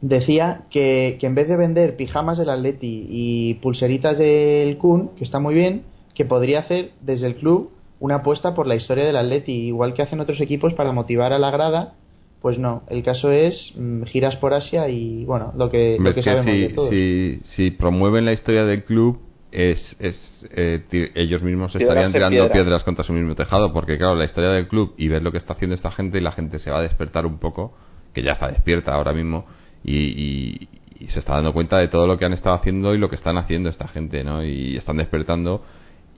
decía 0.00 0.62
que, 0.70 1.16
que 1.20 1.26
en 1.26 1.34
vez 1.34 1.48
de 1.48 1.56
vender 1.56 1.96
pijamas 1.96 2.38
del 2.38 2.50
Atleti 2.50 3.06
y 3.08 3.54
pulseritas 3.54 4.18
del 4.18 4.78
Kun, 4.78 5.10
que 5.16 5.24
está 5.24 5.40
muy 5.40 5.54
bien, 5.54 5.82
que 6.14 6.24
podría 6.24 6.60
hacer 6.60 6.92
desde 7.00 7.26
el 7.26 7.36
club 7.36 7.70
una 8.00 8.16
apuesta 8.16 8.54
por 8.54 8.66
la 8.66 8.76
historia 8.76 9.04
del 9.04 9.16
Atleti, 9.16 9.52
igual 9.52 9.94
que 9.94 10.02
hacen 10.02 10.20
otros 10.20 10.40
equipos 10.40 10.74
para 10.74 10.92
motivar 10.92 11.32
a 11.32 11.38
la 11.38 11.50
grada. 11.50 11.94
Pues 12.40 12.58
no, 12.58 12.82
el 12.88 13.02
caso 13.02 13.32
es 13.32 13.72
mm, 13.76 14.02
giras 14.04 14.36
por 14.36 14.54
Asia 14.54 14.88
y 14.88 15.24
bueno, 15.24 15.52
lo 15.56 15.70
que, 15.70 15.96
lo 15.98 16.04
que 16.04 16.10
es 16.10 16.14
que 16.16 16.22
sabemos 16.22 16.46
de 16.46 16.68
si, 16.68 16.74
todo. 16.74 16.90
si, 16.90 17.40
si 17.44 17.70
promueven 17.72 18.24
la 18.24 18.32
historia 18.32 18.64
del 18.64 18.84
club, 18.84 19.20
es, 19.50 19.96
es 19.98 20.46
eh, 20.54 20.82
ellos 21.14 21.42
mismos 21.42 21.72
Piedras 21.72 21.88
estarían 21.96 22.12
tirando 22.12 22.34
piedras. 22.36 22.52
piedras 22.52 22.84
contra 22.84 23.02
su 23.04 23.12
mismo 23.12 23.34
tejado, 23.34 23.72
porque 23.72 23.96
claro, 23.98 24.14
la 24.14 24.24
historia 24.26 24.50
del 24.50 24.68
club 24.68 24.94
y 24.98 25.08
ver 25.08 25.22
lo 25.22 25.32
que 25.32 25.38
está 25.38 25.54
haciendo 25.54 25.74
esta 25.74 25.90
gente, 25.90 26.18
y 26.18 26.20
la 26.20 26.32
gente 26.32 26.58
se 26.58 26.70
va 26.70 26.78
a 26.78 26.82
despertar 26.82 27.26
un 27.26 27.38
poco, 27.38 27.74
que 28.12 28.22
ya 28.22 28.32
está 28.32 28.48
despierta 28.48 28.92
ahora 28.94 29.12
mismo, 29.12 29.46
y, 29.82 29.96
y- 29.96 30.68
y 31.00 31.06
se 31.08 31.20
está 31.20 31.34
dando 31.34 31.52
cuenta 31.52 31.78
de 31.78 31.86
todo 31.88 32.06
lo 32.08 32.18
que 32.18 32.24
han 32.24 32.32
estado 32.32 32.56
haciendo 32.56 32.92
y 32.94 32.98
lo 32.98 33.08
que 33.08 33.14
están 33.16 33.38
haciendo 33.38 33.68
esta 33.68 33.86
gente, 33.88 34.22
¿no? 34.24 34.44
Y 34.44 34.76
están 34.76 34.96
despertando. 34.96 35.62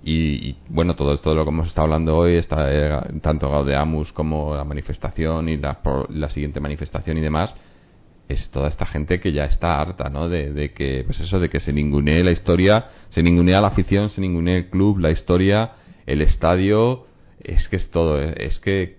Y, 0.02 0.48
y, 0.48 0.56
bueno, 0.68 0.96
todo 0.96 1.12
esto 1.14 1.34
lo 1.34 1.44
que 1.44 1.50
hemos 1.50 1.68
estado 1.68 1.84
hablando 1.84 2.16
hoy, 2.16 2.36
está, 2.36 2.72
eh, 2.72 3.00
tanto 3.20 3.50
Gaudeamus 3.50 4.12
como 4.12 4.56
la 4.56 4.64
manifestación 4.64 5.48
y 5.48 5.58
la, 5.58 5.78
la 6.08 6.28
siguiente 6.30 6.58
manifestación 6.60 7.18
y 7.18 7.20
demás, 7.20 7.54
es 8.28 8.48
toda 8.50 8.68
esta 8.68 8.86
gente 8.86 9.20
que 9.20 9.32
ya 9.32 9.44
está 9.44 9.80
harta, 9.80 10.08
¿no? 10.08 10.28
De, 10.28 10.72
que, 10.72 11.02
pues 11.04 11.20
eso, 11.20 11.38
de 11.40 11.50
que 11.50 11.60
se 11.60 11.72
ningunee 11.72 12.22
la 12.22 12.30
historia, 12.30 12.86
se 13.10 13.22
ningunea 13.22 13.60
la 13.60 13.68
afición, 13.68 14.08
se 14.10 14.20
ningunee 14.20 14.56
el 14.58 14.70
club, 14.70 14.98
la 15.00 15.10
historia, 15.10 15.72
el 16.06 16.22
estadio, 16.22 17.06
es 17.42 17.68
que 17.68 17.76
es 17.76 17.90
todo, 17.90 18.22
eh, 18.22 18.34
es 18.38 18.58
que 18.60 18.98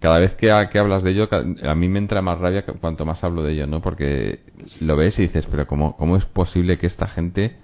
cada 0.00 0.18
vez 0.18 0.34
que, 0.34 0.52
que 0.70 0.78
hablas 0.78 1.02
de 1.02 1.10
ello, 1.12 1.28
a 1.32 1.74
mí 1.74 1.88
me 1.88 1.98
entra 1.98 2.20
más 2.22 2.38
rabia 2.38 2.64
cu- 2.66 2.78
cuanto 2.78 3.06
más 3.06 3.24
hablo 3.24 3.42
de 3.42 3.54
ello, 3.54 3.66
¿no? 3.66 3.80
Porque 3.80 4.40
lo 4.80 4.96
ves 4.96 5.18
y 5.18 5.22
dices, 5.22 5.46
pero 5.50 5.66
¿cómo, 5.66 5.96
cómo 5.96 6.16
es 6.16 6.24
posible 6.26 6.78
que 6.78 6.86
esta 6.86 7.08
gente 7.08 7.56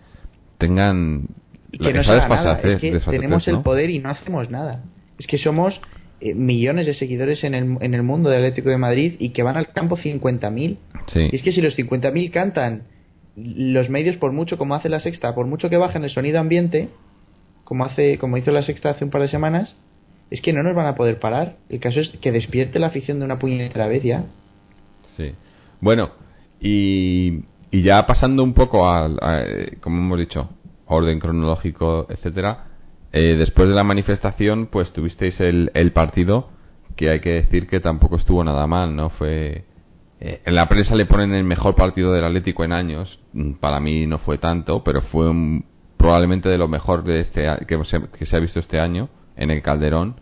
tengan 0.58 1.26
y 1.72 1.78
que 1.78 1.92
no 1.92 2.04
se 2.04 2.12
haga 2.12 2.28
nada. 2.28 2.60
Es 2.60 2.80
que 2.80 3.00
tenemos 3.10 3.48
el 3.48 3.62
poder 3.62 3.90
y 3.90 3.98
no 3.98 4.10
hacemos 4.10 4.50
nada. 4.50 4.84
Es 5.18 5.26
que 5.26 5.38
somos 5.38 5.80
eh, 6.20 6.34
millones 6.34 6.86
de 6.86 6.94
seguidores 6.94 7.42
en 7.44 7.54
el, 7.54 7.76
en 7.80 7.94
el 7.94 8.02
mundo 8.02 8.28
del 8.30 8.44
Atlético 8.44 8.68
de 8.68 8.78
Madrid 8.78 9.14
y 9.18 9.30
que 9.30 9.42
van 9.42 9.56
al 9.56 9.72
campo 9.72 9.96
50.000. 9.96 10.76
Sí. 11.12 11.28
Y 11.32 11.34
es 11.34 11.42
que 11.42 11.50
si 11.50 11.60
los 11.60 11.76
50.000 11.76 12.30
cantan, 12.30 12.82
los 13.36 13.88
medios 13.88 14.16
por 14.16 14.32
mucho, 14.32 14.58
como 14.58 14.74
hace 14.74 14.88
la 14.88 15.00
sexta, 15.00 15.34
por 15.34 15.46
mucho 15.46 15.70
que 15.70 15.78
bajen 15.78 16.04
el 16.04 16.10
sonido 16.10 16.38
ambiente, 16.38 16.90
como 17.64 17.84
hace 17.84 18.18
como 18.18 18.36
hizo 18.36 18.52
la 18.52 18.62
sexta 18.62 18.90
hace 18.90 19.04
un 19.04 19.10
par 19.10 19.22
de 19.22 19.28
semanas, 19.28 19.76
es 20.30 20.40
que 20.40 20.52
no 20.52 20.62
nos 20.62 20.74
van 20.74 20.86
a 20.86 20.94
poder 20.94 21.18
parar. 21.18 21.56
El 21.68 21.80
caso 21.80 22.00
es 22.00 22.10
que 22.20 22.32
despierte 22.32 22.78
la 22.78 22.88
afición 22.88 23.18
de 23.18 23.24
una 23.24 23.38
puñetera 23.38 23.86
vez 23.86 24.02
ya. 24.02 24.24
Sí. 25.16 25.32
Bueno, 25.80 26.10
y, 26.60 27.44
y 27.70 27.82
ya 27.82 28.06
pasando 28.06 28.42
un 28.42 28.54
poco 28.54 28.90
al, 28.90 29.18
a, 29.20 29.40
eh, 29.40 29.78
como 29.80 29.98
hemos 29.98 30.18
dicho, 30.18 30.50
orden 30.92 31.18
cronológico, 31.20 32.06
etcétera. 32.08 32.64
eh, 33.12 33.36
después 33.38 33.68
de 33.68 33.74
la 33.74 33.84
manifestación, 33.84 34.66
pues 34.66 34.92
tuvisteis 34.92 35.38
el, 35.40 35.70
el 35.74 35.92
partido, 35.92 36.48
que 36.96 37.10
hay 37.10 37.20
que 37.20 37.30
decir 37.34 37.66
que 37.66 37.80
tampoco 37.80 38.16
estuvo 38.16 38.42
nada 38.44 38.66
mal, 38.66 38.94
¿no? 38.96 39.10
Fue. 39.10 39.64
eh, 40.20 40.40
en 40.46 40.54
la 40.54 40.68
prensa 40.68 40.94
le 40.94 41.04
ponen 41.06 41.34
el 41.34 41.44
mejor 41.44 41.74
partido 41.74 42.12
del 42.12 42.24
Atlético 42.24 42.64
en 42.64 42.72
años. 42.72 43.20
Mm, 43.32 43.52
Para 43.54 43.80
mí 43.80 44.06
no 44.06 44.18
fue 44.18 44.38
tanto, 44.38 44.82
pero 44.84 45.02
fue 45.02 45.28
un- 45.30 45.64
probablemente 45.98 46.48
de 46.48 46.58
lo 46.58 46.68
mejor 46.68 47.04
de 47.04 47.20
este 47.20 47.46
que, 47.68 47.84
se, 47.84 48.00
que 48.18 48.26
se 48.26 48.36
ha 48.36 48.40
visto 48.40 48.58
este 48.60 48.78
año 48.80 49.08
en 49.36 49.50
el 49.50 49.62
Calderón 49.62 50.16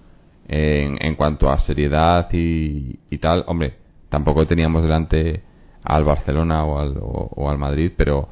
en, 0.49 0.99
en 1.05 1.15
cuanto 1.15 1.51
a 1.51 1.59
seriedad 1.61 2.29
y, 2.33 2.99
tal. 3.19 3.45
Hombre, 3.47 3.75
tampoco 4.09 4.47
teníamos 4.47 4.83
delante 4.83 5.43
al 5.85 6.05
Barcelona 6.05 6.65
o 6.65 6.79
al, 6.79 6.95
o 7.01 7.49
al 7.51 7.57
Madrid, 7.59 7.93
pero 7.97 8.29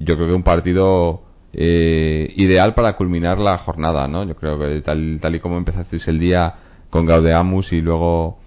yo 0.00 0.14
creo 0.16 0.28
que 0.28 0.34
un 0.34 0.42
partido 0.44 1.22
eh, 1.54 2.32
ideal 2.36 2.74
para 2.74 2.96
culminar 2.96 3.38
la 3.38 3.58
jornada, 3.58 4.08
¿no? 4.08 4.24
Yo 4.24 4.34
creo 4.36 4.58
que 4.58 4.80
tal, 4.82 5.18
tal 5.20 5.34
y 5.34 5.40
como 5.40 5.56
empezasteis 5.58 6.06
el 6.08 6.18
día 6.18 6.54
con 6.90 7.06
Gaudeamus 7.06 7.72
y 7.72 7.80
luego 7.80 8.38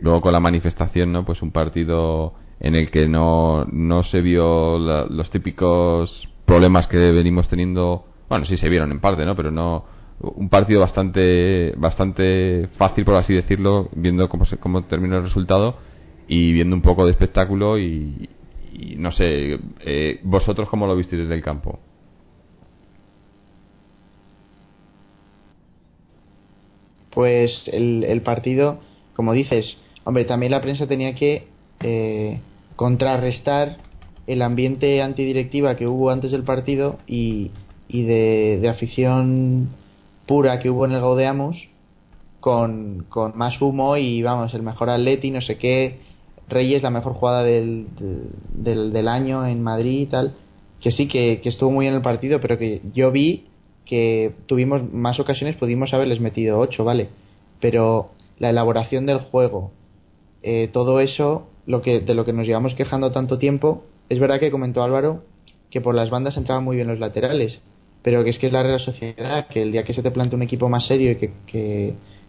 luego 0.00 0.20
con 0.20 0.32
la 0.32 0.40
manifestación, 0.40 1.12
¿no? 1.12 1.24
Pues 1.24 1.42
un 1.42 1.52
partido 1.52 2.34
en 2.60 2.74
el 2.74 2.90
que 2.90 3.06
no, 3.08 3.64
no 3.70 4.02
se 4.04 4.20
vio 4.20 4.78
la- 4.78 5.06
los 5.06 5.30
típicos 5.30 6.28
problemas 6.44 6.86
que 6.86 6.96
venimos 7.12 7.48
teniendo, 7.48 8.04
bueno, 8.28 8.44
sí 8.46 8.56
se 8.56 8.68
vieron 8.68 8.90
en 8.92 9.00
parte, 9.00 9.24
¿no? 9.26 9.34
Pero 9.36 9.50
no 9.50 9.84
un 10.20 10.48
partido 10.48 10.80
bastante 10.80 11.74
bastante 11.76 12.68
fácil 12.78 13.04
por 13.04 13.16
así 13.16 13.34
decirlo, 13.34 13.90
viendo 13.94 14.28
cómo 14.30 14.46
se, 14.46 14.56
cómo 14.58 14.84
terminó 14.84 15.16
el 15.18 15.24
resultado 15.24 15.76
y 16.26 16.52
viendo 16.52 16.74
un 16.74 16.82
poco 16.82 17.04
de 17.04 17.12
espectáculo 17.12 17.78
y, 17.78 18.28
y 18.72 18.96
no 18.96 19.12
sé, 19.12 19.58
eh, 19.80 20.20
vosotros 20.24 20.68
cómo 20.68 20.86
lo 20.86 20.96
visteis 20.96 21.22
desde 21.22 21.34
el 21.34 21.42
campo. 21.42 21.80
Pues 27.16 27.62
el, 27.72 28.04
el 28.04 28.20
partido, 28.20 28.76
como 29.14 29.32
dices, 29.32 29.78
hombre, 30.04 30.26
también 30.26 30.52
la 30.52 30.60
prensa 30.60 30.86
tenía 30.86 31.14
que 31.14 31.46
eh, 31.80 32.40
contrarrestar 32.76 33.78
el 34.26 34.42
ambiente 34.42 35.00
antidirectiva 35.00 35.76
que 35.76 35.86
hubo 35.86 36.10
antes 36.10 36.30
del 36.30 36.42
partido 36.42 36.98
y, 37.06 37.52
y 37.88 38.02
de, 38.02 38.68
afición 38.68 39.70
pura 40.26 40.58
que 40.58 40.68
hubo 40.68 40.84
en 40.84 40.92
el 40.92 41.00
Gaudeamus 41.00 41.56
con, 42.40 43.06
con 43.08 43.34
más 43.34 43.62
humo 43.62 43.96
y 43.96 44.20
vamos, 44.20 44.52
el 44.52 44.62
mejor 44.62 44.90
atleti, 44.90 45.30
no 45.30 45.40
sé 45.40 45.56
qué, 45.56 46.00
Reyes 46.50 46.82
la 46.82 46.90
mejor 46.90 47.14
jugada 47.14 47.42
del, 47.42 47.86
del, 48.52 48.92
del 48.92 49.08
año 49.08 49.46
en 49.46 49.62
Madrid 49.62 50.02
y 50.02 50.06
tal, 50.06 50.34
que 50.82 50.90
sí, 50.90 51.08
que, 51.08 51.40
que 51.40 51.48
estuvo 51.48 51.70
muy 51.70 51.86
bien 51.86 51.94
el 51.94 52.02
partido, 52.02 52.42
pero 52.42 52.58
que 52.58 52.82
yo 52.92 53.10
vi 53.10 53.46
que 53.86 54.34
tuvimos 54.46 54.92
más 54.92 55.18
ocasiones, 55.20 55.56
pudimos 55.56 55.94
haberles 55.94 56.20
metido 56.20 56.58
8, 56.58 56.84
¿vale? 56.84 57.08
Pero 57.60 58.10
la 58.38 58.50
elaboración 58.50 59.06
del 59.06 59.20
juego, 59.20 59.70
eh, 60.42 60.68
todo 60.72 61.00
eso, 61.00 61.48
lo 61.66 61.80
que, 61.80 62.00
de 62.00 62.14
lo 62.14 62.24
que 62.24 62.32
nos 62.32 62.46
llevamos 62.46 62.74
quejando 62.74 63.12
tanto 63.12 63.38
tiempo, 63.38 63.84
es 64.08 64.18
verdad 64.18 64.40
que 64.40 64.50
comentó 64.50 64.82
Álvaro 64.82 65.22
que 65.70 65.80
por 65.80 65.94
las 65.94 66.10
bandas 66.10 66.36
entraban 66.36 66.64
muy 66.64 66.76
bien 66.76 66.88
los 66.88 66.98
laterales, 66.98 67.60
pero 68.02 68.22
que 68.22 68.30
es 68.30 68.38
que 68.38 68.46
es 68.46 68.52
la 68.52 68.62
Real 68.62 68.80
Sociedad, 68.80 69.48
que 69.48 69.62
el 69.62 69.72
día 69.72 69.82
que 69.82 69.94
se 69.94 70.02
te 70.02 70.10
plante 70.10 70.36
un 70.36 70.42
equipo 70.42 70.68
más 70.68 70.86
serio 70.86 71.10
y 71.12 71.16
que, 71.16 71.32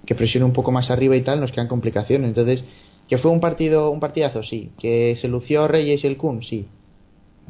que, 0.05 0.15
presione 0.15 0.45
un 0.45 0.53
poco 0.53 0.71
más 0.71 0.89
arriba 0.89 1.15
y 1.15 1.21
tal, 1.21 1.39
nos 1.39 1.51
quedan 1.51 1.67
complicaciones. 1.67 2.29
Entonces, 2.29 2.63
que 3.07 3.17
fue 3.17 3.29
un 3.29 3.39
partido, 3.39 3.91
un 3.91 3.99
partidazo, 3.99 4.41
sí. 4.41 4.71
Que 4.79 5.15
se 5.21 5.27
lució 5.27 5.67
Reyes 5.67 6.03
y 6.03 6.07
el 6.07 6.17
Kun, 6.17 6.41
sí. 6.43 6.65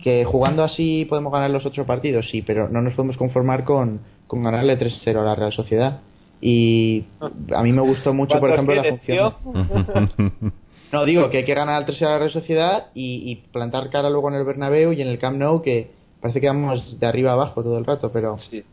Que 0.01 0.25
jugando 0.25 0.63
así 0.63 1.05
podemos 1.09 1.31
ganar 1.33 1.49
los 1.49 1.65
ocho 1.65 1.85
partidos, 1.85 2.29
sí, 2.29 2.41
pero 2.43 2.69
no 2.69 2.81
nos 2.81 2.93
podemos 2.93 3.17
conformar 3.17 3.63
con, 3.63 3.99
con 4.27 4.43
ganarle 4.43 4.77
3-0 4.79 5.17
a 5.19 5.23
la 5.23 5.35
Real 5.35 5.53
Sociedad. 5.53 5.99
Y 6.39 7.05
a 7.55 7.63
mí 7.63 7.71
me 7.73 7.81
gustó 7.81 8.13
mucho, 8.13 8.39
por 8.39 8.51
ejemplo, 8.51 8.75
la 8.75 8.83
función. 8.83 9.33
No, 10.89 11.03
digo 11.03 11.29
que 11.29 11.39
hay 11.39 11.43
que 11.45 11.53
ganar 11.53 11.75
al 11.75 11.85
3 11.85 12.01
a 12.03 12.09
la 12.11 12.17
Real 12.19 12.31
Sociedad 12.31 12.85
y, 12.93 13.29
y 13.29 13.35
plantar 13.51 13.89
cara 13.89 14.09
luego 14.09 14.29
en 14.29 14.35
el 14.35 14.45
Bernabéu 14.45 14.93
y 14.93 15.01
en 15.01 15.09
el 15.09 15.19
Camp 15.19 15.37
Nou, 15.37 15.61
que 15.61 15.91
parece 16.21 16.39
que 16.39 16.47
vamos 16.47 16.97
de 16.97 17.05
arriba 17.05 17.33
abajo 17.33 17.61
todo 17.61 17.77
el 17.77 17.83
rato, 17.85 18.09
pero. 18.13 18.37
Sí. 18.37 18.63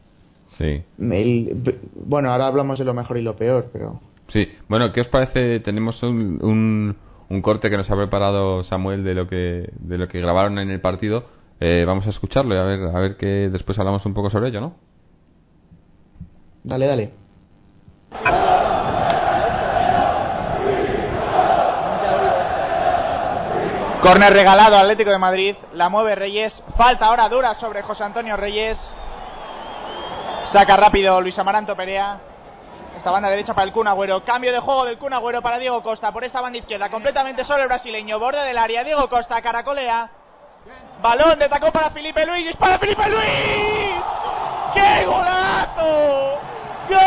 Sí. 0.56 0.82
el- 1.00 1.74
bueno, 2.06 2.30
ahora 2.30 2.46
hablamos 2.46 2.78
de 2.78 2.84
lo 2.84 2.94
mejor 2.94 3.18
y 3.18 3.22
lo 3.22 3.34
peor, 3.34 3.68
pero. 3.72 4.00
Sí, 4.28 4.46
bueno, 4.68 4.92
¿qué 4.92 5.00
os 5.00 5.08
parece? 5.08 5.58
Tenemos 5.60 6.00
un, 6.04 6.38
un, 6.40 6.96
un 7.34 7.42
corte 7.42 7.68
que 7.68 7.76
nos 7.76 7.90
ha 7.90 7.96
preparado 7.96 8.64
Samuel 8.64 9.04
de 9.04 9.14
lo 9.14 9.26
que 9.26 9.68
de 9.74 9.98
lo 9.98 10.08
que 10.08 10.20
grabaron 10.20 10.58
en 10.58 10.70
el 10.70 10.80
partido. 10.80 11.24
Eh, 11.60 11.84
vamos 11.86 12.06
a 12.06 12.10
escucharlo 12.10 12.54
y 12.54 12.58
a 12.58 12.62
ver 12.62 12.80
a 12.94 13.00
ver 13.00 13.16
que 13.16 13.48
después 13.50 13.78
hablamos 13.78 14.04
un 14.06 14.14
poco 14.14 14.30
sobre 14.30 14.48
ello, 14.48 14.60
¿no? 14.60 14.74
Dale, 16.62 16.86
dale. 16.86 17.12
Corner 24.00 24.32
regalado 24.32 24.76
al 24.76 24.82
Atlético 24.82 25.10
de 25.10 25.18
Madrid. 25.18 25.56
La 25.72 25.88
mueve 25.88 26.14
Reyes. 26.14 26.52
Falta 26.76 27.06
ahora 27.06 27.28
dura 27.28 27.54
sobre 27.54 27.82
José 27.82 28.04
Antonio 28.04 28.36
Reyes. 28.36 28.78
Saca 30.52 30.76
rápido 30.76 31.20
Luis 31.20 31.38
Amaranto 31.38 31.74
Perea. 31.74 32.33
Esta 33.04 33.12
banda 33.12 33.28
derecha 33.28 33.52
para 33.52 33.66
el 33.66 33.72
Kun 33.74 33.86
Agüero. 33.86 34.24
Cambio 34.24 34.50
de 34.50 34.60
juego 34.60 34.86
del 34.86 34.96
Kun 34.96 35.12
Agüero 35.12 35.42
para 35.42 35.58
Diego 35.58 35.82
Costa. 35.82 36.10
Por 36.10 36.24
esta 36.24 36.40
banda 36.40 36.56
izquierda. 36.56 36.88
Completamente 36.88 37.44
solo 37.44 37.60
el 37.60 37.68
brasileño. 37.68 38.18
Borde 38.18 38.42
del 38.42 38.56
área. 38.56 38.82
Diego 38.82 39.10
Costa. 39.10 39.42
Caracolea. 39.42 40.08
Balón 41.02 41.38
de 41.38 41.50
tacón 41.50 41.70
para 41.70 41.90
Felipe 41.90 42.24
Luis. 42.24 42.46
¡Dispara 42.46 42.78
Felipe 42.78 43.06
Luis! 43.10 43.22
¡Qué 44.72 45.04
golazo! 45.04 46.38
¡Gol! 46.88 46.98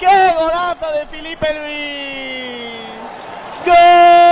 ¡Qué 0.00 0.32
golazo 0.34 0.90
de 0.90 1.06
Felipe 1.06 1.54
Luis! 1.54 2.72
¡Gol! 3.64 4.23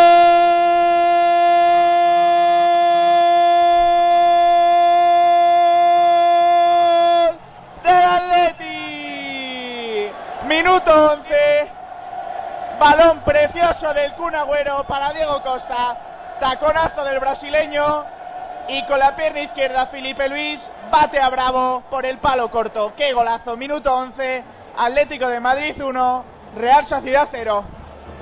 Minuto 10.73 11.13
11. 11.13 11.71
Balón 12.81 13.21
precioso 13.25 13.93
del 13.93 14.15
Kun 14.15 14.35
Agüero 14.35 14.83
para 14.85 15.13
Diego 15.13 15.43
Costa. 15.43 15.99
Taconazo 16.41 17.05
del 17.05 17.21
brasileño. 17.21 18.05
Y 18.69 18.83
con 18.87 18.99
la 18.99 19.15
pierna 19.15 19.41
izquierda 19.41 19.89
Felipe 19.89 20.27
Luis 20.31 20.59
bate 20.91 21.21
a 21.21 21.29
Bravo 21.29 21.83
por 21.91 22.07
el 22.07 22.17
palo 22.21 22.51
corto. 22.51 22.95
¡Qué 22.97 23.13
golazo! 23.13 23.55
Minuto 23.55 23.95
11. 23.95 24.45
Atlético 24.79 25.29
de 25.29 25.41
Madrid 25.41 25.79
1. 25.79 26.25
Real 26.57 26.87
Sociedad 26.87 27.29
0. 27.31 27.65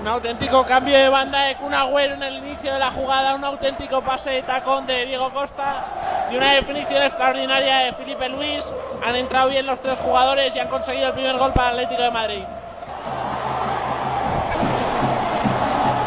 Un 0.01 0.09
auténtico 0.09 0.65
cambio 0.65 0.97
de 0.97 1.11
banda 1.11 1.41
de 1.43 1.57
Kun 1.57 1.75
Agüero 1.75 2.15
en 2.15 2.23
el 2.23 2.39
inicio 2.39 2.73
de 2.73 2.79
la 2.79 2.91
jugada, 2.91 3.35
un 3.35 3.45
auténtico 3.45 4.01
pase 4.01 4.31
de 4.31 4.43
tacón 4.45 4.87
de 4.87 5.05
Diego 5.05 5.31
Costa 5.31 6.29
y 6.31 6.37
una 6.39 6.55
definición 6.55 7.03
extraordinaria 7.03 7.81
de 7.81 7.93
Felipe 7.93 8.27
Luis. 8.31 8.65
Han 9.05 9.15
entrado 9.17 9.51
bien 9.51 9.67
los 9.67 9.79
tres 9.83 9.99
jugadores 9.99 10.57
y 10.57 10.59
han 10.59 10.69
conseguido 10.69 11.09
el 11.09 11.13
primer 11.13 11.37
gol 11.37 11.53
para 11.53 11.73
el 11.73 11.81
Atlético 11.81 12.03
de 12.03 12.11
Madrid. 12.11 12.45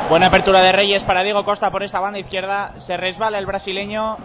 Buena 0.10 0.28
apertura 0.28 0.62
de 0.62 0.72
Reyes 0.72 1.04
para 1.04 1.22
Diego 1.22 1.46
Costa 1.46 1.70
por 1.70 1.84
esta 1.84 2.00
banda 2.00 2.18
izquierda. 2.18 2.72
Se 2.88 2.98
resbala 2.98 3.38
el 3.38 3.46
brasileño. 3.46 4.18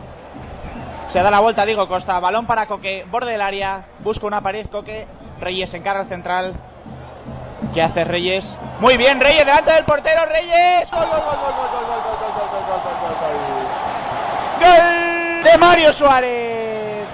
Se 1.13 1.21
da 1.21 1.31
la 1.31 1.41
vuelta 1.41 1.67
Diego 1.67 1.87
Costa. 1.89 2.19
Balón 2.21 2.47
para 2.47 2.67
Coque. 2.69 3.05
Borde 3.11 3.33
del 3.33 3.43
área. 3.43 3.85
Busca 3.99 4.27
una 4.27 4.41
pared 4.41 4.67
Coque. 4.69 5.07
Reyes 5.41 5.75
encarga 5.75 6.01
al 6.01 6.09
central. 6.09 6.55
¿Qué 7.75 7.83
hace 7.83 8.05
Reyes? 8.05 8.45
Muy 8.81 8.97
bien, 8.97 9.21
Reyes 9.21 9.45
delante 9.45 9.73
del 9.73 9.85
portero. 9.85 10.25
Reyes. 10.27 10.91
Gol, 10.91 11.07
gol, 11.09 11.21
gol, 11.21 11.37
gol, 11.39 11.55
gol, 11.57 11.71
gol, 11.71 11.87
gol, 11.87 12.03
gol, 12.03 12.33
gol, 12.35 12.49
gol, 12.49 12.67
gol, 12.67 12.81
gol, 12.83 12.99
gol, 13.01 13.17
gol, 14.61 15.43
de 15.45 15.59
Mario 15.59 15.93
Suárez. 15.93 17.07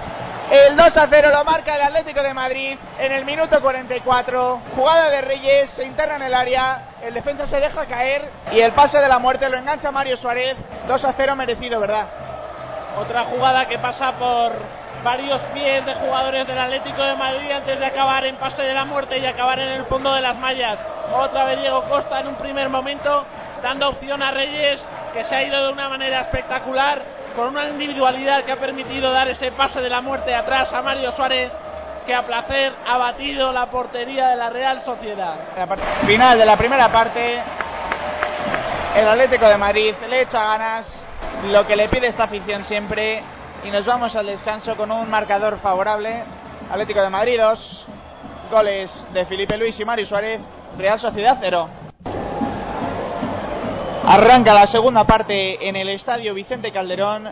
El 0.49 0.77
2 0.77 0.97
a 0.97 1.07
0 1.09 1.29
lo 1.31 1.43
marca 1.43 1.75
el 1.75 1.81
Atlético 1.81 2.21
de 2.21 2.33
Madrid 2.33 2.77
en 2.99 3.11
el 3.11 3.25
minuto 3.25 3.59
44. 3.59 4.61
Jugada 4.75 5.09
de 5.09 5.21
Reyes, 5.21 5.71
se 5.71 5.83
interna 5.83 6.17
en 6.17 6.21
el 6.21 6.33
área. 6.33 6.89
El 7.01 7.13
defensa 7.15 7.47
se 7.47 7.59
deja 7.59 7.85
caer 7.87 8.29
y 8.51 8.59
el 8.59 8.71
pase 8.73 8.99
de 8.99 9.07
la 9.07 9.17
muerte 9.17 9.49
lo 9.49 9.57
engancha 9.57 9.91
Mario 9.91 10.17
Suárez. 10.17 10.55
2 10.87 11.05
a 11.05 11.13
0 11.13 11.35
merecido, 11.35 11.79
¿verdad? 11.79 12.05
Otra 12.99 13.25
jugada 13.25 13.65
que 13.67 13.79
pasa 13.79 14.11
por 14.13 14.53
varios 15.05 15.39
pies 15.53 15.85
de 15.85 15.93
jugadores 15.93 16.47
del 16.47 16.57
Atlético 16.57 17.03
de 17.03 17.15
Madrid 17.15 17.51
antes 17.51 17.79
de 17.79 17.85
acabar 17.85 18.25
en 18.25 18.37
pase 18.37 18.63
de 18.63 18.73
la 18.73 18.85
muerte 18.85 19.19
y 19.19 19.25
acabar 19.25 19.59
en 19.59 19.69
el 19.69 19.85
fondo 19.85 20.11
de 20.11 20.19
las 20.19 20.35
mallas. 20.35 20.79
Otra 21.13 21.45
vez 21.45 21.61
Diego 21.61 21.83
Costa 21.83 22.21
en 22.21 22.27
un 22.29 22.35
primer 22.35 22.69
momento 22.69 23.23
dando 23.61 23.89
opción 23.89 24.23
a 24.23 24.31
Reyes 24.31 24.83
que 25.13 25.23
se 25.25 25.35
ha 25.35 25.43
ido 25.43 25.67
de 25.67 25.73
una 25.73 25.89
manera 25.89 26.21
espectacular 26.21 27.03
con 27.35 27.49
una 27.49 27.67
individualidad 27.67 28.43
que 28.45 28.51
ha 28.51 28.55
permitido 28.55 29.11
dar 29.11 29.27
ese 29.27 29.51
pase 29.51 29.79
de 29.79 29.89
la 29.89 30.01
muerte 30.01 30.33
atrás 30.33 30.73
a 30.73 30.81
Mario 30.81 31.11
Suárez 31.11 31.51
que 32.07 32.15
a 32.15 32.23
placer 32.23 32.73
ha 32.87 32.97
batido 32.97 33.53
la 33.53 33.67
portería 33.67 34.29
de 34.29 34.37
la 34.37 34.49
Real 34.49 34.81
Sociedad. 34.81 35.35
Final 36.07 36.39
de 36.39 36.45
la 36.45 36.57
primera 36.57 36.91
parte. 36.91 37.43
El 38.95 39.07
Atlético 39.07 39.47
de 39.47 39.57
Madrid 39.57 39.93
le 40.09 40.21
echa 40.21 40.43
ganas, 40.43 40.87
lo 41.43 41.67
que 41.67 41.75
le 41.75 41.89
pide 41.89 42.07
esta 42.07 42.23
afición 42.23 42.63
siempre. 42.63 43.34
Y 43.63 43.71
nos 43.71 43.85
vamos 43.85 44.15
al 44.15 44.27
descanso 44.27 44.75
con 44.75 44.91
un 44.91 45.09
marcador 45.09 45.59
favorable. 45.59 46.23
Atlético 46.69 47.01
de 47.01 47.09
Madrid 47.09 47.39
2, 47.39 47.85
goles 48.51 49.07
de 49.13 49.25
Felipe 49.25 49.57
Luis 49.57 49.79
y 49.79 49.85
Mario 49.85 50.05
Suárez. 50.05 50.41
Real 50.77 50.99
Sociedad 50.99 51.37
0. 51.39 51.69
Arranca 54.07 54.53
la 54.53 54.67
segunda 54.67 55.03
parte 55.05 55.67
en 55.67 55.75
el 55.75 55.89
estadio 55.89 56.33
Vicente 56.33 56.71
Calderón. 56.71 57.29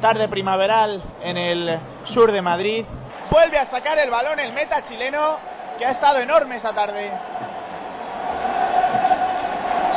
Tarde 0.00 0.28
primaveral 0.28 1.02
en 1.22 1.36
el 1.36 1.80
sur 2.12 2.30
de 2.30 2.42
Madrid. 2.42 2.84
Vuelve 3.30 3.58
a 3.58 3.66
sacar 3.66 3.98
el 3.98 4.10
balón 4.10 4.38
el 4.38 4.52
meta 4.52 4.84
chileno 4.84 5.36
que 5.78 5.86
ha 5.86 5.90
estado 5.90 6.18
enorme 6.18 6.56
esta 6.56 6.72
tarde. 6.72 7.10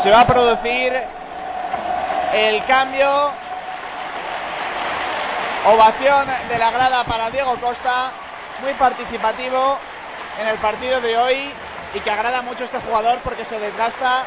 Se 0.01 0.09
va 0.09 0.21
a 0.21 0.28
producir 0.28 0.93
el 2.34 2.65
cambio. 2.65 3.44
Ovación 5.66 6.28
de 6.47 6.57
la 6.59 6.70
grada 6.70 7.03
para 7.05 7.32
Diego 7.32 7.59
Costa, 7.59 8.11
muy 8.61 8.74
participativo 8.76 9.80
en 10.39 10.47
el 10.47 10.57
partido 10.59 11.01
de 11.01 11.18
hoy 11.18 11.51
y 11.95 11.99
que 12.01 12.11
agrada 12.11 12.43
mucho 12.43 12.66
este 12.66 12.80
jugador 12.82 13.20
porque 13.24 13.45
se 13.45 13.57
desgasta. 13.57 14.26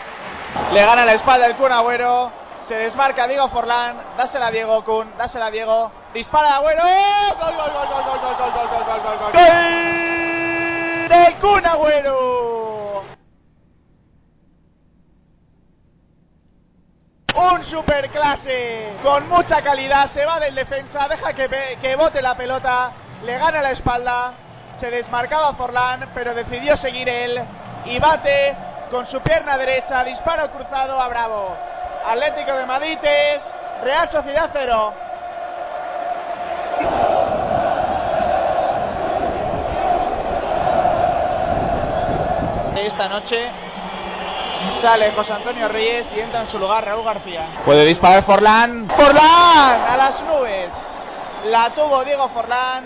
Le 0.72 0.84
gana 0.84 1.04
la 1.04 1.12
espalda 1.12 1.46
el 1.46 1.54
Kun 1.54 1.70
Agüero, 1.70 2.32
se 2.66 2.74
desmarca 2.74 3.28
Diego 3.28 3.48
Forlán, 3.50 3.96
dásela 4.16 4.48
a 4.48 4.50
Diego 4.50 4.82
Kun, 4.84 5.16
dásela 5.16 5.46
a 5.46 5.50
Diego, 5.50 5.92
dispara 6.12 6.56
Agüero, 6.56 6.82
¡eh! 6.88 7.34
gol, 7.40 7.54
gol, 7.54 7.70
gol, 7.72 7.86
gol, 7.86 8.04
gol, 8.04 8.20
gol, 8.20 8.36
gol, 8.36 8.52
gol, 8.52 8.68
gol, 8.68 8.84
gol, 8.84 9.02
gol, 9.02 9.18
gol, 9.18 9.32
gol 9.32 11.08
del 11.08 11.34
Kun 11.38 11.66
Agüero. 11.66 12.67
Un 17.38 17.64
superclase 17.66 18.94
con 19.00 19.28
mucha 19.28 19.62
calidad. 19.62 20.10
Se 20.10 20.24
va 20.24 20.40
del 20.40 20.56
defensa, 20.56 21.06
deja 21.06 21.32
que, 21.34 21.78
que 21.80 21.94
bote 21.94 22.20
la 22.20 22.34
pelota, 22.34 22.90
le 23.22 23.38
gana 23.38 23.62
la 23.62 23.70
espalda. 23.70 24.32
Se 24.80 24.90
desmarcaba 24.90 25.54
Forlán, 25.54 26.08
pero 26.14 26.34
decidió 26.34 26.76
seguir 26.76 27.08
él 27.08 27.40
y 27.84 27.96
bate 28.00 28.56
con 28.90 29.06
su 29.06 29.20
pierna 29.20 29.56
derecha. 29.56 30.02
Disparo 30.02 30.50
cruzado 30.50 31.00
a 31.00 31.06
Bravo. 31.06 31.56
Atlético 32.08 32.56
de 32.56 32.66
Madrid 32.66 32.98
es 33.02 33.42
Real 33.84 34.10
Sociedad 34.10 34.50
0. 34.52 34.94
Esta 42.84 43.08
noche 43.08 43.67
Sale 44.80 45.10
José 45.12 45.32
Antonio 45.32 45.68
Reyes 45.68 46.06
y 46.16 46.20
entra 46.20 46.42
en 46.42 46.46
su 46.46 46.58
lugar 46.58 46.84
Raúl 46.84 47.04
García. 47.04 47.48
Puede 47.64 47.84
disparar 47.84 48.24
Forlán. 48.24 48.88
¡Forlán! 48.88 49.80
A 49.90 49.96
las 49.96 50.22
nubes. 50.22 50.70
La 51.46 51.70
tuvo 51.70 52.04
Diego 52.04 52.28
Forlán. 52.28 52.84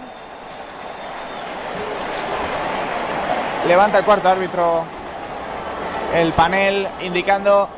Levanta 3.66 3.99
el 3.99 4.05
cuarto 4.05 4.28
árbitro 4.28 4.84
el 6.14 6.32
panel 6.32 6.88
indicando 7.01 7.68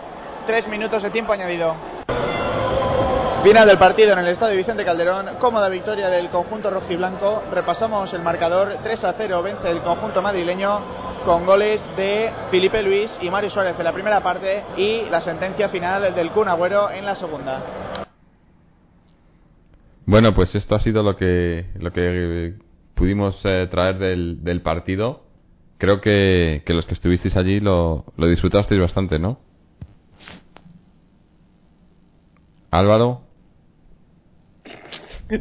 tres 0.46 0.66
minutos 0.68 1.02
de 1.02 1.10
tiempo 1.10 1.32
añadido. 1.32 1.74
Final 3.45 3.68
del 3.68 3.76
partido 3.76 4.14
en 4.14 4.20
el 4.20 4.28
estadio 4.28 4.57
Vicente 4.57 4.86
Calderón, 4.86 5.26
cómoda 5.38 5.68
victoria 5.68 6.09
del 6.09 6.30
conjunto 6.30 6.70
rojiblanco. 6.70 7.42
Repasamos 7.53 8.11
el 8.14 8.22
marcador 8.22 8.78
3 8.82 9.05
a 9.05 9.12
0 9.18 9.42
vence 9.42 9.70
el 9.70 9.82
conjunto 9.82 10.22
madrileño 10.22 10.80
con 11.26 11.45
goles 11.45 11.82
de 11.95 12.32
Felipe 12.51 12.82
Luis 12.82 13.11
y 13.20 13.28
Mario 13.28 13.51
Suárez 13.51 13.74
en 13.78 13.84
la 13.84 13.92
primera 13.92 14.22
parte 14.22 14.64
y 14.78 15.03
la 15.11 15.20
sentencia 15.20 15.68
final 15.68 16.14
del 16.14 16.30
Kun 16.30 16.49
Agüero 16.49 16.90
en 16.90 17.05
la 17.05 17.14
segunda. 17.16 17.62
Bueno, 20.07 20.34
pues 20.34 20.55
esto 20.55 20.74
ha 20.74 20.80
sido 20.80 21.03
lo 21.03 21.14
que 21.14 21.66
lo 21.78 21.92
que 21.92 22.55
pudimos 22.95 23.38
eh, 23.45 23.68
traer 23.70 23.99
del, 23.99 24.42
del 24.42 24.62
partido. 24.62 25.20
Creo 25.76 26.01
que, 26.01 26.62
que 26.64 26.72
los 26.72 26.86
que 26.86 26.95
estuvisteis 26.95 27.36
allí 27.36 27.61
lo, 27.61 28.07
lo 28.16 28.26
disfrutasteis 28.26 28.80
bastante, 28.80 29.18
¿no? 29.18 29.38
Álvaro. 32.70 33.24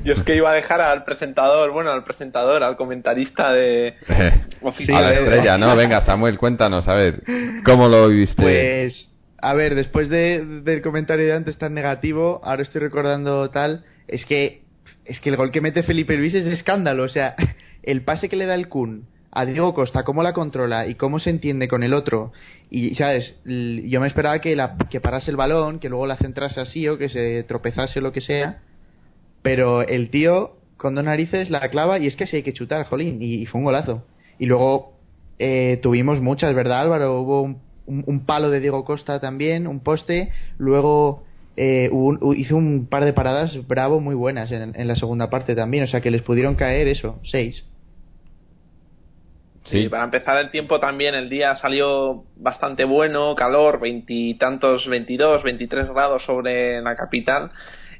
Yo 0.04 0.14
es 0.14 0.24
que 0.24 0.36
iba 0.36 0.52
a 0.52 0.54
dejar 0.54 0.82
al 0.82 1.04
presentador, 1.04 1.72
bueno, 1.72 1.92
al 1.92 2.04
presentador, 2.04 2.64
al 2.64 2.78
comentarista 2.78 3.52
de 3.52 3.96
a 4.08 5.02
la 5.02 5.14
estrella, 5.14 5.58
¿no? 5.58 5.76
Venga, 5.76 6.06
Samuel, 6.06 6.38
cuéntanos, 6.38 6.88
a 6.88 6.94
ver, 6.94 7.22
¿cómo 7.66 7.88
lo 7.90 8.08
viviste? 8.08 8.42
Pues, 8.42 9.14
a 9.42 9.54
ver, 9.54 9.76
después 9.76 10.10
de, 10.10 10.62
del 10.64 10.82
comentario 10.82 11.26
de 11.26 11.34
antes 11.34 11.58
tan 11.58 11.74
negativo, 11.74 12.40
ahora 12.44 12.64
estoy 12.64 12.82
recordando 12.82 13.50
tal, 13.50 13.84
es 14.08 14.26
que 14.26 14.64
es 15.06 15.20
que 15.20 15.30
el 15.30 15.36
gol 15.36 15.52
que 15.52 15.60
mete 15.60 15.84
Felipe 15.84 16.16
Luis 16.16 16.34
es 16.34 16.46
de 16.46 16.54
escándalo, 16.54 17.04
o 17.04 17.10
sea, 17.10 17.36
el 17.84 18.04
pase 18.04 18.30
que 18.30 18.38
le 18.38 18.46
da 18.46 18.56
el 18.56 18.70
Kun 18.70 19.06
a 19.32 19.46
Diego 19.46 19.74
Costa, 19.74 20.04
cómo 20.04 20.22
la 20.22 20.34
controla 20.34 20.88
y 20.88 20.96
cómo 20.96 21.20
se 21.20 21.32
entiende 21.32 21.68
con 21.68 21.84
el 21.84 21.94
otro. 21.94 22.32
Y, 22.70 22.96
¿sabes? 22.96 23.34
Yo 23.44 24.00
me 24.00 24.08
esperaba 24.08 24.40
que, 24.40 24.56
la, 24.56 24.78
que 24.92 25.02
parase 25.02 25.32
el 25.32 25.38
balón, 25.38 25.80
que 25.80 25.90
luego 25.90 26.06
la 26.06 26.18
centrase 26.18 26.62
así 26.62 26.88
o 26.88 27.00
que 27.00 27.10
se 27.10 27.44
tropezase 27.44 27.98
o 28.00 28.04
lo 28.04 28.12
que 28.12 28.22
sea. 28.22 28.60
Pero 29.44 29.84
el 29.84 30.12
tío, 30.12 30.58
con 30.78 30.96
dos 30.96 31.06
narices, 31.06 31.52
la 31.52 31.70
clava 31.70 32.00
y 32.00 32.08
es 32.08 32.18
que 32.18 32.28
sí 32.28 32.38
hay 32.38 32.44
que 32.44 32.54
chutar, 32.54 32.86
jolín. 32.86 33.22
Y, 33.22 33.36
y 33.44 33.48
fue 33.48 33.60
un 33.60 33.66
golazo. 33.66 34.08
Y 34.40 34.48
luego 34.48 35.02
eh, 35.40 35.80
tuvimos 35.84 36.22
muchas, 36.22 36.56
¿verdad, 36.56 36.82
Álvaro? 36.82 37.22
Hubo 37.22 37.44
un, 37.44 37.64
un- 37.88 38.06
un 38.08 38.26
palo 38.26 38.50
de 38.52 38.62
Diego 38.62 38.86
Costa 38.86 39.20
también, 39.22 39.68
un 39.68 39.82
poste. 39.84 40.32
Luego 40.58 41.26
eh, 41.58 41.90
hubo 41.92 42.34
hizo 42.36 42.58
un 42.58 42.88
par 42.90 43.06
de 43.06 43.14
paradas 43.14 43.68
bravo 43.68 44.02
muy 44.02 44.16
buenas 44.16 44.52
en, 44.52 44.74
en 44.76 44.88
la 44.90 44.96
segunda 44.98 45.30
parte 45.32 45.56
también. 45.56 45.86
O 45.86 45.88
sea 45.88 46.02
que 46.02 46.12
les 46.12 46.24
pudieron 46.24 46.56
caer 46.56 46.88
eso, 46.90 47.22
seis. 47.24 47.70
Sí, 49.66 49.88
para 49.90 50.04
empezar 50.04 50.38
el 50.40 50.52
tiempo 50.52 50.80
también 50.80 51.16
el 51.16 51.30
día 51.30 51.56
salió 51.56 52.26
bastante 52.36 52.84
bueno, 52.84 53.34
calor, 53.36 53.80
veintitantos, 53.80 54.88
22, 54.88 55.42
23 55.44 55.88
grados 55.90 56.24
sobre 56.26 56.82
la 56.82 56.96
capital 56.98 57.52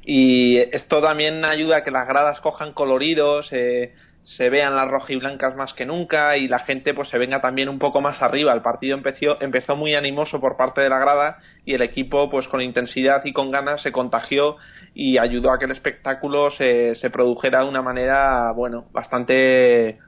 y 0.04 0.58
esto 0.58 1.00
también 1.00 1.44
ayuda 1.44 1.78
a 1.78 1.82
que 1.82 1.90
las 1.90 2.06
gradas 2.06 2.40
cojan 2.40 2.72
coloridos, 2.72 3.48
eh, 3.52 3.94
se 4.24 4.48
vean 4.48 4.74
las 4.74 4.88
rojiblancas 4.88 5.54
más 5.54 5.74
que 5.74 5.84
nunca 5.84 6.36
y 6.36 6.48
la 6.48 6.60
gente 6.60 6.94
pues 6.94 7.08
se 7.10 7.18
venga 7.18 7.40
también 7.40 7.68
un 7.68 7.78
poco 7.78 8.00
más 8.00 8.20
arriba. 8.22 8.52
El 8.52 8.62
partido 8.62 8.96
empezó, 8.96 9.40
empezó 9.40 9.76
muy 9.76 9.94
animoso 9.94 10.40
por 10.40 10.56
parte 10.56 10.80
de 10.80 10.88
la 10.88 10.98
grada 10.98 11.38
y 11.64 11.74
el 11.74 11.82
equipo 11.82 12.30
pues 12.30 12.48
con 12.48 12.60
intensidad 12.60 13.24
y 13.24 13.32
con 13.32 13.50
ganas 13.50 13.82
se 13.82 13.92
contagió 13.92 14.56
y 14.94 15.18
ayudó 15.18 15.50
a 15.50 15.58
que 15.58 15.66
el 15.66 15.72
espectáculo 15.72 16.50
se, 16.50 16.94
se 16.96 17.10
produjera 17.10 17.60
de 17.60 17.68
una 17.68 17.82
manera 17.82 18.52
bueno 18.52 18.86
bastante 18.92 19.98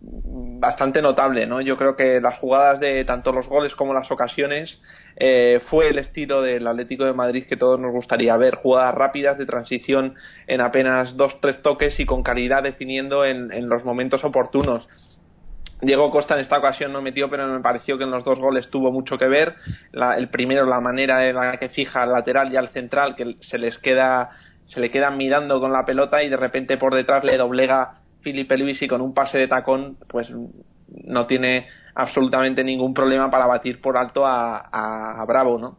bastante 0.00 1.00
notable, 1.00 1.46
¿no? 1.46 1.60
Yo 1.60 1.76
creo 1.76 1.96
que 1.96 2.20
las 2.20 2.38
jugadas 2.38 2.80
de 2.80 3.04
tanto 3.04 3.32
los 3.32 3.48
goles 3.48 3.74
como 3.74 3.94
las 3.94 4.10
ocasiones 4.10 4.80
eh, 5.16 5.60
fue 5.70 5.88
el 5.88 5.98
estilo 5.98 6.42
del 6.42 6.66
Atlético 6.66 7.04
de 7.04 7.12
Madrid 7.12 7.46
que 7.48 7.56
todos 7.56 7.78
nos 7.78 7.92
gustaría 7.92 8.36
ver, 8.36 8.56
jugadas 8.56 8.94
rápidas 8.94 9.38
de 9.38 9.46
transición 9.46 10.14
en 10.46 10.60
apenas 10.60 11.16
dos 11.16 11.40
tres 11.40 11.62
toques 11.62 11.98
y 12.00 12.04
con 12.06 12.22
calidad 12.22 12.62
definiendo 12.62 13.24
en, 13.24 13.52
en 13.52 13.68
los 13.68 13.84
momentos 13.84 14.24
oportunos. 14.24 14.88
Diego 15.80 16.10
Costa 16.10 16.34
en 16.34 16.40
esta 16.40 16.58
ocasión 16.58 16.92
no 16.92 17.02
metió, 17.02 17.28
pero 17.28 17.46
me 17.46 17.60
pareció 17.60 17.98
que 17.98 18.04
en 18.04 18.10
los 18.10 18.24
dos 18.24 18.38
goles 18.38 18.70
tuvo 18.70 18.90
mucho 18.90 19.18
que 19.18 19.28
ver. 19.28 19.54
La- 19.92 20.16
el 20.16 20.28
primero, 20.28 20.64
la 20.66 20.80
manera 20.80 21.28
en 21.28 21.34
la 21.36 21.56
que 21.58 21.68
fija 21.68 22.02
al 22.02 22.12
lateral 22.12 22.52
y 22.52 22.56
al 22.56 22.68
central, 22.68 23.14
que 23.14 23.36
se 23.40 23.58
les 23.58 23.76
queda, 23.78 24.30
se 24.66 24.80
le 24.80 24.90
quedan 24.90 25.16
mirando 25.16 25.60
con 25.60 25.72
la 25.72 25.84
pelota 25.84 26.22
y 26.22 26.28
de 26.30 26.36
repente 26.36 26.78
por 26.78 26.94
detrás 26.94 27.22
le 27.24 27.36
doblega 27.36 27.98
Felipe 28.22 28.56
Luis 28.56 28.80
y 28.80 28.88
con 28.88 29.02
un 29.02 29.12
pase 29.12 29.36
de 29.36 29.48
tacón, 29.48 29.98
pues 30.08 30.32
no 31.04 31.26
tiene 31.26 31.66
absolutamente 31.94 32.64
ningún 32.64 32.94
problema 32.94 33.30
para 33.30 33.46
batir 33.46 33.80
por 33.80 33.96
alto 33.96 34.26
a, 34.26 34.58
a- 34.72 35.24
Bravo, 35.26 35.58
¿no? 35.58 35.78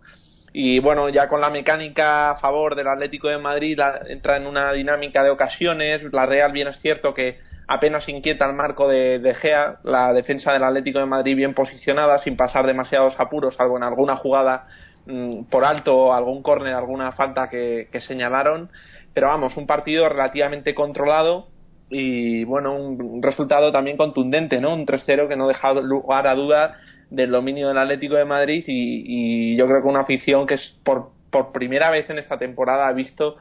Y 0.54 0.80
bueno, 0.80 1.10
ya 1.10 1.28
con 1.28 1.42
la 1.42 1.50
mecánica 1.50 2.32
a 2.32 2.36
favor 2.38 2.76
del 2.76 2.88
Atlético 2.88 3.28
de 3.28 3.38
Madrid 3.38 3.78
la- 3.78 4.00
entra 4.08 4.38
en 4.38 4.48
una 4.48 4.72
dinámica 4.72 5.24
de 5.24 5.30
ocasiones. 5.30 6.02
La 6.14 6.26
Real, 6.26 6.52
bien 6.54 6.70
es 6.70 6.80
cierto 6.82 7.14
que 7.14 7.40
apenas 7.68 8.08
inquieta 8.08 8.46
el 8.46 8.54
marco 8.54 8.88
de, 8.88 9.36
Gea, 9.42 9.80
la 9.84 10.14
defensa 10.14 10.54
del 10.54 10.64
Atlético 10.64 11.00
de 11.00 11.06
Madrid 11.08 11.36
bien 11.36 11.54
posicionada, 11.54 12.20
sin 12.20 12.38
pasar 12.38 12.66
demasiados 12.68 13.20
apuros, 13.20 13.56
salvo 13.56 13.76
en 13.78 13.84
alguna 13.84 14.16
jugada 14.16 14.66
mm, 15.06 15.46
por 15.50 15.66
alto, 15.66 16.14
algún 16.14 16.42
córner, 16.42 16.74
alguna 16.74 17.12
falta 17.12 17.50
que 17.50 17.90
señalaron. 18.08 18.70
Pero 19.14 19.28
vamos, 19.28 19.58
un 19.58 19.68
partido 19.68 20.08
relativamente 20.10 20.74
controlado 20.76 21.50
y 21.90 22.44
bueno, 22.46 22.76
un, 22.76 23.22
resultado 23.22 23.72
también 23.72 23.98
contundente, 23.98 24.60
¿no? 24.60 24.74
Un 24.74 24.86
3-0 24.86 25.28
que 25.28 25.36
no 25.36 25.48
deja 25.48 25.74
lugar 25.74 26.28
a 26.28 26.36
duda 26.36 26.78
del 27.10 27.32
dominio 27.32 27.68
del 27.68 27.78
Atlético 27.78 28.16
de 28.16 28.26
Madrid 28.26 28.64
y, 28.68 29.54
y 29.54 29.58
yo 29.58 29.68
creo 29.68 29.82
que 29.82 29.88
una 29.88 30.02
afición 30.02 30.48
que 30.48 30.56
es 30.56 30.80
por, 30.84 31.10
por 31.30 31.52
primera 31.52 31.92
vez 31.92 32.10
en 32.10 32.18
esta 32.18 32.38
temporada 32.38 32.88
ha 32.88 32.94
visto 32.94 33.36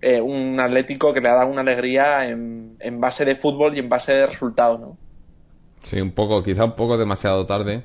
eh, 0.00 0.20
un 0.20 0.58
Atlético 0.58 1.12
que 1.12 1.20
le 1.20 1.28
ha 1.28 1.34
dado 1.34 1.50
una 1.50 1.60
alegría 1.60 2.26
en, 2.26 2.76
en 2.80 3.00
base 3.00 3.24
de 3.24 3.36
fútbol 3.36 3.76
y 3.76 3.80
en 3.80 3.88
base 3.88 4.12
de 4.12 4.26
resultados, 4.26 4.80
¿no? 4.80 4.96
Sí, 5.84 6.00
un 6.00 6.12
poco, 6.12 6.42
quizá 6.42 6.64
un 6.64 6.76
poco 6.76 6.96
demasiado 6.96 7.46
tarde, 7.46 7.82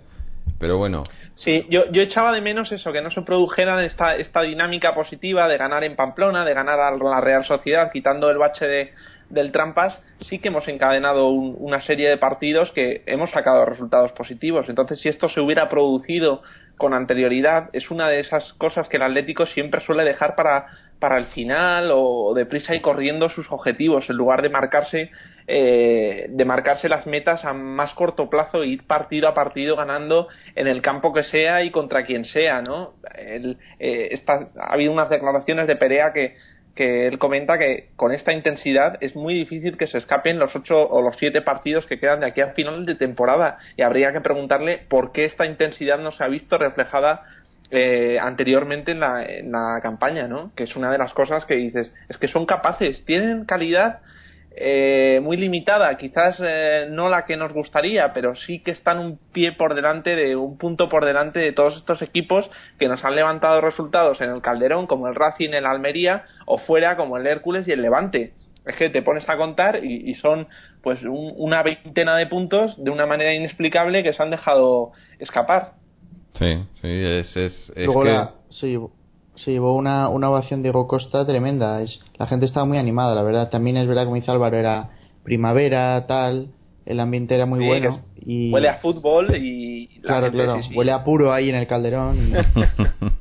pero 0.60 0.78
bueno. 0.78 1.04
Sí, 1.36 1.66
yo, 1.70 1.92
yo 1.92 2.02
echaba 2.02 2.32
de 2.32 2.42
menos 2.42 2.72
eso, 2.72 2.92
que 2.94 3.02
no 3.02 3.10
se 3.10 3.22
produjera 3.22 3.84
esta, 3.84 4.16
esta 4.16 4.42
dinámica 4.42 4.94
positiva 4.94 5.48
de 5.48 5.58
ganar 5.58 5.84
en 5.84 5.96
Pamplona, 5.96 6.46
de 6.46 6.54
ganar 6.54 6.80
a 6.80 6.92
la 6.92 7.22
Real 7.22 7.44
Sociedad, 7.44 7.92
quitando 7.92 8.30
el 8.30 8.38
bache 8.38 8.66
de, 8.66 8.94
del 9.30 9.52
Trampas, 9.52 10.00
sí 10.30 10.40
que 10.40 10.50
hemos 10.50 10.68
encadenado 10.68 11.30
un- 11.30 11.56
una 11.60 11.82
serie 11.82 12.10
de 12.10 12.18
partidos 12.18 12.72
que 12.72 13.04
hemos 13.06 13.32
sacado 13.32 13.66
resultados 13.66 14.12
positivos. 14.12 14.70
Entonces, 14.70 15.00
si 15.02 15.10
esto 15.10 15.30
se 15.30 15.42
hubiera 15.42 15.68
producido 15.70 16.42
con 16.78 16.94
anterioridad, 16.94 17.70
es 17.74 17.90
una 17.90 18.10
de 18.10 18.20
esas 18.20 18.54
cosas 18.54 18.88
que 18.90 18.98
el 18.98 19.04
Atlético 19.04 19.46
siempre 19.46 19.82
suele 19.82 20.04
dejar 20.04 20.36
para, 20.36 20.66
para 21.00 21.18
el 21.18 21.26
final 21.28 21.90
o 21.94 22.34
deprisa 22.34 22.76
y 22.76 22.82
corriendo 22.82 23.30
sus 23.30 23.50
objetivos, 23.52 24.10
en 24.10 24.18
lugar 24.18 24.42
de 24.42 24.50
marcarse, 24.50 25.10
eh, 25.48 26.26
de 26.30 26.46
marcarse 26.46 26.90
las 26.90 27.06
metas 27.08 27.46
a 27.46 27.54
más 27.54 27.94
corto 27.94 28.30
plazo 28.30 28.64
e 28.64 28.68
ir 28.68 28.88
partido 28.88 29.30
a 29.30 29.34
partido 29.34 29.76
ganando 29.76 30.28
en 30.56 30.68
el 30.68 30.82
campo 30.82 31.14
que 31.14 31.24
sea 31.24 31.64
y 31.64 31.72
contra 31.72 32.04
quien 32.04 32.26
sea, 32.26 32.62
¿no? 32.62 32.96
El, 33.18 33.58
eh, 33.80 34.22
ha 34.28 34.74
habido 34.74 34.92
unas 34.92 35.10
declaraciones 35.10 35.68
de 35.68 35.76
Perea 35.78 36.12
que, 36.12 36.36
que 36.76 37.08
él 37.08 37.18
comenta 37.18 37.58
que 37.58 37.90
con 37.96 38.12
esta 38.12 38.34
intensidad 38.34 38.98
es 39.00 39.16
muy 39.16 39.34
difícil 39.34 39.78
que 39.78 39.88
se 39.88 39.98
escapen 39.98 40.38
los 40.38 40.56
ocho 40.56 40.88
o 40.88 41.02
los 41.02 41.16
siete 41.18 41.42
partidos 41.42 41.86
que 41.86 42.00
quedan 42.00 42.20
de 42.20 42.28
aquí 42.28 42.42
a 42.42 42.54
final 42.54 42.86
de 42.86 42.96
temporada 42.96 43.58
y 43.78 43.82
habría 43.82 44.12
que 44.12 44.22
preguntarle 44.22 44.82
por 44.90 45.14
qué 45.14 45.26
esta 45.26 45.46
intensidad 45.46 45.98
no 46.00 46.12
se 46.12 46.24
ha 46.24 46.28
visto 46.28 46.58
reflejada 46.58 47.24
eh, 47.72 48.20
anteriormente 48.22 48.92
en 48.92 49.00
la, 49.00 49.24
en 49.24 49.52
la 49.52 49.80
campaña, 49.82 50.28
¿no? 50.28 50.52
Que 50.56 50.64
es 50.64 50.76
una 50.76 50.92
de 50.92 50.98
las 50.98 51.14
cosas 51.14 51.46
que 51.46 51.56
dices, 51.56 51.92
es 52.10 52.18
que 52.18 52.28
son 52.28 52.46
capaces, 52.46 53.04
tienen 53.06 53.46
calidad 53.46 54.02
eh, 54.58 55.20
muy 55.22 55.38
limitada, 55.38 55.98
quizás 55.98 56.42
eh, 56.44 56.88
no 56.90 57.10
la 57.10 57.26
que 57.26 57.36
nos 57.38 57.54
gustaría, 57.54 58.14
pero 58.14 58.36
sí 58.36 58.60
que 58.64 58.72
están 58.72 59.00
un 59.00 59.20
pie 59.34 59.52
por 59.52 59.76
delante 59.76 60.16
de 60.16 60.36
un 60.36 60.58
punto 60.58 60.88
por 60.88 61.04
delante 61.06 61.40
de 61.40 61.52
todos 61.52 61.76
estos 61.78 62.02
equipos 62.02 62.50
que 62.80 62.88
nos 62.88 63.04
han 63.04 63.16
levantado 63.16 63.60
resultados 63.62 64.22
en 64.22 64.30
el 64.30 64.42
Calderón, 64.42 64.88
como 64.88 65.08
el 65.08 65.16
Racing, 65.16 65.50
el 65.50 65.66
Almería, 65.66 66.24
o 66.46 66.58
fuera 66.58 66.96
como 66.96 67.18
el 67.18 67.28
Hércules 67.28 67.68
y 67.68 67.72
el 67.74 67.82
Levante. 67.82 68.34
Es 68.66 68.76
que 68.78 68.90
te 68.90 69.02
pones 69.02 69.28
a 69.30 69.38
contar 69.38 69.84
y, 69.84 70.10
y 70.10 70.16
son 70.16 70.48
pues 70.82 71.04
un- 71.04 71.34
una 71.38 71.62
veintena 71.62 72.16
de 72.18 72.28
puntos 72.28 72.82
de 72.84 72.92
una 72.92 73.06
manera 73.06 73.34
inexplicable 73.34 74.04
que 74.04 74.14
se 74.14 74.24
han 74.24 74.32
dejado 74.32 74.92
escapar. 75.20 75.74
Sí, 76.40 76.64
sí, 76.82 76.88
es, 76.90 77.36
es, 77.38 77.72
es 77.76 77.86
Luego 77.86 78.04
que... 78.04 78.10
la, 78.10 78.32
se, 78.50 78.78
se 79.36 79.52
llevó 79.52 79.76
una, 79.76 80.10
una 80.10 80.30
ovación 80.30 80.62
de 80.62 80.68
Diego 80.70 80.88
Costa 80.88 81.26
tremenda. 81.26 81.82
Es, 81.82 82.00
la 82.18 82.28
gente 82.28 82.46
estaba 82.46 82.66
muy 82.66 82.78
animada, 82.78 83.14
la 83.16 83.24
verdad. 83.24 83.50
También 83.50 83.78
es 83.78 83.88
verdad, 83.88 84.04
como 84.04 84.16
dice 84.16 84.32
Álvaro, 84.32 84.58
era 84.58 84.90
primavera, 85.24 86.06
tal. 86.08 86.50
El 86.86 87.00
ambiente 87.00 87.34
era 87.36 87.46
muy 87.46 87.60
Sí, 87.60 87.66
bueno. 87.66 88.00
Y, 88.26 88.54
Huele 88.54 88.70
a 88.70 88.76
fútbol 88.76 89.36
y 89.36 89.88
la 89.98 90.02
claro, 90.02 90.26
gente, 90.28 90.44
claro. 90.44 90.62
sí, 90.62 90.70
sí. 90.70 90.76
Huele 90.78 90.92
a 90.92 91.04
puro 91.04 91.34
ahí 91.34 91.50
en 91.50 91.56
el 91.56 91.68
calderón. 91.68 92.18
y- 92.18 92.34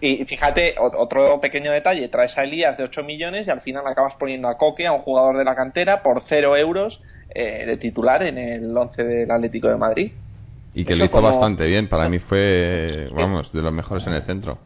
Y 0.00 0.24
fíjate, 0.24 0.74
otro 0.78 1.38
pequeño 1.40 1.70
detalle, 1.70 2.08
traes 2.08 2.36
a 2.36 2.42
Elías 2.42 2.76
de 2.76 2.84
8 2.84 3.04
millones 3.04 3.46
y 3.46 3.50
al 3.50 3.60
final 3.60 3.86
acabas 3.86 4.14
poniendo 4.18 4.48
a 4.48 4.56
Coque, 4.56 4.86
a 4.86 4.92
un 4.92 5.00
jugador 5.02 5.36
de 5.38 5.44
la 5.44 5.54
cantera, 5.54 6.02
por 6.02 6.22
0 6.26 6.56
euros 6.56 7.00
eh, 7.34 7.64
de 7.66 7.76
titular 7.76 8.22
en 8.24 8.38
el 8.38 8.76
11 8.76 9.04
del 9.04 9.30
Atlético 9.30 9.68
de 9.68 9.76
Madrid. 9.76 10.12
Y 10.74 10.84
que 10.84 10.94
Eso 10.94 11.00
lo 11.00 11.04
hizo 11.04 11.12
como- 11.12 11.28
bastante 11.28 11.66
bien. 11.66 11.88
Para 11.88 12.08
mí 12.08 12.18
fue, 12.18 13.08
vamos, 13.14 13.52
de 13.52 13.60
los 13.62 13.72
mejores 13.72 14.04
en 14.06 14.14
el 14.14 14.22
centro. 14.22 14.58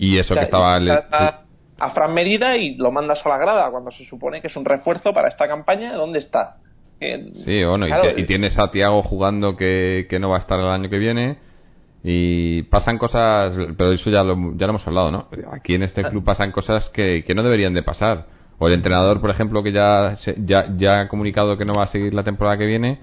Y 0.00 0.18
eso 0.18 0.32
O 0.32 0.36
sea, 0.36 0.40
que 0.42 0.44
estaba... 0.46 0.78
le- 0.80 0.94
está- 0.94 1.42
a 1.78 1.90
Fran 1.92 2.12
Merida 2.12 2.56
y 2.56 2.74
lo 2.76 2.90
mandas 2.92 3.24
a 3.24 3.28
la 3.30 3.38
grada 3.38 3.70
cuando 3.70 3.90
se 3.90 4.04
supone 4.04 4.40
que 4.42 4.48
es 4.48 4.56
un 4.56 4.64
refuerzo 4.66 5.12
para 5.14 5.28
esta 5.28 5.46
campaña. 5.48 5.94
¿Dónde 5.94 6.18
está? 6.18 6.56
Sí, 7.44 7.64
bueno, 7.64 7.86
y, 7.86 7.88
claro, 7.90 8.14
te- 8.14 8.20
y 8.20 8.26
tienes 8.26 8.58
a 8.58 8.70
Tiago 8.70 9.02
jugando 9.02 9.56
que, 9.56 10.06
que 10.10 10.18
no 10.18 10.28
va 10.28 10.36
a 10.36 10.40
estar 10.40 10.58
el 10.58 10.66
año 10.66 10.90
que 10.90 10.98
viene. 10.98 11.38
Y 12.02 12.62
pasan 12.64 12.96
cosas, 12.98 13.52
pero 13.76 13.92
eso 13.92 14.10
ya 14.10 14.22
lo, 14.22 14.34
ya 14.56 14.66
lo 14.66 14.70
hemos 14.72 14.86
hablado, 14.86 15.10
¿no? 15.10 15.28
Aquí 15.52 15.74
en 15.74 15.82
este 15.82 16.02
club 16.10 16.24
pasan 16.24 16.50
cosas 16.50 16.88
que, 16.90 17.24
que 17.26 17.34
no 17.34 17.42
deberían 17.42 17.74
de 17.74 17.82
pasar. 17.82 18.26
O 18.58 18.68
el 18.68 18.74
entrenador, 18.74 19.20
por 19.20 19.30
ejemplo, 19.30 19.62
que 19.62 19.72
ya, 19.72 20.16
ya, 20.38 20.66
ya 20.76 21.00
ha 21.00 21.08
comunicado 21.08 21.56
que 21.58 21.64
no 21.64 21.74
va 21.74 21.84
a 21.84 21.88
seguir 21.88 22.12
la 22.14 22.22
temporada 22.24 22.56
que 22.58 22.66
viene. 22.66 23.00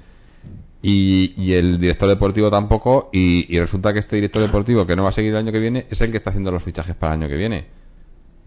Y, 0.82 1.34
y 1.42 1.54
el 1.54 1.80
director 1.80 2.08
deportivo 2.08 2.50
tampoco. 2.52 3.10
Y, 3.12 3.54
y 3.54 3.60
resulta 3.60 3.94
que 3.94 4.00
este 4.00 4.16
director 4.18 4.42
deportivo 4.42 4.86
que 4.86 4.96
no 4.96 5.04
va 5.04 5.10
a 5.10 5.14
seguir 5.14 5.32
el 5.32 5.38
año 5.38 5.52
que 5.52 5.60
viene 5.60 5.86
es 5.90 6.00
el 6.02 6.12
que 6.12 6.18
está 6.18 6.30
haciendo 6.30 6.52
los 6.52 6.64
fichajes 6.64 6.96
para 6.96 7.14
el 7.14 7.22
año 7.22 7.30
que 7.30 7.36
viene. 7.38 7.66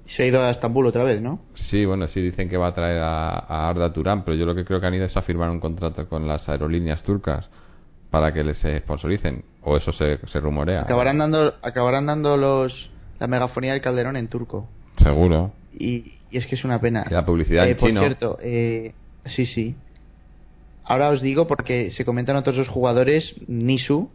Se 0.07 0.25
ha 0.25 0.27
ido 0.27 0.41
a 0.43 0.51
Estambul 0.51 0.87
otra 0.87 1.05
vez, 1.05 1.21
¿no? 1.21 1.41
Sí, 1.55 1.85
bueno, 1.85 2.09
sí 2.09 2.21
dicen 2.21 2.49
que 2.49 2.57
va 2.57 2.69
a 2.69 2.75
traer 2.75 2.99
a, 2.99 3.29
a 3.39 3.69
Arda 3.69 3.93
Turán, 3.93 4.25
pero 4.25 4.37
yo 4.37 4.45
lo 4.45 4.55
que 4.55 4.65
creo 4.65 4.81
que 4.81 4.87
han 4.87 4.95
ido 4.95 5.05
es 5.05 5.17
a 5.17 5.23
firmar 5.23 5.51
un 5.51 5.61
contrato 5.61 6.09
con 6.09 6.27
las 6.27 6.49
aerolíneas 6.49 7.03
turcas 7.05 7.49
para 8.11 8.33
que 8.33 8.43
les 8.43 8.59
sponsoricen. 8.83 9.45
O 9.63 9.77
eso 9.77 9.93
se, 9.93 10.19
se 10.27 10.41
rumorea. 10.41 10.83
Acabarán 10.83 11.19
dando, 11.19 11.55
acabarán 11.63 12.07
dando 12.07 12.37
los 12.37 12.91
la 13.21 13.27
megafonía 13.27 13.73
del 13.73 13.83
Calderón 13.83 14.17
en 14.17 14.29
turco. 14.29 14.67
Seguro. 14.97 15.53
Y, 15.79 16.15
y 16.31 16.39
es 16.39 16.47
que 16.47 16.55
es 16.57 16.65
una 16.65 16.81
pena. 16.81 17.07
Y 17.09 17.13
la 17.13 17.25
publicidad 17.25 17.65
en 17.67 17.73
Eh, 17.73 17.75
por 17.77 17.89
chino. 17.91 18.01
cierto, 18.01 18.37
eh, 18.43 18.95
sí, 19.27 19.47
sí. 19.47 19.77
Ahora 20.85 21.11
os 21.11 21.23
digo 21.23 21.47
porque 21.47 21.91
se 21.93 22.05
comentan 22.05 22.37
otros 22.37 22.57
dos 22.57 22.69
jugadores, 22.69 23.35
Nisu, 23.47 24.11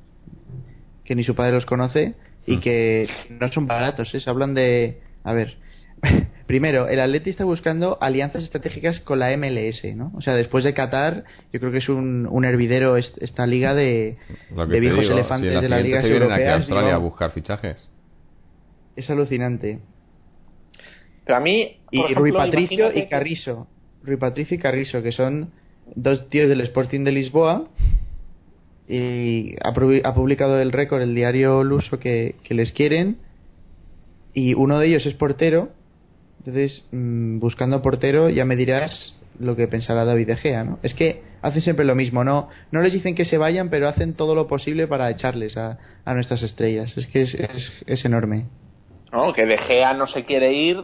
que 1.03 1.16
ni 1.16 1.24
su 1.24 1.36
padre 1.36 1.53
los 1.53 1.66
conoce, 1.66 2.16
Mm. 2.47 2.51
y 2.51 2.59
que 2.59 3.07
no 3.39 3.47
son 3.49 3.66
baratos, 3.66 4.13
¿eh? 4.13 4.20
Se 4.20 4.30
hablan 4.30 4.53
de... 4.53 4.99
A 5.24 5.34
ver, 5.34 5.57
primero, 6.47 6.88
el 6.88 6.99
Atleti 6.99 7.32
está 7.32 7.43
buscando 7.43 7.97
alianzas 8.01 8.43
estratégicas 8.43 8.99
con 8.99 9.18
la 9.18 9.36
MLS, 9.36 9.84
¿no? 9.95 10.11
O 10.16 10.22
sea, 10.22 10.36
después 10.36 10.63
de 10.63 10.76
Qatar, 10.76 11.24
yo 11.51 11.59
creo 11.59 11.72
que 11.72 11.80
es 11.80 11.89
un, 11.89 12.28
un 12.30 12.45
hervidero 12.45 12.97
est- 12.97 13.18
esta 13.22 13.47
liga 13.47 13.74
de, 13.74 14.18
de 14.68 14.80
viejos 14.80 14.99
digo, 15.01 15.13
elefantes 15.13 15.55
si 15.55 15.59
de 15.61 15.70
las 15.70 15.82
ligas 15.82 16.03
se 16.03 16.09
vienen 16.09 16.32
aquí 16.32 16.41
a 16.41 16.45
europeas. 16.45 16.57
Australia 16.59 16.88
digo, 16.89 16.97
a 16.97 17.03
buscar 17.03 17.32
fichajes. 17.32 17.89
es 18.95 19.09
alucinante. 19.09 19.80
Pero 21.26 21.38
a 21.38 21.41
mí. 21.41 21.78
Y 21.89 21.99
ejemplo, 22.01 22.22
Rui 22.22 22.32
Patricio 22.32 22.91
y 22.91 22.93
que- 22.93 23.07
Carrizo. 23.07 23.68
Rui 24.03 24.18
Patricio 24.18 24.55
y 24.55 24.59
Carrizo, 24.59 25.01
que 25.01 25.11
son 25.11 25.51
dos 25.94 26.28
tíos 26.30 26.50
del 26.50 26.62
Sporting 26.62 27.04
de 27.04 27.12
Lisboa. 27.12 27.68
Y 28.88 29.56
ha, 29.64 29.74
pu- 29.74 30.02
ha 30.04 30.14
publicado 30.14 30.60
el 30.62 30.72
récord 30.72 31.02
el 31.02 31.16
diario 31.16 31.64
Luso 31.64 32.00
que, 32.00 32.36
que 32.44 32.54
les 32.54 32.72
quieren. 32.72 33.18
Y 34.34 34.54
uno 34.54 34.80
de 34.80 34.88
ellos 34.88 35.06
es 35.06 35.14
portero. 35.16 35.70
Entonces, 36.40 36.88
mm, 36.92 37.40
buscando 37.40 37.82
portero, 37.82 38.30
ya 38.30 38.46
me 38.46 38.56
dirás 38.56 39.16
lo 39.40 39.56
que 39.56 39.68
pensará 39.68 40.06
David 40.06 40.28
De 40.28 40.38
Gea, 40.38 40.64
¿no? 40.64 40.80
Es 40.84 40.94
que 40.94 41.24
hacen 41.42 41.62
siempre 41.62 41.84
lo 41.84 41.94
mismo, 41.96 42.24
no 42.24 42.48
no 42.72 42.82
les 42.82 42.94
dicen 42.94 43.16
que 43.16 43.26
se 43.26 43.38
vayan, 43.38 43.70
pero 43.70 43.90
hacen 43.90 44.14
todo 44.14 44.34
lo 44.34 44.48
posible 44.48 44.88
para 44.88 45.10
echarles 45.10 45.58
a, 45.58 45.78
a 46.06 46.14
nuestras 46.14 46.42
estrellas. 46.44 46.96
Es 46.98 47.08
que 47.08 47.24
es, 47.24 47.34
es, 47.34 47.84
es 47.88 48.06
enorme. 48.06 48.46
No, 49.12 49.34
que 49.34 49.46
De 49.46 49.58
Gea 49.58 49.94
no 49.94 50.08
se 50.08 50.24
quiere 50.24 50.54
ir, 50.54 50.78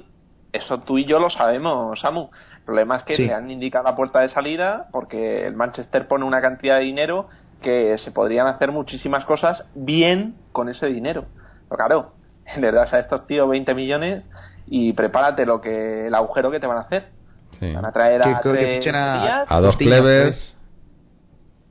eso 0.52 0.80
tú 0.80 0.97
y 0.97 1.06
yo 1.06 1.20
lo 1.20 1.30
sabemos, 1.30 1.99
Samu. 2.02 2.30
El 2.72 2.76
problema 2.76 2.95
es 2.97 3.03
que 3.03 3.15
Sí. 3.17 3.26
le 3.26 3.34
han 3.34 3.51
indicado 3.51 3.84
la 3.84 3.95
puerta 3.95 4.22
de 4.22 4.30
salida 4.30 4.88
porque 4.93 5.45
el 5.45 5.55
Manchester 5.55 6.07
pone 6.07 6.24
una 6.24 6.39
cantidad 6.41 6.78
de 6.78 6.84
dinero 6.86 7.28
que 7.61 7.97
se 7.97 8.11
podrían 8.11 8.47
hacer 8.47 8.72
muchísimas 8.72 9.26
cosas 9.26 9.69
bien 9.76 10.36
con 10.53 10.69
ese 10.69 10.88
dinero. 10.88 11.26
Pero 11.69 11.76
claro, 11.78 12.11
le 12.57 12.72
das 12.72 12.93
a 12.93 12.99
estos 12.99 13.28
tíos 13.28 13.49
20 13.49 13.74
millones 13.76 14.26
y 14.67 14.93
prepárate 14.93 15.45
lo 15.45 15.59
que 15.59 16.07
el 16.07 16.15
agujero 16.15 16.49
que 16.49 16.59
te 16.61 16.67
van 16.67 16.78
a 16.78 16.82
hacer. 16.82 17.09
Sí. 17.59 17.74
Van 17.74 17.86
a 17.86 17.91
traer 17.91 18.22
a, 18.22 18.26
Que- 18.26 18.49
que 18.49 18.55
tres 18.57 18.78
fichen 18.80 18.95
a- 18.95 19.22
días. 19.22 19.45
A 19.51 19.59
dos 19.59 19.76
clevers. 19.76 20.57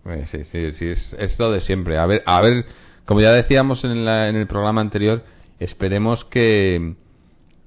Eh, 0.06 0.26
sí, 0.30 0.44
sí, 0.44 0.72
sí, 0.72 0.90
es, 0.90 1.16
es 1.18 1.38
lo 1.38 1.50
de 1.50 1.60
siempre. 1.62 1.98
A 1.98 2.04
ver, 2.06 2.22
a 2.26 2.40
ver, 2.42 2.64
como 3.06 3.20
ya 3.22 3.32
decíamos 3.32 3.82
en, 3.84 4.04
la- 4.04 4.28
en 4.28 4.36
el 4.36 4.46
programa 4.46 4.80
anterior, 4.82 5.22
esperemos 5.58 6.24
que, 6.26 6.94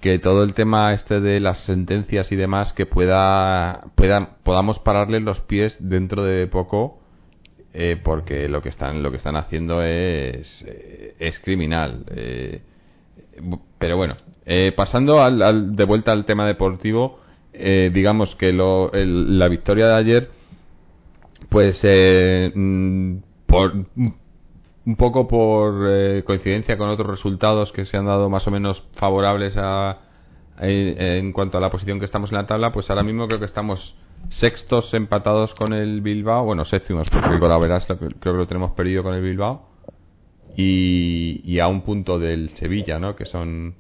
que 0.04 0.20
todo 0.20 0.44
el 0.44 0.54
tema 0.54 0.92
este 0.94 1.22
de 1.22 1.40
las 1.40 1.60
sentencias 1.64 2.30
y 2.34 2.36
demás 2.36 2.74
que 2.74 2.86
pueda, 2.86 3.86
pueda 3.96 4.36
podamos 4.44 4.78
pararle 4.80 5.22
los 5.22 5.40
pies 5.40 5.78
dentro 5.80 6.24
de 6.26 6.46
poco 6.48 7.00
eh, 7.74 7.96
porque 8.04 8.50
lo 8.50 8.62
que 8.62 8.68
están 8.68 9.02
lo 9.02 9.12
que 9.12 9.18
están 9.18 9.38
haciendo 9.38 9.82
es 9.82 10.46
eh, 10.68 11.16
es 11.20 11.40
criminal 11.40 12.04
eh, 12.14 12.62
pero 13.80 13.96
bueno 13.96 14.18
eh, 14.46 14.74
pasando 14.76 15.22
al, 15.22 15.42
al- 15.42 15.74
de 15.78 15.86
vuelta 15.86 16.12
al 16.12 16.26
tema 16.26 16.46
deportivo 16.46 17.22
digamos 17.54 18.36
que 18.36 18.52
lo, 18.52 18.92
el- 18.92 19.40
la 19.40 19.48
victoria 19.48 19.88
de 19.88 19.94
ayer 19.96 20.30
pues 21.50 21.80
mm, 22.54 23.16
por 23.46 23.74
un 24.86 24.96
poco 24.96 25.28
por 25.28 25.88
eh, 25.90 26.24
coincidencia 26.26 26.78
con 26.78 26.90
otros 26.90 27.10
resultados 27.10 27.72
que 27.72 27.86
se 27.86 27.96
han 27.98 28.06
dado 28.06 28.30
más 28.30 28.46
o 28.48 28.52
menos 28.52 28.84
favorables 28.96 29.54
a, 29.58 30.00
en, 30.60 31.02
en 31.02 31.32
cuanto 31.34 31.58
a 31.58 31.62
la 31.62 31.70
posición 31.70 32.00
que 32.00 32.06
estamos 32.06 32.32
en 32.32 32.38
la 32.38 32.48
tabla, 32.48 32.72
pues 32.72 32.90
ahora 32.90 33.04
mismo 33.04 33.28
creo 33.28 33.40
que 33.40 33.46
estamos 33.46 33.96
sextos 34.30 34.94
empatados 34.94 35.54
con 35.56 35.74
el 35.74 36.02
Bilbao, 36.02 36.46
bueno, 36.46 36.66
séptimos, 36.66 37.10
porque 37.10 37.28
el 37.30 37.40
lo- 37.40 37.40
creo 38.20 38.34
que 38.34 38.40
lo 38.40 38.48
tenemos 38.48 38.72
perdido 38.72 39.04
con 39.04 39.14
el 39.14 39.22
Bilbao. 39.22 39.70
Y, 40.56 41.42
y 41.46 41.60
a 41.60 41.68
un 41.68 41.82
punto 41.82 42.20
del 42.20 42.50
Sevilla, 42.58 43.00
¿no? 43.00 43.16
Que 43.16 43.26
son 43.26 43.76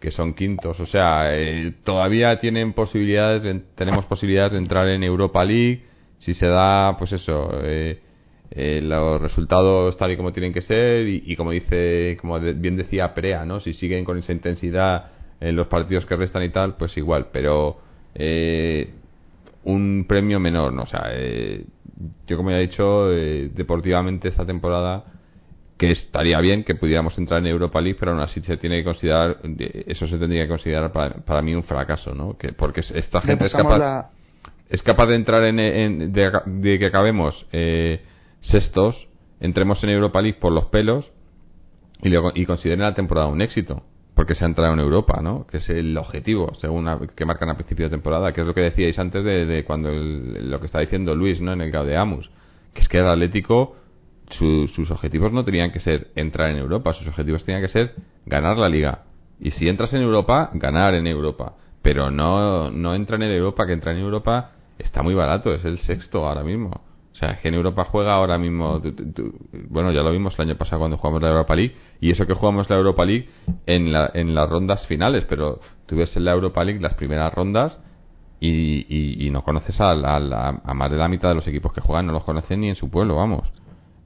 que 0.00 0.12
son 0.12 0.34
quintos, 0.34 0.78
o 0.78 0.86
sea, 0.86 1.34
eh, 1.34 1.74
todavía 1.82 2.38
tienen 2.38 2.72
posibilidades, 2.72 3.42
de- 3.42 3.62
tenemos 3.74 4.04
posibilidades 4.04 4.52
de 4.52 4.58
entrar 4.58 4.86
en 4.88 5.02
Europa 5.02 5.44
League. 5.44 5.82
Si 6.20 6.34
se 6.34 6.46
da, 6.46 6.96
pues 6.98 7.10
eso, 7.12 7.50
eh, 7.64 8.00
eh, 8.50 8.80
los 8.82 9.20
resultados 9.20 9.96
tal 9.96 10.12
y 10.12 10.16
como 10.16 10.32
tienen 10.32 10.52
que 10.52 10.62
ser 10.62 11.06
y, 11.06 11.22
y 11.26 11.36
como 11.36 11.50
dice, 11.50 12.16
como 12.20 12.40
de- 12.40 12.54
bien 12.54 12.76
decía 12.76 13.14
Perea, 13.14 13.44
¿no? 13.44 13.60
Si 13.60 13.74
siguen 13.74 14.04
con 14.04 14.18
esa 14.18 14.32
intensidad 14.32 15.06
en 15.40 15.54
los 15.56 15.66
partidos 15.68 16.04
que 16.06 16.16
restan 16.16 16.42
y 16.44 16.48
tal, 16.50 16.76
pues 16.76 16.96
igual, 16.96 17.26
pero 17.32 17.78
eh, 18.14 18.90
un 19.64 20.06
premio 20.08 20.40
menor, 20.40 20.72
¿no? 20.72 20.82
O 20.82 20.86
sea, 20.86 21.08
eh, 21.12 21.64
yo 22.26 22.36
como 22.36 22.50
ya 22.50 22.58
he 22.58 22.62
dicho, 22.62 23.12
eh, 23.12 23.50
deportivamente 23.54 24.28
esta 24.28 24.46
temporada 24.46 25.04
que 25.76 25.90
estaría 25.92 26.40
bien 26.40 26.64
que 26.64 26.74
pudiéramos 26.74 27.16
entrar 27.18 27.38
en 27.40 27.46
Europa 27.46 27.80
League, 27.80 27.96
pero 28.00 28.10
aún 28.12 28.20
así 28.20 28.40
se 28.40 28.56
tiene 28.56 28.78
que 28.78 28.84
considerar, 28.84 29.38
eso 29.86 30.08
se 30.08 30.18
tendría 30.18 30.42
que 30.42 30.48
considerar 30.48 30.90
para, 30.90 31.14
para 31.16 31.40
mí 31.42 31.54
un 31.54 31.62
fracaso, 31.62 32.14
¿no? 32.14 32.36
Que, 32.36 32.52
porque 32.52 32.80
es- 32.80 32.90
esta 32.92 33.20
gente 33.20 33.44
es 33.46 33.52
capaz, 33.62 33.78
la- 33.78 34.10
es 34.70 34.82
capaz 34.82 35.06
de 35.06 35.14
entrar 35.14 35.44
en, 35.44 35.60
en- 35.60 36.12
de, 36.12 36.32
de 36.46 36.78
que 36.80 36.86
acabemos 36.86 37.46
eh, 37.52 38.00
sextos, 38.40 39.08
entremos 39.40 39.82
en 39.84 39.90
Europa 39.90 40.20
League 40.22 40.38
por 40.40 40.52
los 40.52 40.66
pelos 40.66 41.10
y, 42.02 42.10
y 42.40 42.46
consideren 42.46 42.80
la 42.80 42.94
temporada 42.94 43.26
un 43.28 43.42
éxito 43.42 43.82
porque 44.14 44.34
se 44.34 44.44
ha 44.44 44.48
entrado 44.48 44.72
en 44.74 44.80
Europa, 44.80 45.20
¿no? 45.22 45.46
Que 45.46 45.58
es 45.58 45.68
el 45.70 45.96
objetivo, 45.96 46.52
según 46.56 46.88
que 47.14 47.24
marcan 47.24 47.50
a 47.50 47.54
principio 47.54 47.84
de 47.86 47.90
temporada, 47.90 48.32
que 48.32 48.40
es 48.40 48.46
lo 48.48 48.52
que 48.52 48.62
decíais 48.62 48.98
antes 48.98 49.22
de, 49.22 49.62
cuando 49.64 49.90
el- 49.90 50.50
lo 50.50 50.58
que 50.58 50.66
está 50.66 50.80
diciendo 50.80 51.14
Luis, 51.14 51.40
¿no? 51.40 51.52
En 51.52 51.60
el 51.60 51.70
Gaudeamus, 51.70 52.28
que 52.74 52.80
es 52.82 52.88
que 52.88 52.98
el 52.98 53.06
Atlético 53.06 53.76
su- 54.30 54.66
sus 54.74 54.90
objetivos 54.90 55.32
no 55.32 55.44
tenían 55.44 55.70
que 55.70 55.78
ser 55.78 56.08
entrar 56.16 56.50
en 56.50 56.56
Europa, 56.56 56.94
sus 56.94 57.06
objetivos 57.06 57.44
tenían 57.44 57.62
que 57.62 57.68
ser 57.68 57.94
ganar 58.26 58.56
la 58.58 58.68
liga. 58.68 59.04
Y 59.38 59.52
si 59.52 59.68
entras 59.68 59.94
en 59.94 60.02
Europa, 60.02 60.50
ganar 60.54 60.94
en 60.94 61.06
Europa. 61.06 61.54
Pero 61.82 62.10
no, 62.10 62.72
no 62.72 62.94
entran 62.96 63.22
en 63.22 63.30
Europa, 63.30 63.68
que 63.68 63.72
entrar 63.72 63.94
en 63.94 64.02
Europa 64.02 64.50
está 64.80 65.04
muy 65.04 65.14
barato, 65.14 65.54
es 65.54 65.64
el 65.64 65.78
sexto 65.78 66.26
ahora 66.26 66.42
mismo. 66.42 66.80
O 67.18 67.20
sea, 67.20 67.30
es 67.32 67.40
que 67.40 67.48
en 67.48 67.54
Europa 67.54 67.82
juega 67.84 68.14
ahora 68.14 68.38
mismo. 68.38 68.80
tú- 68.80 68.92
tú- 69.12 69.34
bueno, 69.70 69.90
ya 69.90 70.02
lo 70.02 70.12
vimos 70.12 70.38
el 70.38 70.48
año 70.48 70.56
pasado 70.56 70.78
cuando 70.78 70.98
jugamos 70.98 71.20
la 71.20 71.30
Europa 71.30 71.56
League. 71.56 71.74
Y 72.00 72.12
eso 72.12 72.28
que 72.28 72.34
jugamos 72.34 72.70
la 72.70 72.76
Europa 72.76 73.04
League 73.04 73.28
en, 73.66 73.92
la, 73.92 74.08
en 74.14 74.36
las 74.36 74.48
rondas 74.48 74.86
finales. 74.86 75.24
Pero 75.28 75.58
tú 75.86 75.96
ves 75.96 76.16
en 76.16 76.24
la 76.24 76.30
Europa 76.32 76.62
League 76.62 76.80
las 76.80 76.94
primeras 76.94 77.34
rondas 77.34 77.76
y, 78.38 78.86
y- 78.88 79.26
y 79.26 79.30
no 79.30 79.42
conoces 79.42 79.80
a, 79.80 79.96
la- 79.96 80.20
la- 80.20 80.60
a 80.64 80.74
más 80.74 80.92
de 80.92 80.96
la 80.96 81.08
mitad 81.08 81.30
de 81.30 81.34
los 81.34 81.46
equipos 81.48 81.72
que 81.72 81.80
juegan, 81.80 82.06
no 82.06 82.12
los 82.12 82.22
conocen 82.22 82.60
ni 82.60 82.68
en 82.68 82.76
su 82.76 82.88
pueblo, 82.88 83.16
vamos. 83.16 83.48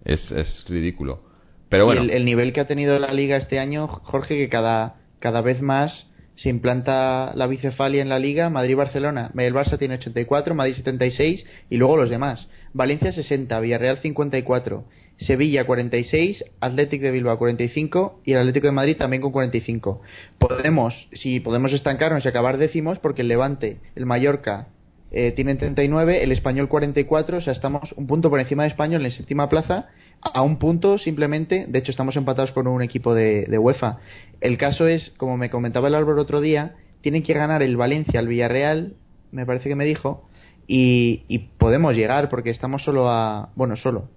Es, 0.07 0.31
es 0.33 0.65
ridículo. 0.71 1.21
Pero 1.69 1.85
Y 1.85 1.87
bueno, 1.89 2.03
el, 2.05 2.11
el 2.11 2.25
nivel 2.25 2.55
que 2.55 2.61
ha 2.61 2.67
tenido 2.67 2.99
la 2.99 3.13
liga 3.13 3.37
este 3.37 3.59
año, 3.59 3.89
Jorge, 3.89 4.39
que 4.39 4.49
cada, 4.49 4.95
cada 5.19 5.43
vez 5.43 5.61
más 5.61 6.11
se 6.37 6.49
implanta 6.49 7.33
la 7.35 7.47
bicefalia 7.47 8.03
en 8.03 8.09
la 8.09 8.19
liga. 8.19 8.51
Madrid-Barcelona, 8.51 9.31
el 9.37 9.55
Barça 9.55 9.79
tiene 9.79 9.95
84, 9.95 10.55
Madrid 10.55 10.75
76 10.75 11.45
y 11.71 11.77
luego 11.77 11.97
los 11.97 12.11
demás. 12.11 12.47
Valencia 12.73 13.13
60, 13.13 13.61
Villarreal 13.61 13.99
54, 13.99 14.85
Sevilla 15.19 15.65
46, 15.65 16.45
Athletic 16.61 17.03
de 17.03 17.11
Bilbao 17.11 17.39
45 17.39 18.23
y 18.25 18.33
el 18.33 18.39
Atlético 18.39 18.67
de 18.67 18.73
Madrid 18.73 18.97
también 18.97 19.23
con 19.23 19.33
45. 19.33 20.01
Podemos, 20.39 20.95
si 21.13 21.41
podemos 21.41 21.73
estancarnos 21.73 22.25
y 22.25 22.29
acabar 22.29 22.59
décimos, 22.59 22.99
porque 22.99 23.23
el 23.23 23.29
Levante, 23.29 23.81
el 23.95 24.07
Mallorca, 24.07 24.69
eh, 25.13 25.33
tienen 25.33 25.59
39, 25.59 26.23
el 26.25 26.33
Español 26.33 26.69
44, 26.69 27.39
o 27.39 27.41
sea, 27.41 27.53
estamos 27.53 27.93
un 27.97 28.07
punto 28.07 28.31
por 28.31 28.41
encima 28.41 28.63
de 28.65 28.71
Español 28.71 29.05
en 29.05 29.13
séptima 29.13 29.49
plaza, 29.49 29.89
a 30.21 30.43
un 30.43 30.59
punto 30.59 30.99
simplemente, 30.99 31.67
de 31.69 31.79
hecho 31.79 31.91
estamos 31.91 32.17
empatados 32.17 32.53
con 32.53 32.67
un 32.67 32.83
equipo 32.83 33.15
de, 33.15 33.45
de 33.47 33.59
UEFA. 33.59 33.99
El 34.41 34.57
caso 34.59 34.87
es, 34.87 35.11
como 35.17 35.37
me 35.37 35.51
comentaba 35.51 35.89
el 35.89 35.95
Álvaro 35.95 36.21
otro 36.23 36.41
día, 36.41 36.75
tienen 37.01 37.23
que 37.23 37.35
ganar 37.35 37.63
el 37.63 37.77
Valencia 37.77 38.21
al 38.21 38.29
Villarreal, 38.29 38.95
me 39.33 39.45
parece 39.47 39.69
que 39.69 39.77
me 39.77 39.85
dijo, 39.85 40.29
y, 40.67 41.25
y 41.29 41.39
podemos 41.59 41.95
llegar 41.95 42.29
porque 42.29 42.51
estamos 42.51 42.83
solo 42.85 43.09
a, 43.11 43.51
bueno, 43.57 43.77
solo. 43.77 44.09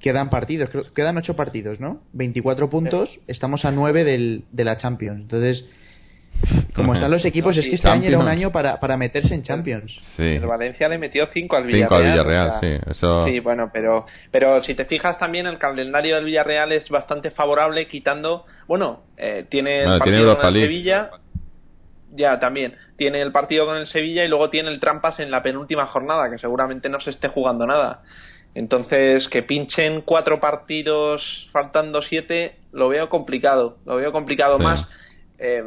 Quedan 0.00 0.28
partidos, 0.28 0.68
creo- 0.70 0.84
quedan 0.94 1.16
ocho 1.16 1.34
partidos, 1.36 1.80
¿no? 1.80 2.00
24 2.12 2.68
puntos, 2.68 3.08
estamos 3.28 3.64
a 3.64 3.70
9 3.70 4.04
del, 4.04 4.44
de 4.52 4.64
la 4.64 4.76
Champions. 4.76 5.22
Entonces, 5.22 5.64
como 6.74 6.94
están 6.94 7.10
los 7.10 7.24
equipos, 7.24 7.56
es 7.56 7.64
que 7.66 7.74
este 7.74 7.88
año 7.88 8.08
era 8.08 8.18
un 8.18 8.28
año 8.28 8.52
para, 8.52 8.78
para 8.78 8.96
meterse 8.96 9.34
en 9.34 9.42
Champions. 9.42 9.92
Sí. 10.16 10.22
El 10.22 10.46
Valencia 10.46 10.88
le 10.88 10.98
metió 10.98 11.26
5 11.32 11.56
al 11.56 11.64
Villarreal. 11.66 11.88
Cinco 11.88 11.94
al 11.96 12.04
Villarreal, 12.04 12.46
o 12.48 12.60
sea, 12.60 12.60
sí. 12.60 12.90
Eso... 12.90 13.24
Sí, 13.24 13.40
bueno, 13.40 13.70
pero, 13.72 14.06
pero 14.30 14.62
si 14.62 14.74
te 14.74 14.84
fijas 14.84 15.18
también 15.18 15.46
el 15.46 15.58
calendario 15.58 16.16
del 16.16 16.24
Villarreal 16.24 16.72
es 16.72 16.88
bastante 16.88 17.30
favorable 17.30 17.88
quitando, 17.88 18.44
bueno, 18.66 19.00
eh, 19.16 19.46
tiene 19.48 19.80
el 19.80 19.86
Bueno, 19.98 20.04
tiene 20.04 20.18
partido 20.18 20.36
con 20.38 20.54
el. 20.54 20.60
Sevilla, 20.62 21.10
ya 22.14 22.38
también, 22.38 22.74
tiene 22.96 23.20
el 23.20 23.32
partido 23.32 23.66
con 23.66 23.76
el 23.76 23.86
Sevilla 23.86 24.24
y 24.24 24.28
luego 24.28 24.48
tiene 24.50 24.68
el 24.70 24.80
trampas 24.80 25.18
en 25.20 25.30
la 25.30 25.42
penúltima 25.42 25.86
jornada, 25.86 26.30
que 26.30 26.38
seguramente 26.38 26.88
no 26.88 27.00
se 27.00 27.10
esté 27.10 27.28
jugando 27.28 27.66
nada. 27.66 28.02
Entonces, 28.54 29.28
que 29.28 29.42
pinchen 29.42 30.00
cuatro 30.02 30.40
partidos 30.40 31.22
faltando 31.52 32.00
siete, 32.00 32.56
lo 32.72 32.88
veo 32.88 33.10
complicado, 33.10 33.76
lo 33.84 33.96
veo 33.96 34.12
complicado 34.12 34.56
Sí. 34.58 34.62
más. 34.64 34.88
eh, 35.38 35.62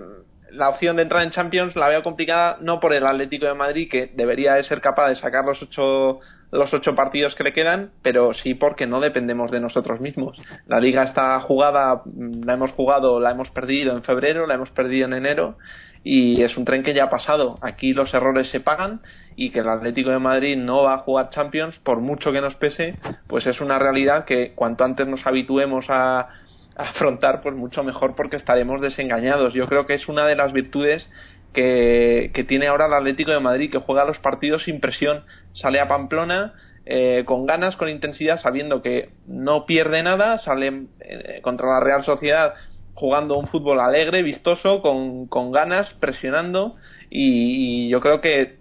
la 0.52 0.70
opción 0.70 0.96
de 0.96 1.04
entrar 1.04 1.24
en 1.24 1.32
Champions 1.32 1.76
la 1.76 1.90
veo 1.90 2.04
complicada 2.04 2.58
no 2.62 2.80
por 2.80 2.94
el 2.94 3.06
Atlético 3.06 3.46
de 3.46 3.54
Madrid 3.54 3.90
que 3.90 4.12
debería 4.14 4.54
de 4.54 4.64
ser 4.64 4.82
capaz 4.82 5.10
de 5.10 5.16
sacar 5.16 5.46
los 5.46 5.62
ocho 5.62 6.20
los 6.52 6.74
ocho 6.74 6.96
partidos 6.96 7.36
que 7.36 7.44
le 7.44 7.54
quedan 7.54 7.92
pero 8.02 8.34
sí 8.34 8.56
porque 8.56 8.88
no 8.88 9.00
dependemos 9.00 9.52
de 9.52 9.60
nosotros 9.60 10.00
mismos. 10.00 10.42
La 10.68 10.80
liga 10.80 11.04
está 11.04 11.40
jugada 11.42 12.02
mm, 12.06 12.44
la 12.46 12.54
hemos 12.54 12.72
jugado 12.72 13.20
la 13.20 13.32
hemos 13.32 13.50
perdido 13.52 13.94
en 13.94 14.04
febrero 14.04 14.48
la 14.48 14.56
hemos 14.56 14.72
perdido 14.72 15.08
en 15.08 15.14
enero 15.14 15.58
y 16.04 16.42
es 16.44 16.56
un 16.58 16.64
tren 16.64 16.82
que 16.82 16.94
ya 16.94 17.06
ha 17.06 17.10
pasado. 17.10 17.60
Aquí 17.62 17.94
los 17.94 18.14
errores 18.14 18.50
se 18.50 18.62
pagan 18.62 19.02
y 19.36 19.52
que 19.52 19.60
el 19.60 19.68
Atlético 19.68 20.12
de 20.12 20.20
Madrid 20.20 20.58
no 20.58 20.84
va 20.84 20.94
a 20.94 21.00
jugar 21.00 21.30
Champions 21.30 21.78
por 21.80 22.00
mucho 22.00 22.32
que 22.32 22.42
nos 22.42 22.56
pese 22.56 22.96
pues 23.28 23.46
es 23.46 23.62
una 23.62 23.78
realidad 23.80 24.26
que 24.26 24.54
cuanto 24.56 24.84
antes 24.84 25.08
nos 25.08 25.26
habituemos 25.28 25.86
a 25.90 26.00
a 26.20 26.39
afrontar 26.80 27.42
pues 27.42 27.56
mucho 27.56 27.84
mejor 27.84 28.16
porque 28.16 28.38
estaremos 28.38 28.82
desengañados. 28.82 29.54
Yo 29.54 29.68
creo 29.68 29.86
que 29.86 29.96
es 29.96 30.08
una 30.08 30.26
de 30.26 30.36
las 30.36 30.54
virtudes 30.54 31.12
que, 31.54 32.32
que 32.34 32.44
tiene 32.46 32.68
ahora 32.68 32.86
el 32.86 32.94
Atlético 32.94 33.32
de 33.32 33.40
Madrid, 33.42 33.70
que 33.70 33.80
juega 33.80 34.06
los 34.06 34.18
partidos 34.20 34.64
sin 34.64 34.80
presión, 34.80 35.24
sale 35.54 35.82
a 35.82 35.90
Pamplona 35.90 36.54
eh, 36.86 37.24
con 37.26 37.46
ganas, 37.46 37.76
con 37.76 37.90
intensidad, 37.90 38.40
sabiendo 38.40 38.82
que 38.82 39.10
no 39.28 39.66
pierde 39.66 40.02
nada, 40.04 40.38
sale 40.38 40.86
eh, 41.02 41.40
contra 41.42 41.68
la 41.68 41.80
Real 41.82 42.04
Sociedad 42.04 42.54
jugando 42.94 43.38
un 43.38 43.48
fútbol 43.48 43.80
alegre, 43.80 44.24
vistoso, 44.24 44.82
con, 44.82 45.28
con 45.28 45.52
ganas, 45.52 45.94
presionando 46.00 46.76
y, 47.10 47.86
y 47.86 47.90
yo 47.90 48.00
creo 48.00 48.22
que 48.22 48.60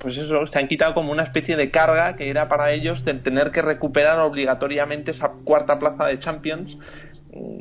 pues 0.00 0.16
eso, 0.16 0.46
se 0.46 0.58
han 0.58 0.68
quitado 0.68 0.94
como 0.94 1.12
una 1.12 1.22
especie 1.22 1.56
de 1.56 1.70
carga 1.70 2.16
que 2.16 2.28
era 2.28 2.48
para 2.48 2.72
ellos 2.72 3.04
de 3.04 3.14
tener 3.14 3.50
que 3.50 3.62
recuperar 3.62 4.18
obligatoriamente 4.20 5.12
esa 5.12 5.30
cuarta 5.44 5.78
plaza 5.78 6.06
de 6.06 6.18
Champions 6.18 6.76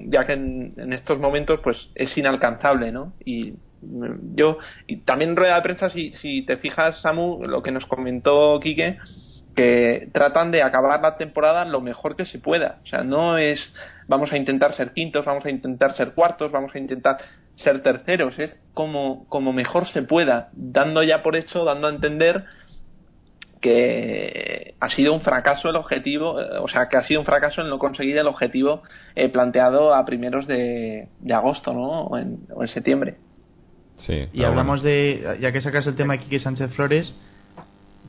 ya 0.08 0.26
que 0.26 0.34
en, 0.34 0.94
estos 0.94 1.20
momentos 1.20 1.60
pues 1.64 1.90
es 1.96 2.18
inalcanzable, 2.18 2.92
¿no? 2.92 3.14
Y 3.24 3.54
mm, 3.82 4.36
yo, 4.36 4.58
y 4.88 4.98
también 4.98 5.36
rueda 5.36 5.56
de 5.56 5.62
prensa, 5.62 5.90
si, 5.90 6.12
si 6.14 6.46
te 6.46 6.58
fijas, 6.58 7.02
Samu, 7.02 7.44
lo 7.46 7.64
que 7.64 7.72
nos 7.72 7.86
comentó 7.86 8.60
Quique, 8.60 8.98
que 9.56 10.10
tratan 10.12 10.52
de 10.52 10.62
acabar 10.62 11.02
la 11.02 11.18
temporada 11.18 11.66
lo 11.66 11.82
mejor 11.82 12.16
que 12.16 12.26
se 12.26 12.40
pueda. 12.40 12.80
O 12.84 12.88
sea, 12.88 13.04
no 13.04 13.38
es 13.38 13.74
vamos 14.08 14.32
a 14.32 14.38
intentar 14.38 14.74
ser 14.74 14.92
quintos, 14.92 15.26
vamos 15.26 15.46
a 15.46 15.50
intentar 15.50 15.96
ser 15.96 16.14
cuartos, 16.14 16.52
vamos 16.52 16.76
a 16.76 16.80
intentar 16.80 17.18
ser 17.56 17.82
terceros, 17.82 18.38
es 18.38 18.60
como, 18.74 19.26
como 19.30 19.54
mejor 19.54 19.88
se 19.88 20.02
pueda, 20.02 20.50
dando 20.54 21.04
ya 21.04 21.24
por 21.24 21.38
hecho, 21.38 21.64
dando 21.64 21.88
a 21.88 21.92
entender 21.92 22.44
que 23.66 24.76
ha 24.80 24.90
sido 24.90 25.12
un 25.12 25.22
fracaso 25.22 25.70
el 25.70 25.76
objetivo, 25.76 26.40
eh, 26.40 26.60
o 26.62 26.68
sea, 26.68 26.88
que 26.88 26.98
ha 26.98 27.04
sido 27.04 27.20
un 27.20 27.26
fracaso 27.26 27.62
en 27.62 27.70
no 27.70 27.80
conseguir 27.80 28.16
el 28.16 28.28
objetivo 28.28 28.84
eh, 29.16 29.28
planteado 29.30 29.96
a 29.96 30.06
primeros 30.06 30.46
de, 30.46 31.08
de 31.20 31.34
agosto, 31.34 31.74
¿no? 31.74 32.04
O 32.04 32.18
en, 32.18 32.42
o 32.54 32.62
en 32.62 32.68
septiembre. 32.68 33.16
Sí, 33.98 34.28
Y 34.34 34.44
hablamos 34.44 34.84
de, 34.84 35.40
ya 35.42 35.52
que 35.52 35.62
sacas 35.62 35.88
el 35.88 35.96
tema 35.96 36.14
de 36.14 36.20
Quique 36.20 36.38
Sánchez 36.38 36.76
Flores, 36.76 37.12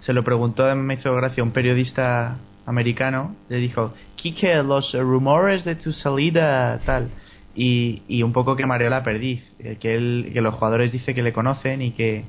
se 0.01 0.13
lo 0.13 0.23
preguntó, 0.25 0.75
me 0.77 0.95
hizo 0.95 1.15
gracia, 1.15 1.43
un 1.43 1.53
periodista 1.53 2.37
americano, 2.67 3.35
le 3.49 3.57
dijo, 3.57 3.95
Quique, 4.17 4.63
los 4.63 4.93
rumores 4.93 5.65
de 5.65 5.77
tu 5.77 5.93
salida, 5.93 6.81
tal. 6.85 7.09
Y, 7.55 8.03
y 8.09 8.23
un 8.23 8.35
poco 8.35 8.57
que 8.57 8.67
mareó 8.67 8.91
la 8.91 9.03
perdiz, 9.03 9.43
eh, 9.59 9.79
que, 9.81 9.95
él, 9.95 10.31
que 10.35 10.43
los 10.43 10.55
jugadores 10.57 10.93
dice 10.93 11.15
que 11.15 11.23
le 11.23 11.33
conocen 11.33 11.81
y 11.81 11.93
que, 11.93 12.25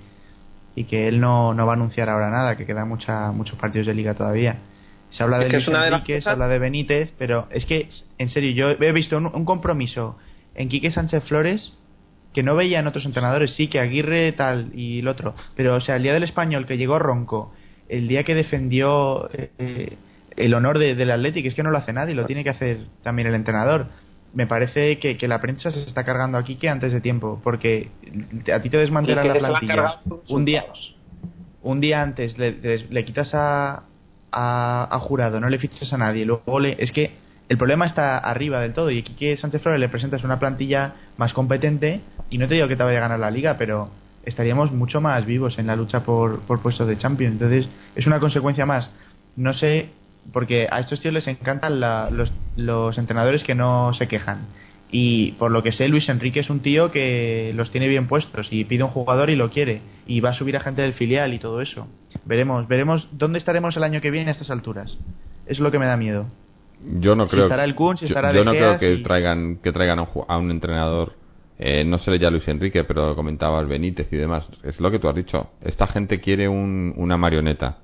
y 0.78 0.84
que 0.84 1.08
él 1.08 1.20
no, 1.20 1.54
no 1.56 1.66
va 1.66 1.74
a 1.74 1.76
anunciar 1.76 2.08
ahora 2.08 2.30
nada, 2.30 2.56
que 2.56 2.66
quedan 2.66 2.88
mucha, 2.88 3.32
muchos 3.32 3.58
partidos 3.58 3.88
de 3.88 3.96
liga 3.96 4.14
todavía. 4.14 4.58
Se 5.10 5.24
habla 5.24 5.38
Es 5.38 5.44
de 5.46 5.50
que 5.50 5.54
Luis 5.58 5.66
de 5.66 5.72
Enrique, 5.98 6.22
se 6.22 6.30
habla 6.30 6.48
de 6.48 6.60
Benítez, 6.60 7.14
pero 7.18 7.48
es 7.50 7.66
que, 7.66 7.90
en 8.20 8.30
serio, 8.30 8.52
yo 8.78 8.86
he 8.86 8.92
visto 8.92 9.18
un, 9.18 9.26
un 9.26 9.44
compromiso 9.46 10.18
en 10.54 10.70
Quique 10.70 10.92
Sánchez 10.92 11.24
Flores 11.24 11.74
que 12.34 12.44
no 12.44 12.56
veía 12.56 12.80
en 12.80 12.88
otros 12.88 13.06
entrenadores, 13.06 13.56
sí, 13.56 13.68
que 13.70 13.80
Aguirre 13.80 14.32
tal 14.34 14.70
y 14.76 15.00
el 15.00 15.08
otro, 15.08 15.34
pero 15.56 15.76
o 15.76 15.80
sea, 15.82 15.96
el 15.96 16.04
día 16.04 16.14
del 16.14 16.24
español 16.24 16.68
que 16.68 16.78
llegó 16.78 17.00
Ronco, 17.00 17.52
el 17.90 18.08
día 18.08 18.24
que 18.24 18.36
defendió 18.36 19.30
eh, 19.34 19.50
eh, 19.58 19.98
el 20.36 20.54
honor 20.54 20.78
de- 20.78 20.94
del 20.94 21.10
Atlético, 21.10 21.48
es 21.48 21.56
que 21.56 21.64
no 21.64 21.72
lo 21.72 21.80
hace 21.80 21.94
nadie, 21.94 22.14
lo 22.14 22.26
tiene 22.28 22.44
que 22.44 22.52
hacer 22.52 22.78
también 23.02 23.28
el 23.30 23.34
entrenador. 23.34 23.88
Me 24.34 24.46
parece 24.48 25.00
que, 25.00 25.18
que 25.18 25.28
la 25.28 25.42
prensa 25.42 25.72
se 25.72 25.80
está 25.82 26.04
cargando 26.04 26.38
aquí 26.38 26.56
que 26.56 26.70
antes 26.70 26.92
de 26.94 27.02
tiempo, 27.02 27.40
porque 27.44 27.90
a 28.54 28.62
ti 28.62 28.70
te 28.70 28.78
desmantela 28.78 29.22
Y 29.22 29.24
que 29.24 29.40
la 29.42 29.48
plantilla. 29.50 30.02
Un 30.28 30.46
día, 30.46 30.66
un 31.64 31.80
día 31.80 32.02
antes 32.02 32.38
le, 32.38 32.52
le- 32.52 32.88
le 32.90 33.06
quitas 33.06 33.34
a, 33.34 33.84
a, 34.32 34.88
a 34.92 35.00
jurado, 35.00 35.40
no 35.40 35.50
le 35.50 35.58
fichas 35.58 35.92
a 35.94 35.98
nadie, 35.98 36.26
luego 36.26 36.60
le, 36.60 36.76
es 36.82 36.92
que 36.92 37.12
el 37.50 37.58
problema 37.58 37.86
está 37.86 38.18
arriba 38.18 38.60
del 38.60 38.74
todo 38.74 38.92
y 38.92 39.00
aquí 39.00 39.14
que 39.14 39.38
Sánchez 39.38 39.62
Flores 39.62 39.80
le 39.80 39.88
presentas 39.90 40.24
una 40.24 40.38
plantilla 40.40 40.94
más 41.18 41.34
competente 41.34 42.02
y 42.30 42.38
no 42.38 42.48
te 42.48 42.56
digo 42.56 42.68
que 42.68 42.76
te 42.76 42.84
vaya 42.84 42.98
a 42.98 43.02
ganar 43.02 43.20
la 43.20 43.32
liga, 43.32 43.56
pero 43.58 43.90
estaríamos 44.26 44.72
mucho 44.74 45.00
más 45.00 45.26
vivos 45.26 45.58
en 45.58 45.68
la 45.68 45.76
lucha 45.78 46.02
por, 46.02 46.42
por 46.42 46.62
puestos 46.62 46.88
de 46.88 46.98
Champions. 46.98 47.34
Entonces 47.34 47.70
es 47.96 48.06
una 48.06 48.20
consecuencia 48.20 48.66
más. 48.66 48.92
No 49.38 49.54
sé, 49.54 49.90
porque 50.34 50.68
a 50.70 50.80
estos 50.80 51.02
tíos 51.02 51.14
les 51.14 51.28
encantan 51.28 51.80
la- 51.80 52.10
los, 52.12 52.32
los 52.56 52.98
entrenadores 52.98 53.44
que 53.44 53.56
no 53.56 53.94
se 53.94 54.08
quejan. 54.08 54.46
Y 54.90 55.34
por 55.34 55.52
lo 55.52 55.64
que 55.64 55.74
sé, 55.74 55.88
Luis 55.90 56.08
Enrique 56.08 56.40
es 56.40 56.50
un 56.50 56.62
tío 56.62 56.92
que 56.92 57.52
los 57.56 57.72
tiene 57.72 57.88
bien 57.90 58.08
puestos 58.08 58.48
y 58.52 58.64
pide 58.64 58.84
un 58.84 58.90
jugador 58.90 59.30
y 59.30 59.36
lo 59.36 59.50
quiere. 59.50 59.82
Y 60.06 60.22
va 60.22 60.30
a 60.30 60.34
subir 60.34 60.56
a 60.56 60.62
gente 60.62 60.82
del 60.82 60.94
filial 60.94 61.34
y 61.34 61.40
todo 61.40 61.60
eso. 61.62 61.88
Veremos, 62.26 62.68
veremos 62.70 63.08
dónde 63.12 63.38
estaremos 63.40 63.76
el 63.76 63.84
año 63.84 64.00
que 64.00 64.12
viene 64.12 64.30
a 64.30 64.32
estas 64.34 64.50
alturas. 64.50 64.98
Es 65.46 65.60
lo 65.60 65.72
que 65.72 65.80
me 65.80 65.86
da 65.88 65.98
miedo. 65.98 66.28
Yo 67.00 67.16
no 67.16 67.26
Si 67.26 67.32
creo. 67.32 67.44
estará 67.44 67.64
el 67.66 67.76
Kun, 67.76 67.98
si 67.98 68.06
yo- 68.06 68.10
estará 68.10 68.32
yo, 68.32 68.44
no 68.46 68.52
creo 68.52 68.80
que 68.80 68.98
traigan 68.98 69.58
que 69.58 69.72
traigan 69.74 70.00
a 70.00 70.04
un, 70.04 70.08
ju- 70.08 70.26
a 70.28 70.38
un 70.38 70.52
entrenador. 70.52 71.14
eh, 71.60 71.84
no 71.84 71.98
sé 71.98 72.20
ya 72.20 72.30
Luis 72.30 72.48
Enrique, 72.48 72.84
pero 72.84 73.16
comentaba 73.16 73.60
el 73.60 73.66
Benítez 73.66 74.08
y 74.14 74.16
demás. 74.16 74.46
Es 74.64 74.80
lo 74.80 74.92
que 74.92 75.00
tú 75.00 75.10
has 75.10 75.16
dicho. 75.16 75.50
Esta 75.62 75.88
gente 75.88 76.20
quiere 76.22 76.48
un- 76.48 76.94
una 76.98 77.18
marioneta. 77.18 77.80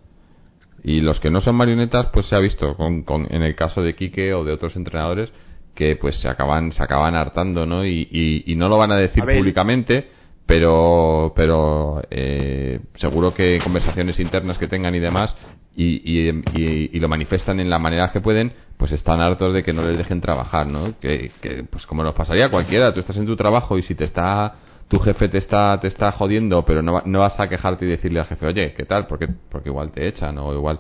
Y 0.83 1.01
los 1.01 1.19
que 1.19 1.29
no 1.31 1.41
son 1.41 1.55
marionetas, 1.55 2.07
pues 2.07 2.25
se 2.27 2.35
ha 2.35 2.39
visto 2.39 2.75
con, 2.75 3.03
con- 3.03 3.27
en 3.33 3.41
el 3.43 3.55
caso 3.55 3.81
de 3.81 3.95
Quique 3.95 4.33
o 4.33 4.43
de 4.43 4.51
otros 4.53 4.75
entrenadores 4.75 5.31
que 5.75 5.95
pues 5.95 6.15
se 6.17 6.27
acaban 6.27 6.71
se 6.71 6.83
acaban 6.83 7.15
hartando, 7.15 7.65
¿no? 7.65 7.85
Y, 7.85 8.07
y- 8.11 8.43
y 8.51 8.55
no 8.55 8.69
lo 8.69 8.77
van 8.77 8.91
a 8.91 8.97
decir 8.97 9.23
A 9.23 9.25
públicamente, 9.39 10.07
pero 10.45 11.33
pero 11.35 12.01
eh, 12.11 12.79
seguro 12.95 13.33
que 13.33 13.59
conversaciones 13.63 14.19
internas 14.19 14.57
que 14.57 14.67
tengan 14.67 14.93
y 14.93 14.99
demás 14.99 15.35
y, 15.75 15.85
y, 16.03 16.29
y- 16.53 16.89
y 16.93 16.99
lo 16.99 17.07
manifiestan 17.07 17.59
en 17.59 17.69
la 17.69 17.79
manera 17.79 18.11
que 18.11 18.21
pueden 18.21 18.51
pues 18.77 18.91
están 18.91 19.21
hartos 19.21 19.53
de 19.53 19.63
que 19.63 19.73
no 19.73 19.81
les 19.83 19.97
dejen 19.97 20.21
trabajar 20.21 20.67
no 20.67 20.99
que, 20.99 21.31
que, 21.41 21.63
pues 21.63 21.85
como 21.87 22.03
nos 22.03 22.13
pasaría 22.13 22.45
a 22.45 22.49
cualquiera 22.51 22.93
tú 22.93 22.99
estás 22.99 23.17
en 23.17 23.25
tu 23.25 23.35
trabajo 23.35 23.77
y 23.77 23.83
si 23.83 23.95
te 23.95 24.03
está 24.03 24.55
tu 24.87 24.99
jefe 24.99 25.27
te 25.29 25.37
está 25.37 25.79
te 25.79 25.87
está 25.87 26.11
jodiendo 26.11 26.63
pero 26.65 26.81
no, 26.81 27.01
no 27.05 27.19
vas 27.19 27.39
a 27.39 27.47
quejarte 27.47 27.85
y 27.85 27.89
decirle 27.89 28.19
al 28.19 28.25
jefe 28.25 28.45
oye 28.45 28.73
qué 28.73 28.85
tal 28.85 29.07
porque 29.07 29.27
porque 29.49 29.69
igual 29.69 29.91
te 29.91 30.07
echan 30.07 30.37
o 30.37 30.53
igual 30.53 30.79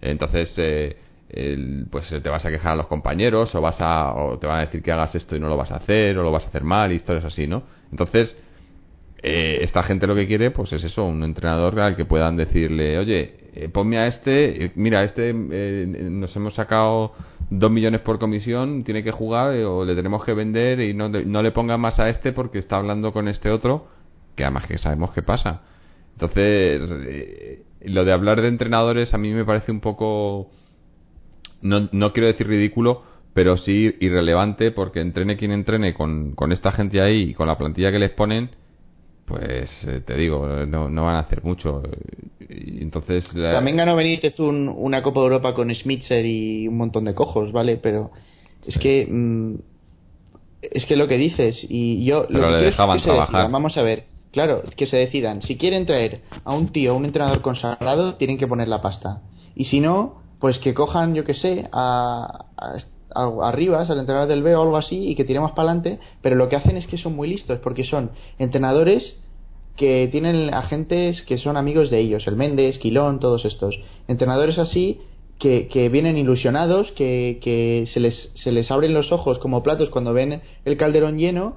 entonces 0.00 0.52
eh, 0.56 0.96
pues 1.90 2.08
te 2.08 2.28
vas 2.28 2.44
a 2.44 2.50
quejar 2.50 2.72
a 2.72 2.76
los 2.76 2.86
compañeros 2.86 3.54
o 3.54 3.60
vas 3.60 3.80
a 3.80 4.12
o 4.14 4.38
te 4.38 4.46
van 4.46 4.58
a 4.58 4.60
decir 4.62 4.82
que 4.82 4.92
hagas 4.92 5.14
esto 5.14 5.36
y 5.36 5.40
no 5.40 5.48
lo 5.48 5.56
vas 5.56 5.70
a 5.70 5.76
hacer 5.76 6.18
o 6.18 6.22
lo 6.22 6.30
vas 6.30 6.44
a 6.44 6.48
hacer 6.48 6.64
mal 6.64 6.92
y 6.92 6.96
historias 6.96 7.24
así 7.24 7.46
no 7.46 7.62
entonces 7.90 8.36
eh, 9.22 9.58
esta 9.62 9.82
gente 9.84 10.06
lo 10.06 10.14
que 10.14 10.26
quiere 10.26 10.50
pues 10.50 10.72
es 10.72 10.84
eso 10.84 11.04
un 11.04 11.22
entrenador 11.22 11.78
al 11.80 11.96
que 11.96 12.04
puedan 12.04 12.36
decirle 12.36 12.98
oye 12.98 13.42
eh, 13.54 13.68
ponme 13.68 13.98
a 13.98 14.06
este 14.06 14.64
eh, 14.64 14.72
mira 14.76 15.04
este 15.04 15.30
eh, 15.30 15.86
nos 15.86 16.34
hemos 16.36 16.54
sacado 16.54 17.12
dos 17.58 17.70
millones 17.70 18.00
por 18.00 18.18
comisión 18.18 18.84
tiene 18.84 19.02
que 19.02 19.10
jugar 19.10 19.54
eh, 19.54 19.64
o 19.64 19.84
le 19.84 19.94
tenemos 19.94 20.24
que 20.24 20.34
vender 20.34 20.80
y 20.80 20.94
no, 20.94 21.08
no 21.08 21.42
le 21.42 21.52
pongan 21.52 21.80
más 21.80 21.98
a 21.98 22.08
este 22.08 22.32
porque 22.32 22.58
está 22.58 22.76
hablando 22.76 23.12
con 23.12 23.28
este 23.28 23.50
otro 23.50 23.88
que 24.36 24.44
además 24.44 24.66
que 24.66 24.78
sabemos 24.78 25.12
qué 25.12 25.22
pasa 25.22 25.62
entonces 26.12 26.82
eh, 27.06 27.62
lo 27.84 28.04
de 28.04 28.12
hablar 28.12 28.40
de 28.40 28.48
entrenadores 28.48 29.12
a 29.14 29.18
mí 29.18 29.32
me 29.32 29.44
parece 29.44 29.72
un 29.72 29.80
poco 29.80 30.50
no, 31.62 31.88
no 31.92 32.12
quiero 32.12 32.26
decir 32.26 32.46
ridículo, 32.46 33.02
pero 33.32 33.56
sí 33.56 33.94
irrelevante 34.00 34.72
porque 34.72 35.00
entrene 35.00 35.36
quien 35.36 35.52
entrene 35.52 35.94
con, 35.94 36.34
con 36.34 36.52
esta 36.52 36.72
gente 36.72 37.00
ahí 37.00 37.30
y 37.30 37.34
con 37.34 37.48
la 37.48 37.56
plantilla 37.56 37.90
que 37.90 37.98
les 37.98 38.10
ponen, 38.10 38.50
pues 39.24 39.70
eh, 39.86 40.02
te 40.04 40.14
digo, 40.14 40.46
no, 40.66 40.90
no 40.90 41.04
van 41.04 41.16
a 41.16 41.20
hacer 41.20 41.42
mucho. 41.42 41.82
Entonces. 42.82 43.24
eh, 43.34 43.50
También 43.52 43.76
ganó 43.76 43.96
Benítez 43.96 44.38
un- 44.40 44.68
una 44.68 45.02
Copa 45.02 45.20
de 45.20 45.26
Europa 45.26 45.54
con 45.54 45.72
Schmitzer 45.74 46.24
y 46.26 46.68
un 46.68 46.76
montón 46.76 47.04
de 47.04 47.14
cojos, 47.14 47.52
¿vale? 47.52 47.76
Pero 47.78 48.10
es 48.66 48.76
que. 48.78 49.06
mm, 49.08 49.54
es 50.62 50.86
que 50.86 50.96
lo 50.96 51.08
que 51.08 51.16
dices, 51.18 51.64
y 51.68 52.04
yo. 52.04 52.26
Pero 52.28 52.40
lo 52.40 52.46
que 52.46 52.52
le 52.52 52.56
quiero 52.58 52.68
es 52.68 52.74
dejaban 52.74 52.96
que 52.96 53.00
se 53.00 53.06
trabajar. 53.08 53.26
decidan, 53.34 53.52
vamos 53.52 53.76
a 53.76 53.82
ver. 53.82 54.04
Claro, 54.30 54.62
que 54.76 54.86
se 54.86 54.96
decidan. 54.96 55.42
Si 55.42 55.56
quieren 55.58 55.84
traer 55.86 56.22
a 56.44 56.52
un 56.54 56.68
tío, 56.72 56.94
un 56.94 57.04
entrenador 57.04 57.42
consagrado, 57.42 58.14
tienen 58.14 58.38
que 58.38 58.46
poner 58.46 58.68
la 58.68 58.80
pasta. 58.80 59.22
Y 59.54 59.64
si 59.64 59.80
no, 59.80 60.22
pues 60.40 60.58
que 60.58 60.72
cojan, 60.72 61.14
yo 61.14 61.24
que 61.24 61.34
sé, 61.34 61.68
a, 61.72 62.46
a, 62.56 63.48
a 63.48 63.52
Rivas, 63.52 63.90
al 63.90 63.98
entrenador 63.98 64.28
del 64.28 64.42
B 64.42 64.54
o 64.56 64.62
algo 64.62 64.76
así, 64.78 65.08
y 65.08 65.14
que 65.16 65.24
tiremos 65.24 65.50
para 65.52 65.68
adelante. 65.70 65.98
Pero 66.22 66.36
lo 66.36 66.48
que 66.48 66.56
hacen 66.56 66.76
es 66.78 66.86
que 66.86 66.96
son 66.96 67.14
muy 67.14 67.28
listos, 67.28 67.58
porque 67.58 67.84
son 67.84 68.12
entrenadores 68.38 69.21
que 69.76 70.08
tienen 70.10 70.52
agentes 70.52 71.22
que 71.22 71.38
son 71.38 71.56
amigos 71.56 71.90
de 71.90 71.98
ellos, 71.98 72.26
el 72.26 72.36
Méndez, 72.36 72.78
Quilón, 72.78 73.20
todos 73.20 73.44
estos. 73.44 73.78
Entrenadores 74.06 74.58
así 74.58 75.00
que, 75.38 75.68
que 75.68 75.88
vienen 75.88 76.16
ilusionados, 76.16 76.92
que, 76.92 77.38
que 77.42 77.86
se, 77.92 78.00
les, 78.00 78.30
se 78.34 78.52
les 78.52 78.70
abren 78.70 78.94
los 78.94 79.12
ojos 79.12 79.38
como 79.38 79.62
platos 79.62 79.90
cuando 79.90 80.12
ven 80.12 80.40
el 80.64 80.76
calderón 80.76 81.18
lleno, 81.18 81.56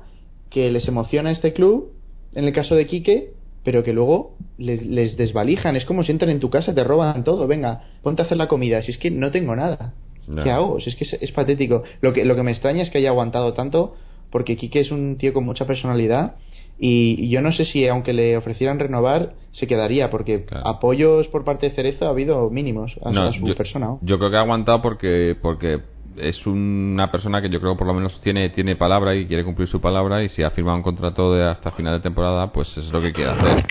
que 0.50 0.72
les 0.72 0.88
emociona 0.88 1.32
este 1.32 1.54
club, 1.54 1.92
en 2.34 2.46
el 2.46 2.54
caso 2.54 2.76
de 2.76 2.88
Quique, 2.88 3.34
pero 3.64 3.84
que 3.84 3.94
luego 3.94 4.38
les, 4.58 4.86
les 4.86 5.18
desvalijan. 5.18 5.76
Es 5.76 5.86
como 5.86 6.04
si 6.04 6.12
entran 6.12 6.32
en 6.32 6.40
tu 6.40 6.50
casa, 6.50 6.74
te 6.74 6.84
roban 6.84 7.24
todo. 7.24 7.48
Venga, 7.48 7.84
ponte 8.04 8.22
a 8.22 8.26
hacer 8.26 8.38
la 8.38 8.48
comida. 8.48 8.82
Si 8.84 8.92
es 8.92 8.98
que 8.98 9.12
no 9.12 9.32
tengo 9.32 9.56
nada. 9.56 9.94
No. 10.28 10.44
¿Qué 10.44 10.52
hago? 10.52 10.80
Si 10.80 10.90
es 10.90 10.96
que 10.96 11.04
es, 11.04 11.14
es 11.14 11.32
patético. 11.32 11.84
Lo 12.02 12.14
que, 12.14 12.26
lo 12.26 12.36
que 12.36 12.44
me 12.44 12.52
extraña 12.52 12.84
es 12.84 12.90
que 12.90 13.00
haya 13.00 13.10
aguantado 13.10 13.54
tanto, 13.54 13.96
porque 14.30 14.56
Quique 14.56 14.80
es 14.80 14.92
un 14.92 15.18
tío 15.18 15.34
con 15.34 15.46
mucha 15.46 15.66
personalidad. 15.66 16.36
Y, 16.78 17.30
yo 17.30 17.42
no 17.42 17.52
sé 17.54 17.66
si, 17.66 17.88
aunque 17.88 18.12
le 18.14 18.36
ofrecieran 18.38 18.80
renovar, 18.80 19.34
se 19.52 19.66
quedaría, 19.68 20.12
porque 20.12 20.46
apoyos 20.64 21.28
por 21.30 21.46
parte 21.46 21.70
de 21.70 21.76
Cerezo 21.76 22.06
ha 22.06 22.10
habido 22.10 22.50
mínimos 22.50 22.94
a, 23.04 23.12
No, 23.12 23.32
su 23.32 23.46
yo, 23.48 23.56
persona. 23.56 23.98
yo 24.02 24.18
creo 24.18 24.30
que 24.30 24.38
ha 24.38 24.42
aguantado 24.42 24.82
porque 24.82 25.38
porque 25.42 25.80
es 26.18 26.46
una 26.46 27.12
persona 27.12 27.42
que 27.42 27.50
yo 27.50 27.60
creo 27.60 27.76
por 27.78 27.88
lo 27.88 27.94
menos 27.94 28.20
tiene 28.22 28.50
tiene 28.50 28.76
palabra 28.76 29.16
y 29.16 29.26
quiere 29.26 29.44
cumplir 29.44 29.68
su 29.68 29.80
palabra 29.82 30.24
y 30.24 30.30
si 30.30 30.44
ha 30.44 30.50
firmado 30.52 30.78
un 30.78 30.84
contrato 30.84 31.34
de 31.34 31.44
hasta 31.46 31.72
final 31.72 31.94
de 31.98 32.04
temporada 32.04 32.52
pues 32.52 32.76
es 32.78 32.92
lo 32.92 33.02
que 33.02 33.12
quiere 33.14 33.32
hacer. 33.32 33.66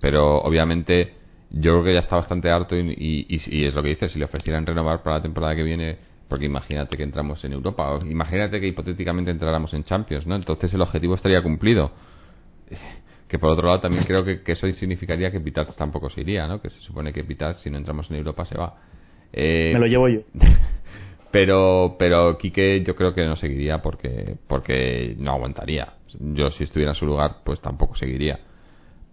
Pero 0.00 0.38
obviamente 0.38 1.14
yo 1.50 1.72
creo 1.72 1.84
que 1.84 1.94
ya 1.94 2.00
está 2.00 2.16
bastante 2.16 2.50
harto 2.50 2.76
y, 2.76 2.80
y, 2.90 3.26
y- 3.36 3.58
y 3.60 3.64
es 3.66 3.74
lo 3.74 3.82
que 3.82 3.88
dice 3.90 4.08
si 4.08 4.18
le 4.18 4.24
ofrecieran 4.26 4.66
renovar 4.66 5.02
para 5.02 5.16
la 5.16 5.22
temporada 5.22 5.54
que 5.56 5.62
viene 5.62 5.96
porque 6.28 6.44
imagínate 6.46 6.96
que 6.96 7.02
entramos 7.04 7.42
en 7.44 7.52
Europa 7.52 7.90
o 7.94 8.04
imagínate 8.04 8.60
que 8.60 8.66
hipotéticamente 8.68 9.30
entráramos 9.30 9.72
en 9.74 9.84
Champions 9.84 10.26
no 10.26 10.34
entonces 10.36 10.72
el 10.74 10.82
objetivo 10.82 11.14
estaría 11.14 11.42
cumplido 11.42 11.90
que 13.28 13.38
por 13.38 13.50
otro 13.50 13.66
lado 13.66 13.80
también 13.80 14.04
creo 14.04 14.24
que, 14.24 14.42
que 14.42 14.52
eso 14.52 14.66
significaría 14.72 15.30
que 15.30 15.40
Pitar 15.40 15.66
tampoco 15.74 16.08
se 16.10 16.22
iría, 16.22 16.46
¿no? 16.46 16.60
Que 16.60 16.70
se 16.70 16.80
supone 16.80 17.12
que 17.12 17.24
Pitar 17.24 17.56
si 17.56 17.70
no 17.70 17.76
entramos 17.78 18.10
en 18.10 18.16
Europa 18.16 18.46
se 18.46 18.56
va. 18.56 18.74
Eh, 19.32 19.70
Me 19.74 19.80
lo 19.80 19.86
llevo 19.86 20.08
yo. 20.08 20.20
pero 21.30 21.96
pero 21.98 22.38
Quique 22.38 22.82
yo 22.82 22.94
creo 22.96 23.14
que 23.14 23.24
no 23.26 23.36
seguiría 23.36 23.82
porque 23.82 24.36
porque 24.46 25.14
no 25.18 25.32
aguantaría. 25.32 25.94
Yo 26.18 26.50
si 26.50 26.64
estuviera 26.64 26.92
en 26.92 26.96
su 26.96 27.06
lugar 27.06 27.38
pues 27.44 27.60
tampoco 27.60 27.94
seguiría. 27.96 28.40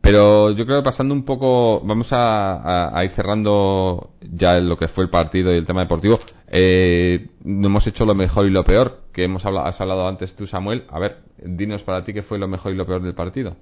Pero 0.02 0.52
yo 0.52 0.66
creo 0.68 0.82
que 0.82 0.86
pasando 0.86 1.16
un 1.16 1.26
poco, 1.26 1.82
vamos 1.84 2.14
a, 2.14 2.54
a- 2.62 2.98
a 3.00 3.04
ir 3.06 3.12
cerrando 3.12 4.12
ya 4.22 4.60
lo 4.60 4.78
que 4.78 4.88
fue 4.90 5.04
el 5.04 5.10
partido 5.10 5.52
y 5.52 5.58
el 5.58 5.66
tema 5.66 5.82
deportivo. 5.82 6.20
Eh, 6.48 7.30
no 7.44 7.68
hemos 7.68 7.88
hecho 7.88 8.06
lo 8.06 8.14
mejor 8.14 8.46
y 8.46 8.52
lo 8.52 8.64
peor, 8.64 9.00
que 9.12 9.24
hemos 9.24 9.44
hablado, 9.48 9.66
has 9.66 9.82
hablado 9.82 10.08
antes 10.08 10.36
tú, 10.36 10.46
Samuel. 10.46 10.84
A 10.92 11.00
ver, 11.00 11.18
dinos 11.38 11.84
para 11.84 12.04
ti 12.04 12.14
qué 12.14 12.24
fue 12.24 12.40
lo 12.40 12.48
mejor 12.48 12.74
y 12.74 12.76
lo 12.76 12.86
peor 12.86 13.02
del 13.02 13.16
partido. 13.16 13.56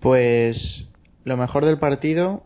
Pues 0.00 0.86
lo 1.24 1.36
mejor 1.36 1.64
del 1.64 1.78
partido 1.78 2.44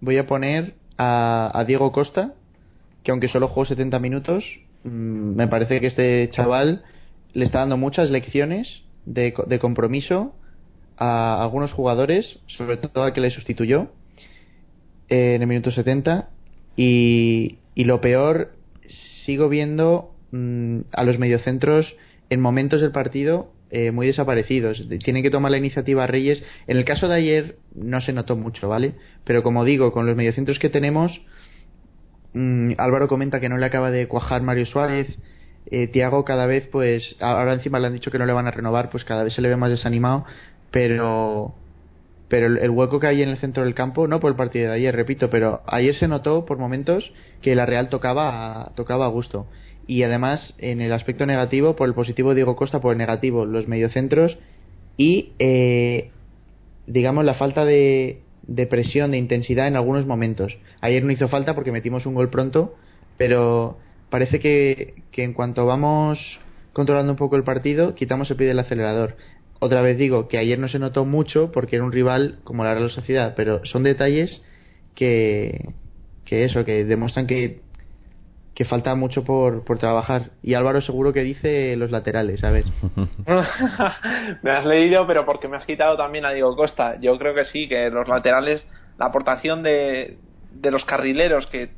voy 0.00 0.18
a 0.18 0.26
poner 0.26 0.74
a, 0.98 1.50
a 1.54 1.64
Diego 1.64 1.92
Costa, 1.92 2.34
que 3.02 3.10
aunque 3.10 3.28
solo 3.28 3.48
jugó 3.48 3.64
70 3.64 3.98
minutos, 3.98 4.44
mm, 4.84 4.88
me 5.34 5.48
parece 5.48 5.80
que 5.80 5.86
este 5.88 6.30
chaval 6.30 6.84
le 7.32 7.44
está 7.44 7.60
dando 7.60 7.76
muchas 7.76 8.10
lecciones 8.10 8.82
de, 9.06 9.34
de 9.46 9.58
compromiso 9.58 10.34
a 10.96 11.42
algunos 11.42 11.72
jugadores, 11.72 12.40
sobre 12.46 12.76
todo 12.76 13.04
al 13.04 13.12
que 13.12 13.20
le 13.20 13.30
sustituyó 13.30 13.88
eh, 15.08 15.34
en 15.34 15.42
el 15.42 15.48
minuto 15.48 15.70
70. 15.70 16.28
Y, 16.76 17.58
y 17.74 17.84
lo 17.84 18.00
peor, 18.00 18.52
sigo 19.24 19.48
viendo 19.48 20.14
mm, 20.30 20.80
a 20.92 21.04
los 21.04 21.18
mediocentros 21.18 21.92
en 22.32 22.40
momentos 22.40 22.80
del 22.80 22.92
partido 22.92 23.52
eh, 23.70 23.90
muy 23.90 24.06
desaparecidos. 24.06 24.88
De- 24.88 24.98
Tienen 24.98 25.22
que 25.22 25.30
tomar 25.30 25.50
la 25.50 25.58
iniciativa 25.58 26.06
Reyes. 26.06 26.42
En 26.66 26.76
el 26.78 26.84
caso 26.84 27.08
de 27.08 27.14
ayer 27.16 27.56
no 27.74 28.00
se 28.00 28.12
notó 28.12 28.36
mucho, 28.36 28.68
¿vale? 28.68 28.94
Pero 29.24 29.42
como 29.42 29.64
digo, 29.64 29.92
con 29.92 30.06
los 30.06 30.16
mediocentros 30.16 30.58
que 30.58 30.70
tenemos, 30.70 31.10
mm, 32.32 32.72
Álvaro 32.78 33.08
comenta 33.08 33.40
que 33.40 33.48
no 33.48 33.58
le 33.58 33.66
acaba 33.66 33.90
de 33.90 34.08
cuajar 34.08 34.42
Mario 34.42 34.66
Suárez. 34.66 35.08
Eh, 35.70 35.86
Tiago 35.88 36.24
cada 36.24 36.46
vez, 36.46 36.68
pues, 36.72 37.16
ahora 37.20 37.52
encima 37.54 37.78
le 37.78 37.86
han 37.86 37.92
dicho 37.94 38.10
que 38.10 38.18
no 38.18 38.26
le 38.26 38.32
van 38.32 38.46
a 38.46 38.50
renovar, 38.50 38.90
pues 38.90 39.04
cada 39.04 39.24
vez 39.24 39.34
se 39.34 39.42
le 39.42 39.48
ve 39.48 39.56
más 39.56 39.70
desanimado. 39.70 40.24
Pero 40.70 41.54
pero 42.28 42.46
el, 42.46 42.58
el 42.58 42.70
hueco 42.70 42.98
que 42.98 43.06
hay 43.08 43.22
en 43.22 43.28
el 43.28 43.36
centro 43.38 43.62
del 43.64 43.74
campo, 43.74 44.08
no 44.08 44.18
por 44.20 44.30
el 44.30 44.36
partido 44.36 44.70
de 44.70 44.76
ayer, 44.76 44.96
repito, 44.96 45.28
pero 45.30 45.62
ayer 45.66 45.94
se 45.94 46.08
notó 46.08 46.46
por 46.46 46.56
momentos 46.58 47.12
que 47.42 47.54
la 47.54 47.66
Real 47.66 47.90
tocaba 47.90 48.72
tocaba 48.74 49.04
a 49.06 49.08
gusto. 49.08 49.46
Y 49.86 50.02
además, 50.02 50.54
en 50.58 50.80
el 50.80 50.92
aspecto 50.92 51.26
negativo, 51.26 51.76
por 51.76 51.88
el 51.88 51.94
positivo 51.94 52.34
Diego 52.34 52.56
Costa, 52.56 52.80
por 52.80 52.92
el 52.92 52.98
negativo 52.98 53.46
los 53.46 53.68
mediocentros 53.68 54.38
y, 54.96 55.32
eh, 55.38 56.10
digamos, 56.86 57.24
la 57.24 57.34
falta 57.34 57.64
de, 57.64 58.20
de 58.46 58.66
presión, 58.66 59.10
de 59.10 59.18
intensidad 59.18 59.66
en 59.66 59.76
algunos 59.76 60.06
momentos. 60.06 60.56
Ayer 60.80 61.04
no 61.04 61.12
hizo 61.12 61.28
falta 61.28 61.54
porque 61.54 61.72
metimos 61.72 62.06
un 62.06 62.14
gol 62.14 62.30
pronto, 62.30 62.74
pero 63.16 63.78
parece 64.10 64.38
que, 64.40 64.94
que 65.10 65.24
en 65.24 65.32
cuanto 65.32 65.66
vamos 65.66 66.18
controlando 66.72 67.12
un 67.12 67.18
poco 67.18 67.36
el 67.36 67.44
partido, 67.44 67.94
quitamos 67.94 68.30
el 68.30 68.36
pie 68.36 68.46
del 68.46 68.58
acelerador. 68.58 69.16
Otra 69.58 69.82
vez 69.82 69.96
digo 69.96 70.28
que 70.28 70.38
ayer 70.38 70.58
no 70.58 70.68
se 70.68 70.78
notó 70.78 71.04
mucho 71.04 71.52
porque 71.52 71.76
era 71.76 71.84
un 71.84 71.92
rival 71.92 72.40
como 72.44 72.64
la 72.64 72.74
Real 72.74 72.90
Sociedad, 72.90 73.34
pero 73.36 73.64
son 73.64 73.84
detalles 73.84 74.42
que, 74.94 75.74
que 76.24 76.44
eso, 76.44 76.64
que 76.64 76.84
demuestran 76.84 77.26
que, 77.26 77.60
que 78.54 78.64
falta 78.64 78.94
mucho 78.94 79.24
por, 79.24 79.64
por 79.64 79.78
trabajar. 79.78 80.30
Y 80.42 80.54
Álvaro 80.54 80.80
seguro 80.80 81.12
que 81.12 81.22
dice 81.22 81.76
los 81.76 81.90
laterales, 81.90 82.44
a 82.44 82.50
ver. 82.50 82.64
me 84.42 84.50
has 84.50 84.66
leído, 84.66 85.06
pero 85.06 85.24
porque 85.24 85.48
me 85.48 85.56
has 85.56 85.64
quitado 85.64 85.96
también 85.96 86.24
a 86.26 86.32
Diego 86.32 86.54
Costa. 86.54 86.98
Yo 87.00 87.18
creo 87.18 87.34
que 87.34 87.46
sí, 87.46 87.68
que 87.68 87.88
los 87.90 88.08
laterales, 88.08 88.66
la 88.98 89.06
aportación 89.06 89.62
de, 89.62 90.18
de 90.50 90.70
los 90.70 90.84
carrileros, 90.84 91.46
que 91.46 91.70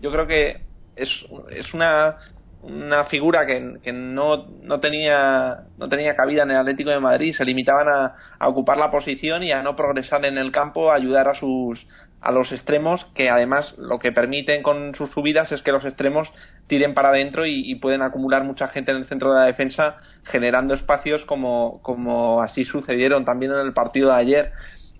yo 0.00 0.10
creo 0.10 0.26
que 0.26 0.60
es, 0.96 1.08
es 1.50 1.74
una, 1.74 2.16
una 2.62 3.04
figura 3.04 3.44
que, 3.44 3.78
que 3.82 3.92
no, 3.92 4.46
no, 4.62 4.80
tenía, 4.80 5.64
no 5.76 5.88
tenía 5.88 6.16
cabida 6.16 6.44
en 6.44 6.52
el 6.52 6.58
Atlético 6.58 6.90
de 6.90 7.00
Madrid, 7.00 7.34
se 7.34 7.44
limitaban 7.44 7.88
a, 7.88 8.14
a 8.38 8.48
ocupar 8.48 8.78
la 8.78 8.90
posición 8.90 9.42
y 9.42 9.52
a 9.52 9.62
no 9.62 9.76
progresar 9.76 10.24
en 10.24 10.38
el 10.38 10.50
campo, 10.50 10.90
a 10.90 10.94
ayudar 10.94 11.28
a 11.28 11.34
sus 11.34 11.86
a 12.22 12.32
los 12.32 12.52
extremos 12.52 13.04
que 13.14 13.28
además 13.28 13.74
lo 13.78 13.98
que 13.98 14.12
permiten 14.12 14.62
con 14.62 14.94
sus 14.94 15.10
subidas 15.10 15.50
es 15.52 15.62
que 15.62 15.72
los 15.72 15.84
extremos 15.84 16.28
tiren 16.66 16.94
para 16.94 17.08
adentro 17.10 17.44
y, 17.46 17.74
pueden 17.76 18.02
acumular 18.02 18.44
mucha 18.44 18.68
gente 18.68 18.92
en 18.92 18.98
el 18.98 19.06
centro 19.06 19.32
de 19.32 19.40
la 19.40 19.46
defensa 19.46 19.96
generando 20.24 20.74
espacios 20.74 21.24
como, 21.24 21.80
como 21.82 22.40
así 22.42 22.64
sucedieron 22.64 23.24
también 23.24 23.52
en 23.52 23.58
el 23.58 23.72
partido 23.72 24.10
de 24.10 24.14
ayer 24.16 24.52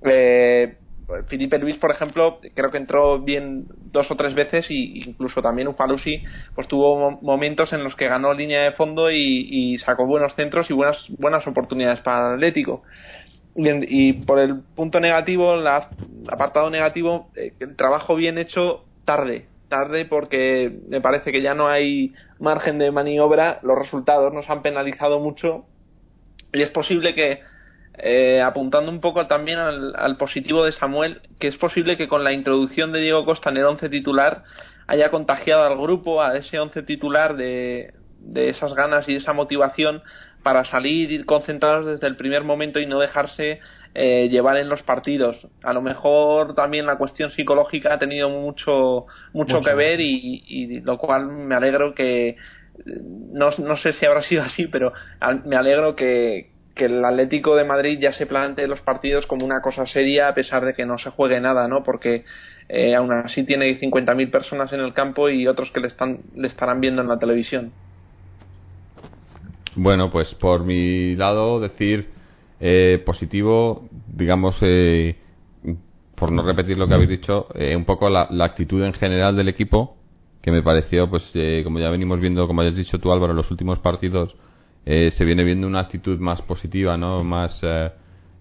eh, 0.05 0.79
Felipe 1.29 1.59
Luis, 1.59 1.77
por 1.77 1.91
ejemplo, 1.91 2.41
creo 2.55 2.70
que 2.70 2.79
entró 2.79 3.20
bien 3.20 3.66
dos 3.77 4.11
o 4.11 4.16
tres 4.16 4.35
veces 4.35 4.66
y 4.70 5.03
incluso 5.09 5.43
también 5.43 5.68
Ufalusi 5.68 6.23
pues 6.55 6.68
tuvo 6.68 6.99
mo- 7.11 7.18
momentos 7.23 7.73
en 7.73 7.85
los 7.85 7.95
que 7.97 8.09
ganó 8.09 8.33
línea 8.33 8.62
de 8.62 8.73
fondo 8.73 9.11
y, 9.11 9.75
y 9.75 9.79
sacó 9.79 10.07
buenos 10.07 10.35
centros 10.35 10.70
y 10.70 10.75
buenas 10.75 10.97
buenas 11.18 11.47
oportunidades 11.47 12.01
para 12.01 12.29
el 12.29 12.35
Atlético. 12.35 12.83
Y, 13.55 13.68
y 14.09 14.12
por 14.24 14.38
el 14.38 14.62
punto 14.74 14.98
negativo, 15.00 15.57
la 15.57 15.90
apartado 16.28 16.70
negativo, 16.70 17.30
eh, 17.36 17.53
el 17.61 17.76
trabajo 17.76 18.16
bien 18.16 18.38
hecho 18.38 18.84
tarde, 19.05 19.46
tarde 19.68 20.05
porque 20.05 20.72
me 20.88 21.00
parece 21.00 21.32
que 21.32 21.42
ya 21.42 21.55
no 21.55 21.68
hay 21.68 22.12
margen 22.38 22.78
de 22.78 22.90
maniobra, 22.90 23.59
los 23.62 23.78
resultados 23.78 24.32
nos 24.32 24.48
han 24.48 24.62
penalizado 24.62 25.18
mucho 25.18 25.64
y 26.53 26.62
es 26.62 26.70
posible 26.70 27.14
que 27.14 27.40
eh, 27.98 28.40
apuntando 28.40 28.90
un 28.90 29.00
poco 29.00 29.26
también 29.26 29.59
al, 29.59 29.94
al 29.96 30.16
positivo 30.16 30.64
de 30.64 30.72
Samuel, 30.72 31.20
que 31.38 31.48
es 31.48 31.57
posible 31.57 31.96
que 31.96 32.09
con 32.09 32.24
la 32.24 32.32
introducción 32.32 32.92
de 32.92 33.00
Diego 33.00 33.24
Costa 33.24 33.50
en 33.50 33.59
el 33.59 33.64
once 33.64 33.88
titular 33.88 34.44
haya 34.86 35.11
contagiado 35.11 35.64
al 35.64 35.78
grupo, 35.78 36.22
a 36.22 36.36
ese 36.36 36.59
once 36.59 36.82
titular 36.82 37.36
de, 37.36 37.94
de 38.18 38.48
esas 38.48 38.74
ganas 38.74 39.09
y 39.09 39.16
esa 39.16 39.32
motivación 39.32 40.03
para 40.43 40.64
salir 40.64 41.11
ir 41.12 41.26
concentrados 41.26 41.86
desde 41.86 42.07
el 42.07 42.16
primer 42.16 42.45
momento 42.45 42.80
y 42.80 42.86
no 42.86 42.99
dejarse 42.99 43.61
eh, 43.95 44.28
llevar 44.30 44.57
en 44.57 44.68
los 44.68 44.82
partidos. 44.82 45.47
A 45.62 45.72
lo 45.72 45.82
mejor 45.82 46.55
también 46.55 46.86
la 46.86 46.97
cuestión 46.97 47.30
psicológica 47.30 47.95
ha 47.95 47.99
tenido 47.99 48.28
mucho 48.28 49.07
mucho, 49.32 49.57
Mucho. 49.57 49.68
que 49.68 49.74
ver 49.74 50.01
y, 50.01 50.43
y 50.47 50.80
lo 50.80 50.99
cual 50.99 51.26
me 51.26 51.55
alegro 51.55 51.95
que 51.95 52.36
no, 53.32 53.51
no 53.59 53.76
sé 53.76 53.93
si 53.95 54.07
habrá 54.07 54.22
sido 54.28 54.43
así, 54.43 54.66
pero 54.66 54.93
me 55.45 55.57
alegro 55.57 55.95
que, 55.95 56.51
que 56.74 56.86
el 56.86 57.05
Atlético 57.05 57.57
de 57.57 57.64
Madrid 57.64 57.99
ya 58.01 58.12
se 58.12 58.26
plantee 58.26 58.66
los 58.66 58.80
partidos 58.80 59.26
como 59.26 59.45
una 59.45 59.61
cosa 59.61 59.86
seria 59.86 60.28
a 60.28 60.34
pesar 60.34 60.64
de 60.64 60.74
que 60.74 60.86
no 60.86 60.99
se 60.99 61.11
juegue 61.11 61.40
nada, 61.40 61.68
¿no? 61.68 61.82
Porque 61.82 62.24
eh, 62.68 62.95
aún 62.95 63.12
así 63.12 63.45
tiene 63.45 63.78
50.000 63.78 64.30
personas 64.30 64.72
en 64.72 64.80
el 64.80 64.95
campo 64.95 65.28
y 65.28 65.47
otros 65.47 65.70
que 65.72 65.80
le, 65.80 65.88
están, 65.88 66.20
le 66.34 66.49
estarán 66.49 66.80
viendo 66.80 67.03
en 67.03 67.09
la 67.09 67.18
televisión. 67.18 67.72
Bueno, 69.75 70.11
pues 70.11 70.35
por 70.35 70.64
mi 70.64 71.16
lado 71.16 71.59
decir 71.59 72.11
eh, 72.61 73.03
positivo, 73.07 73.89
digamos, 74.07 74.57
eh, 74.61 75.16
por 76.14 76.31
no 76.31 76.43
repetir 76.43 76.77
lo 76.77 76.87
que 76.87 76.95
habéis 76.95 77.09
dicho, 77.09 77.47
eh, 77.55 77.75
un 77.75 77.85
poco 77.85 78.11
la, 78.11 78.29
la, 78.31 78.45
actitud 78.45 78.83
en 78.85 78.93
general 78.93 79.35
del 79.35 79.49
equipo, 79.49 79.97
que 80.43 80.53
me 80.53 80.62
pareció, 80.62 81.09
pues 81.09 81.29
eh, 81.35 81.62
como 81.64 81.79
ya 81.79 81.91
venimos 81.91 82.20
viendo, 82.20 82.47
como 82.47 82.61
has 82.62 82.77
dicho 82.77 82.99
tú 82.99 83.11
Álvaro, 83.12 83.33
en 83.33 83.39
los 83.39 83.51
últimos 83.51 83.79
partidos, 83.79 84.37
eh, 84.85 85.11
se 85.16 85.25
viene 85.25 85.43
viendo 85.43 85.66
una 85.66 85.81
actitud 85.81 86.18
más 86.18 86.43
positiva, 86.43 86.97
¿no? 86.97 87.25
Más, 87.25 87.61
no 87.62 87.91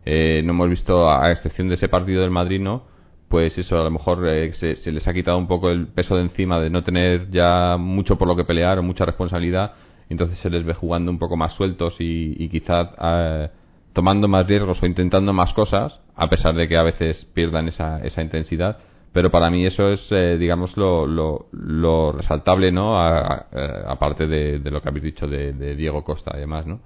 hemos 0.05 0.69
visto, 0.69 1.09
a 1.09 1.31
excepción 1.31 1.69
de 1.69 1.75
ese 1.75 1.87
partido 1.87 2.21
del 2.21 2.31
Madrid, 2.31 2.59
¿no? 2.59 2.83
Pues 3.29 3.57
eso, 3.57 3.79
a 3.79 3.83
lo 3.85 3.91
mejor 3.91 4.19
se, 4.53 4.75
se 4.75 4.91
les 4.91 5.07
ha 5.07 5.13
quitado 5.13 5.37
un 5.37 5.47
poco 5.47 5.69
el 5.69 5.87
peso 5.87 6.15
de 6.17 6.23
encima 6.23 6.59
de 6.59 6.69
no 6.69 6.83
tener 6.83 7.31
ya 7.31 7.77
mucho 7.77 8.17
por 8.17 8.27
lo 8.27 8.35
que 8.35 8.43
pelear 8.43 8.77
o 8.77 8.83
mucha 8.83 9.05
responsabilidad 9.05 9.73
entonces 10.11 10.39
se 10.39 10.49
les 10.49 10.65
ve 10.65 10.73
jugando 10.73 11.11
un 11.11 11.19
poco 11.19 11.37
más 11.37 11.53
sueltos 11.53 11.95
y, 11.99 12.49
quizás 12.49 12.89
eh, 13.01 13.49
tomando 13.93 14.27
más 14.27 14.47
riesgos 14.47 14.81
o 14.81 14.85
intentando 14.85 15.33
más 15.33 15.53
cosas, 15.53 15.99
a 16.15 16.29
pesar 16.29 16.55
de 16.55 16.67
que 16.67 16.77
a 16.77 16.83
veces 16.83 17.25
pierdan 17.33 17.67
esa, 17.67 17.99
esa 17.99 18.21
intensidad. 18.21 18.77
Pero 19.13 19.29
para 19.29 19.49
mí 19.49 19.65
eso 19.65 19.89
es, 19.89 19.99
eh, 20.11 20.37
digamos, 20.37 20.77
lo, 20.77 21.05
lo, 21.05 21.47
lo, 21.51 22.13
resaltable, 22.13 22.71
¿no? 22.71 22.97
aparte 22.97 24.25
de, 24.27 24.59
lo 24.71 24.81
que 24.81 24.89
habéis 24.89 25.03
dicho 25.03 25.27
de, 25.27 25.51
de, 25.51 25.75
Diego 25.75 26.03
Costa 26.03 26.31
y 26.37 26.39
demás, 26.39 26.65
¿no? 26.65 26.79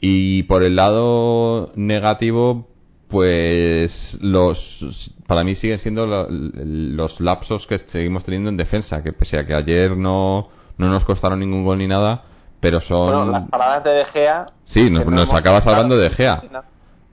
Y 0.00 0.42
por 0.44 0.64
el 0.64 0.74
lado 0.74 1.70
negativo, 1.76 2.66
pues 3.08 3.92
los 4.20 4.58
para 5.28 5.44
mí 5.44 5.54
siguen 5.54 5.78
siendo 5.78 6.06
lo, 6.06 6.26
los 6.28 7.20
lapsos 7.20 7.66
que 7.66 7.78
seguimos 7.78 8.24
teniendo 8.24 8.50
en 8.50 8.56
defensa, 8.56 9.02
que 9.02 9.12
pese 9.12 9.38
a 9.38 9.46
que 9.46 9.54
ayer 9.54 9.96
no, 9.96 10.48
no 10.78 10.90
nos 10.90 11.04
costaron 11.04 11.38
ningún 11.38 11.64
gol 11.64 11.78
ni 11.78 11.86
nada, 11.86 12.24
pero 12.62 12.80
son 12.80 13.06
bueno, 13.06 13.32
las 13.32 13.50
paradas 13.50 13.84
de 13.84 13.90
De 13.90 14.04
Gea 14.06 14.46
sí 14.66 14.88
nos, 14.88 15.04
nos 15.04 15.28
no 15.28 15.36
acabas 15.36 15.66
hablando 15.66 15.96
de 15.98 16.04
De 16.04 16.10
Gea 16.10 16.42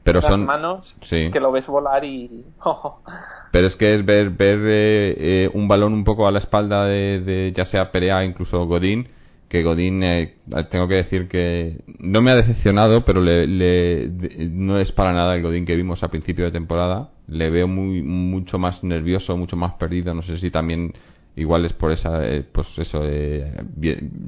pero 0.03 0.21
las 0.21 0.29
son 0.29 0.45
manos 0.45 0.95
sí. 1.09 1.29
que 1.33 1.39
lo 1.41 1.51
ves 1.51 1.67
volar 1.67 2.05
y 2.05 2.45
pero 3.51 3.67
es 3.67 3.75
que 3.75 3.95
es 3.95 4.05
ver 4.05 4.29
ver 4.29 4.59
eh, 4.59 5.15
eh, 5.17 5.51
un 5.53 5.67
balón 5.67 5.93
un 5.93 6.05
poco 6.05 6.27
a 6.27 6.31
la 6.31 6.39
espalda 6.39 6.85
de, 6.85 7.19
de 7.19 7.53
ya 7.53 7.65
sea 7.65 7.91
Perea 7.91 8.23
incluso 8.23 8.65
Godín 8.65 9.09
que 9.49 9.63
Godín 9.63 10.03
eh, 10.03 10.35
tengo 10.69 10.87
que 10.87 10.95
decir 10.95 11.27
que 11.27 11.81
no 11.97 12.21
me 12.21 12.31
ha 12.31 12.35
decepcionado 12.35 13.03
pero 13.03 13.21
le, 13.21 13.47
le 13.47 14.07
de, 14.07 14.47
no 14.51 14.77
es 14.77 14.91
para 14.91 15.11
nada 15.11 15.35
el 15.35 15.41
Godín 15.41 15.65
que 15.65 15.75
vimos 15.75 16.03
a 16.03 16.09
principio 16.09 16.45
de 16.45 16.51
temporada. 16.51 17.09
Le 17.27 17.49
veo 17.49 17.67
muy 17.67 18.03
mucho 18.03 18.59
más 18.59 18.83
nervioso 18.83 19.35
mucho 19.35 19.57
más 19.57 19.73
perdido. 19.73 20.13
No 20.13 20.21
sé 20.21 20.37
si 20.37 20.51
también 20.51 20.93
igual 21.39 21.65
es 21.65 21.73
por 21.73 21.91
esa 21.91 22.25
eh, 22.25 22.43
pues 22.51 22.67
eso 22.77 23.01
eh, 23.03 23.51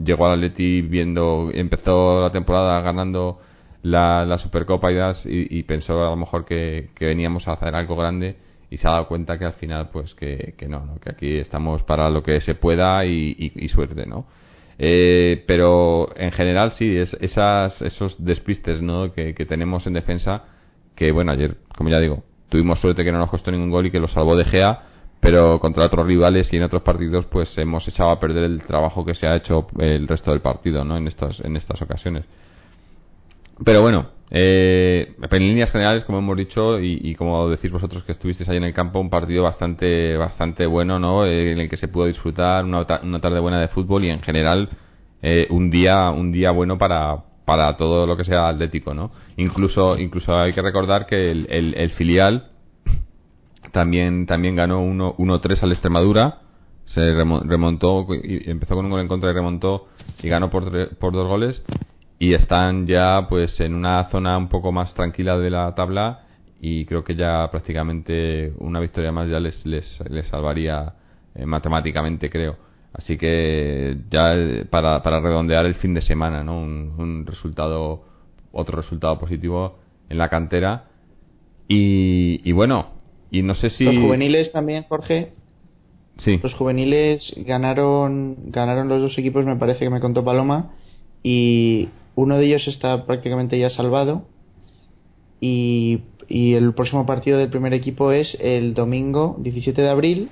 llegó 0.03 0.26
al 0.26 0.34
Atleti 0.34 0.82
viendo 0.82 1.49
empezó 1.53 2.22
la 2.22 2.32
temporada 2.32 2.82
ganando 2.82 3.39
la, 3.84 4.38
Supercopa 4.38 4.91
y, 4.91 4.95
das, 4.95 5.22
y, 5.26 5.64
pensó 5.64 6.05
a 6.05 6.12
lo 6.12 6.16
mejor 6.16 6.45
que, 6.45 6.89
veníamos 6.99 7.47
a 7.47 7.53
hacer 7.53 7.74
algo 7.74 7.95
grande 7.95 8.36
y 8.70 8.78
se 8.78 8.88
ha 8.88 8.91
dado 8.91 9.07
cuenta 9.07 9.39
que 9.39 9.45
al 9.45 9.53
final 9.53 9.89
pues 9.91 10.14
que, 10.14 10.53
no, 10.68 10.99
que 11.01 11.09
aquí 11.09 11.38
estamos 11.38 11.82
para 11.84 12.09
lo 12.09 12.22
que 12.22 12.41
se 12.41 12.55
pueda 12.55 13.03
y 13.05 13.68
suerte 13.70 14.05
no 14.05 14.26
eh, 14.84 15.43
pero 15.45 16.09
en 16.16 16.32
general 16.32 16.72
sí 16.72 16.97
es, 16.97 17.16
esas 17.22 17.80
esos 17.84 18.16
despistes 18.24 18.82
no 18.82 19.14
que, 19.14 19.36
que 19.36 19.45
tenemos 19.45 19.86
en 19.86 19.93
defensa 19.93 20.45
que 20.95 21.12
bueno 21.12 21.32
ayer 21.32 21.57
como 21.78 21.91
ya 21.91 21.99
digo 21.99 22.24
tuvimos 22.49 22.80
suerte 22.80 23.03
que 23.03 23.12
no 23.12 23.20
nos 23.20 23.30
costó 23.30 23.51
ningún 23.51 23.70
gol 23.70 23.86
y 23.86 23.91
que 23.91 23.99
lo 23.99 24.07
salvó 24.07 24.36
de 24.36 24.45
Gea 24.45 24.91
pero 25.22 25.59
contra 25.59 25.86
otros 25.86 26.05
rivales 26.05 26.51
y 26.51 26.57
en 26.57 26.63
otros 26.63 26.82
partidos 26.82 27.26
pues 27.28 27.55
hemos 27.57 27.88
echado 27.88 28.09
a 28.09 28.19
perder 28.19 28.43
el 28.43 28.63
trabajo 28.63 29.05
que 29.05 29.13
se 29.13 29.28
ha 29.28 29.36
hecho 29.36 29.67
el 29.80 30.07
resto 30.07 30.32
del 30.32 30.41
partido 30.41 30.84
no 30.84 30.97
en 30.97 31.07
estas 31.07 31.39
en 31.41 31.55
estas 31.55 31.82
ocasiones. 31.82 32.26
Pero 33.63 33.82
bueno 33.82 34.07
eh, 34.32 35.13
en 35.19 35.47
líneas 35.47 35.72
generales 35.72 36.03
como 36.05 36.17
hemos 36.17 36.38
dicho 36.38 36.80
y, 36.80 36.99
y, 37.03 37.15
como 37.15 37.49
decís 37.49 37.72
vosotros 37.72 38.03
que 38.03 38.13
estuvisteis 38.13 38.49
ahí 38.49 38.57
en 38.57 38.63
el 38.63 38.74
campo 38.74 38.99
un 38.99 39.09
partido 39.09 39.43
bastante 39.43 40.17
bastante 40.17 40.65
bueno 40.65 40.97
no 40.97 41.26
eh, 41.26 41.51
en 41.51 41.59
el 41.59 41.69
que 41.69 41.78
se 41.78 41.88
pudo 41.88 42.07
disfrutar 42.07 42.65
una, 42.65 42.86
una, 43.03 43.19
tarde 43.19 43.39
buena 43.39 43.59
de 43.61 43.67
fútbol 43.67 44.05
y 44.05 44.09
en 44.09 44.22
general 44.22 44.69
eh, 45.22 45.47
un 45.51 45.69
día 45.69 46.09
un 46.09 46.32
día 46.32 46.51
bueno 46.51 46.78
para 46.78 47.26
para 47.45 47.76
todo 47.76 48.07
lo 48.07 48.17
que 48.17 48.24
sea 48.24 48.47
atlético 48.47 48.93
no 48.93 49.11
incluso 49.38 49.97
incluso 49.97 50.34
hay 50.36 50.53
que 50.53 50.61
recordar 50.61 51.05
que 51.05 51.30
el, 51.30 51.45
el, 51.49 51.76
el 51.76 51.91
filial 51.91 52.51
también 53.72 54.26
también 54.26 54.55
ganó 54.55 54.84
1-3 54.84 55.63
al 55.63 55.72
Extremadura 55.72 56.39
se 56.86 57.13
remontó 57.13 58.05
y 58.24 58.49
empezó 58.49 58.76
con 58.76 58.86
un 58.86 58.91
gol 58.91 59.01
en 59.01 59.07
contra 59.07 59.32
y 59.32 59.34
remontó 59.34 59.88
y 60.22 60.28
ganó 60.28 60.49
por, 60.49 60.95
por 60.97 61.13
dos 61.13 61.28
goles 61.28 61.63
y 62.19 62.34
están 62.34 62.86
ya 62.86 63.28
pues 63.30 63.59
en 63.59 63.74
una 63.74 64.09
zona 64.09 64.38
un 64.38 64.49
poco 64.49 64.72
más 64.72 64.93
tranquila 64.93 65.38
de 65.38 65.49
la 65.49 65.74
tabla 65.74 66.26
y 66.59 66.86
creo 66.86 67.03
que 67.03 67.15
ya 67.15 67.49
prácticamente 67.49 68.53
una 68.59 68.80
victoria 68.80 69.11
más 69.11 69.30
ya 69.30 69.39
les 69.39 69.65
les, 69.65 69.99
les 70.09 70.28
salvaría 70.28 70.93
eh, 71.36 71.45
matemáticamente 71.45 72.30
creo. 72.30 72.57
Así 72.93 73.17
que 73.17 73.97
ya 74.09 74.36
para, 74.69 75.01
para 75.01 75.22
redondear 75.22 75.65
el 75.65 75.76
fin 75.76 75.93
de 75.93 76.01
semana 76.01 76.43
no 76.43 76.59
un, 76.59 76.93
un 76.97 77.26
resultado 77.26 78.03
otro 78.51 78.76
resultado 78.76 79.17
positivo 79.17 79.80
en 80.09 80.17
la 80.17 80.28
cantera. 80.28 80.88
Y, 81.69 82.41
y 82.43 82.51
bueno 82.51 83.01
y 83.32 83.42
no 83.42 83.56
sé 83.56 83.70
si. 83.72 83.86
Los 83.86 83.98
juveniles 83.98 84.52
también, 84.52 84.84
Jorge. 84.84 85.32
Sí. 86.18 86.40
Los 86.44 86.54
juveniles 86.54 87.34
ganaron, 87.38 88.52
ganaron 88.52 88.90
los 88.90 89.02
dos 89.02 89.18
equipos, 89.18 89.46
me 89.46 89.56
parece 89.56 89.80
que 89.80 89.90
me 89.90 90.02
contó 90.02 90.24
Paloma. 90.24 90.74
Y 91.24 91.90
uno 92.16 92.38
de 92.38 92.46
ellos 92.46 92.68
está 92.68 93.06
prácticamente 93.06 93.58
ya 93.58 93.70
salvado. 93.70 94.28
Y, 95.40 96.02
y 96.28 96.54
el 96.54 96.74
próximo 96.74 97.06
partido 97.06 97.40
del 97.40 97.50
primer 97.50 97.74
equipo 97.74 98.12
es 98.12 98.38
el 98.40 98.76
domingo 98.76 99.38
17 99.40 99.82
de 99.82 99.90
abril 99.90 100.30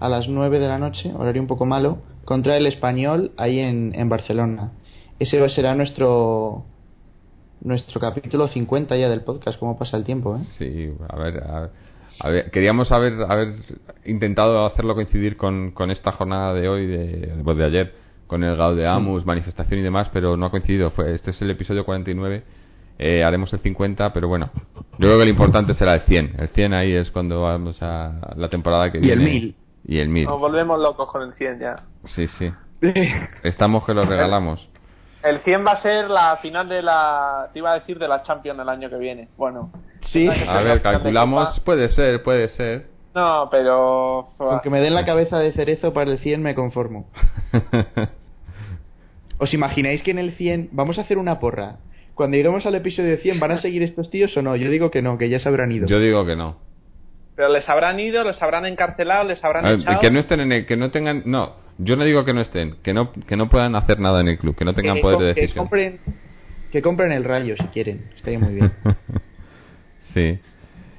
a 0.00 0.08
las 0.08 0.28
9 0.28 0.58
de 0.58 0.68
la 0.68 0.78
noche, 0.78 1.12
horario 1.14 1.40
un 1.40 1.48
poco 1.48 1.64
malo, 1.64 1.98
contra 2.24 2.56
el 2.56 2.66
español 2.66 3.32
ahí 3.36 3.60
en, 3.60 3.92
en 3.94 4.08
Barcelona. 4.08 4.72
Ese 5.18 5.46
será 5.50 5.74
nuestro 5.74 6.64
nuestro 7.62 8.00
capítulo 8.00 8.48
50 8.48 8.96
ya 8.96 9.08
del 9.08 9.22
podcast, 9.22 9.58
cómo 9.58 9.78
pasa 9.78 9.96
el 9.96 10.04
tiempo, 10.04 10.36
¿eh? 10.36 10.44
Sí, 10.58 10.90
a 11.08 11.16
ver, 11.16 11.42
a 11.44 11.60
ver. 11.60 11.70
A 12.18 12.28
ver, 12.28 12.50
queríamos 12.50 12.90
haber, 12.92 13.14
haber 13.28 13.54
intentado 14.04 14.66
hacerlo 14.66 14.94
coincidir 14.94 15.36
con, 15.36 15.70
con 15.70 15.90
esta 15.90 16.12
jornada 16.12 16.54
de 16.54 16.68
hoy, 16.68 16.86
de, 16.86 17.34
pues 17.44 17.56
de 17.56 17.64
ayer, 17.64 17.94
con 18.26 18.44
el 18.44 18.56
Gaudeamus, 18.56 18.76
de 18.76 18.86
Amus, 18.88 19.22
sí. 19.22 19.26
manifestación 19.26 19.80
y 19.80 19.82
demás, 19.82 20.08
pero 20.12 20.36
no 20.36 20.46
ha 20.46 20.50
coincidido. 20.50 20.90
Fue, 20.90 21.14
este 21.14 21.30
es 21.30 21.42
el 21.42 21.50
episodio 21.50 21.84
49. 21.84 22.42
Eh, 22.98 23.24
haremos 23.24 23.52
el 23.52 23.60
50, 23.60 24.12
pero 24.12 24.28
bueno, 24.28 24.50
yo 24.74 24.82
creo 24.98 25.18
que 25.18 25.24
lo 25.24 25.30
importante 25.30 25.72
será 25.74 25.94
el 25.94 26.02
100. 26.02 26.34
El 26.38 26.48
100 26.48 26.74
ahí 26.74 26.92
es 26.92 27.10
cuando 27.10 27.42
vamos 27.42 27.82
a 27.82 28.34
la 28.36 28.48
temporada 28.48 28.92
que 28.92 28.98
y 28.98 29.00
viene. 29.00 29.22
Y 29.22 29.26
el 29.26 29.32
1000. 29.32 29.56
Y 29.86 29.98
el 29.98 30.08
1000. 30.10 30.24
Nos 30.26 30.40
volvemos 30.40 30.78
locos 30.78 31.10
con 31.10 31.22
el 31.22 31.32
100 31.32 31.58
ya. 31.60 31.76
Sí, 32.14 32.26
sí. 32.38 32.52
Estamos 33.42 33.84
que 33.84 33.94
lo 33.94 34.04
regalamos. 34.04 34.68
El 35.22 35.40
100 35.40 35.66
va 35.66 35.72
a 35.72 35.82
ser 35.82 36.08
la 36.08 36.38
final 36.38 36.68
de 36.68 36.82
la. 36.82 37.48
Te 37.52 37.58
iba 37.58 37.72
a 37.72 37.74
decir 37.74 37.98
de 37.98 38.08
la 38.08 38.22
Champions 38.22 38.58
el 38.58 38.68
año 38.68 38.88
que 38.88 38.96
viene. 38.96 39.28
Bueno. 39.36 39.70
Sí. 40.12 40.26
A 40.26 40.60
ver, 40.62 40.80
calculamos. 40.80 41.60
Puede 41.60 41.90
ser, 41.90 42.22
puede 42.22 42.48
ser. 42.48 42.86
No, 43.14 43.48
pero. 43.50 44.28
Con 44.38 44.60
que 44.60 44.70
me 44.70 44.80
den 44.80 44.94
la 44.94 45.04
cabeza 45.04 45.38
de 45.38 45.52
cerezo 45.52 45.92
para 45.92 46.10
el 46.10 46.18
100 46.18 46.42
me 46.42 46.54
conformo. 46.54 47.10
¿Os 49.38 49.52
imagináis 49.54 50.02
que 50.02 50.10
en 50.10 50.18
el 50.18 50.32
100 50.32 50.70
vamos 50.72 50.98
a 50.98 51.02
hacer 51.02 51.18
una 51.18 51.38
porra? 51.38 51.76
Cuando 52.14 52.36
lleguemos 52.36 52.66
al 52.66 52.74
episodio 52.74 53.16
100, 53.16 53.40
¿van 53.40 53.52
a 53.52 53.58
seguir 53.62 53.82
estos 53.82 54.10
tíos 54.10 54.36
o 54.36 54.42
no? 54.42 54.56
Yo 54.56 54.70
digo 54.70 54.90
que 54.90 55.02
no, 55.02 55.18
que 55.18 55.28
ya 55.28 55.38
se 55.38 55.48
habrán 55.48 55.72
ido. 55.72 55.86
Yo 55.86 55.98
digo 55.98 56.24
que 56.24 56.36
no. 56.36 56.58
Pero 57.36 57.48
les 57.48 57.66
habrán 57.68 57.98
ido, 57.98 58.22
les 58.24 58.40
habrán 58.42 58.66
encarcelado, 58.66 59.24
les 59.24 59.42
habrán 59.42 59.64
ver, 59.64 59.80
echado. 59.80 60.00
Que 60.00 60.10
no 60.10 60.20
estén 60.20 60.40
en 60.40 60.52
el, 60.52 60.66
que 60.66 60.76
no 60.76 60.90
tengan, 60.90 61.22
no, 61.24 61.56
yo 61.82 61.96
no 61.96 62.04
digo 62.04 62.24
que 62.24 62.32
no 62.32 62.40
estén, 62.40 62.76
que 62.82 62.92
no, 62.94 63.12
que 63.12 63.36
no 63.36 63.48
puedan 63.48 63.74
hacer 63.74 63.98
nada 64.00 64.20
en 64.20 64.28
el 64.28 64.38
club, 64.38 64.56
que 64.56 64.64
no 64.64 64.74
tengan 64.74 64.96
que, 64.96 65.02
poder 65.02 65.18
de 65.18 65.34
que 65.34 65.40
decisión. 65.42 65.64
Compren, 65.64 66.00
que 66.70 66.82
compren 66.82 67.12
el 67.12 67.24
rayo 67.24 67.56
si 67.56 67.66
quieren, 67.68 68.10
estaría 68.16 68.38
muy 68.38 68.54
bien. 68.54 68.72
sí. 70.14 70.38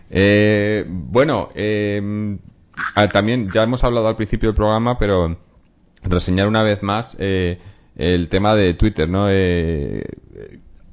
Eh, 0.09 0.86
bueno, 0.88 1.49
eh, 1.55 2.38
también 3.11 3.49
ya 3.53 3.63
hemos 3.63 3.84
hablado 3.84 4.07
al 4.07 4.15
principio 4.15 4.49
del 4.49 4.55
programa, 4.55 4.97
pero 4.97 5.38
reseñar 6.03 6.47
una 6.47 6.63
vez 6.63 6.82
más 6.84 7.15
eh, 7.19 7.59
el 7.95 8.29
tema 8.29 8.55
de 8.55 8.73
Twitter, 8.73 9.07
¿no? 9.07 9.27
Eh, 9.29 10.03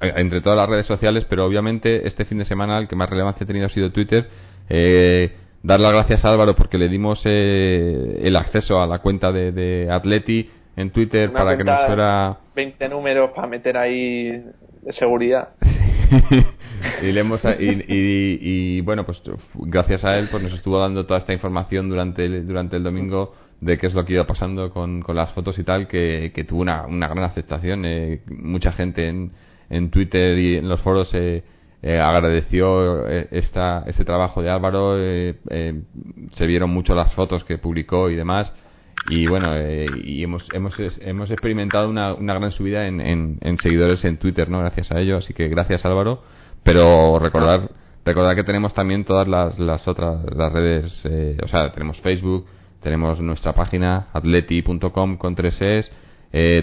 entre 0.01 0.41
todas 0.41 0.57
las 0.57 0.69
redes 0.69 0.85
sociales, 0.85 1.25
pero 1.29 1.45
obviamente 1.45 2.07
este 2.07 2.25
fin 2.25 2.37
de 2.37 2.45
semana 2.45 2.77
el 2.77 2.87
que 2.87 2.95
más 2.95 3.09
relevancia 3.09 3.43
ha 3.43 3.47
tenido 3.47 3.65
ha 3.65 3.69
sido 3.69 3.91
Twitter. 3.91 4.29
Eh, 4.69 5.33
dar 5.63 5.79
las 5.79 5.91
gracias 5.91 6.23
a 6.23 6.29
Álvaro 6.29 6.55
porque 6.55 6.77
le 6.77 6.89
dimos 6.89 7.21
eh, 7.25 8.19
el 8.21 8.35
acceso 8.35 8.81
a 8.81 8.87
la 8.87 8.99
cuenta 8.99 9.31
de, 9.31 9.51
de 9.51 9.91
Atleti 9.91 10.49
en 10.75 10.91
Twitter 10.91 11.29
Una 11.29 11.39
para 11.39 11.57
que 11.57 11.63
nos 11.63 11.85
fuera 11.85 12.37
20 12.55 12.89
números 12.89 13.31
para 13.35 13.47
meter 13.47 13.77
ahí 13.77 14.43
de 14.81 14.93
seguridad. 14.93 15.49
y, 17.01 17.11
le 17.11 17.19
hemos, 17.19 17.41
y, 17.59 17.65
y, 17.65 18.39
y, 18.77 18.81
bueno, 18.81 19.05
pues 19.05 19.21
gracias 19.55 20.03
a 20.03 20.17
él 20.17 20.29
pues 20.31 20.41
nos 20.41 20.53
estuvo 20.53 20.79
dando 20.79 21.05
toda 21.05 21.19
esta 21.19 21.33
información 21.33 21.89
durante 21.89 22.25
el, 22.25 22.47
durante 22.47 22.77
el 22.77 22.83
domingo 22.83 23.33
de 23.61 23.77
qué 23.77 23.87
es 23.87 23.93
lo 23.93 24.05
que 24.05 24.13
iba 24.13 24.25
pasando 24.25 24.71
con, 24.71 25.01
con 25.01 25.15
las 25.15 25.31
fotos 25.33 25.59
y 25.59 25.63
tal, 25.63 25.87
que, 25.87 26.31
que 26.33 26.43
tuvo 26.45 26.61
una, 26.61 26.85
una 26.85 27.07
gran 27.07 27.25
aceptación. 27.25 27.83
Eh, 27.85 28.21
mucha 28.27 28.71
gente 28.71 29.07
en, 29.07 29.31
en 29.69 29.91
Twitter 29.91 30.37
y 30.37 30.57
en 30.57 30.69
los 30.69 30.81
foros 30.81 31.09
eh, 31.13 31.43
eh, 31.81 31.99
agradeció 31.99 33.07
eh, 33.07 33.27
esta, 33.31 33.83
este 33.87 34.03
trabajo 34.03 34.41
de 34.41 34.49
Álvaro, 34.49 34.97
eh, 34.97 35.35
eh, 35.49 35.81
se 36.33 36.45
vieron 36.45 36.71
mucho 36.71 36.93
las 36.93 37.13
fotos 37.13 37.43
que 37.45 37.57
publicó 37.57 38.09
y 38.09 38.15
demás. 38.15 38.51
Y 39.09 39.27
bueno, 39.27 39.55
eh, 39.55 39.85
y 40.03 40.23
hemos, 40.23 40.45
hemos, 40.53 40.75
hemos 40.99 41.31
experimentado 41.31 41.89
una, 41.89 42.13
una 42.13 42.33
gran 42.33 42.51
subida 42.51 42.85
en, 42.85 42.99
en, 42.99 43.57
seguidores 43.59 44.03
en 44.03 44.17
Twitter, 44.17 44.49
¿no? 44.49 44.59
Gracias 44.59 44.91
a 44.91 44.99
ello, 44.99 45.17
así 45.17 45.33
que 45.33 45.47
gracias 45.47 45.85
Álvaro. 45.85 46.21
Pero 46.63 47.17
recordar, 47.17 47.69
recordar 48.03 48.35
que 48.35 48.43
tenemos 48.43 48.73
también 48.73 49.05
todas 49.05 49.25
las, 49.25 49.57
las 49.57 49.87
otras 49.87 50.25
las 50.35 50.51
redes, 50.51 51.01
o 51.41 51.47
sea, 51.47 51.71
tenemos 51.71 51.97
Facebook, 52.01 52.45
tenemos 52.83 53.21
nuestra 53.21 53.53
página 53.53 54.07
atleti.com 54.11 55.17
con 55.17 55.35
tres 55.35 55.55
es, 55.61 55.89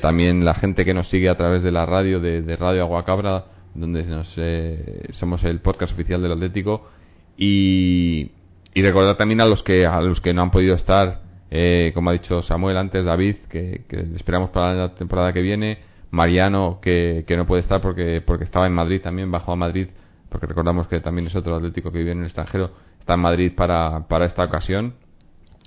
también 0.03 0.45
la 0.45 0.55
gente 0.55 0.85
que 0.85 0.93
nos 0.93 1.09
sigue 1.09 1.31
a 1.31 1.37
través 1.37 1.63
de 1.63 1.73
la 1.73 1.87
radio 1.87 2.21
de 2.21 2.57
Radio 2.57 2.83
Aguacabra, 2.83 3.47
donde 3.77 4.05
nos, 4.05 4.33
eh, 4.37 5.09
somos 5.13 5.45
el 5.45 5.61
podcast 5.61 5.93
oficial 5.93 6.23
del 6.23 6.33
Atlético. 6.33 6.89
Y, 7.37 8.31
y 8.75 8.83
recordar 8.83 9.17
también 9.17 9.41
a 9.41 9.47
los 9.47 9.63
que 9.63 9.87
a 9.87 10.01
los 10.01 10.21
que 10.21 10.33
no 10.33 10.43
han 10.43 10.51
podido 10.51 10.75
estar, 10.75 11.21
eh, 11.51 11.93
como 11.95 12.11
ha 12.11 12.13
dicho 12.15 12.43
Samuel 12.43 12.77
antes, 12.77 13.05
David, 13.05 13.37
que, 13.49 13.85
esperamos 14.15 14.51
para 14.51 14.75
la 14.75 14.95
temporada 14.95 15.33
que 15.33 15.43
viene, 15.43 15.79
Mariano 16.11 16.79
que, 16.81 17.25
que 17.27 17.37
no 17.37 17.47
puede 17.47 17.63
estar 17.63 17.81
porque 17.81 18.23
porque 18.25 18.45
estaba 18.45 18.67
en 18.67 18.73
Madrid 18.73 19.01
también, 19.03 19.31
bajó 19.31 19.53
a 19.53 19.57
Madrid 19.57 19.89
porque 20.29 20.47
recordamos 20.47 20.89
que 20.89 21.01
también 21.01 21.29
es 21.29 21.37
otro 21.37 21.57
Atlético 21.57 21.93
que 21.93 21.99
vive 21.99 22.13
en 22.13 22.19
el 22.19 22.25
extranjero, 22.25 22.73
está 22.99 23.15
en 23.15 23.21
Madrid 23.21 23.53
para, 23.57 24.07
para 24.09 24.27
esta 24.27 24.45
ocasión. 24.45 24.95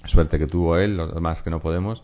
Suerte 0.05 0.39
que 0.39 0.47
tuvo 0.47 0.77
él, 0.77 0.95
los 0.95 1.13
demás 1.13 1.41
que 1.41 1.49
no 1.49 1.59
podemos. 1.59 2.01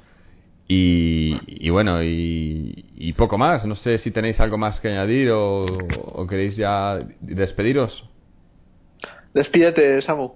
Y, 0.68 1.38
y 1.46 1.70
bueno, 1.70 2.04
y, 2.04 2.86
y, 2.96 3.14
poco 3.14 3.38
más. 3.38 3.66
No 3.66 3.76
sé 3.76 4.00
si 4.00 4.12
tenéis 4.12 4.40
algo 4.40 4.58
más 4.58 4.80
que 4.80 4.88
añadir 4.88 5.30
o, 5.30 5.66
o 5.66 6.28
queréis 6.28 6.56
ya 6.56 7.00
despediros. 7.22 8.04
Despídete, 9.34 10.02
Samu. 10.02 10.32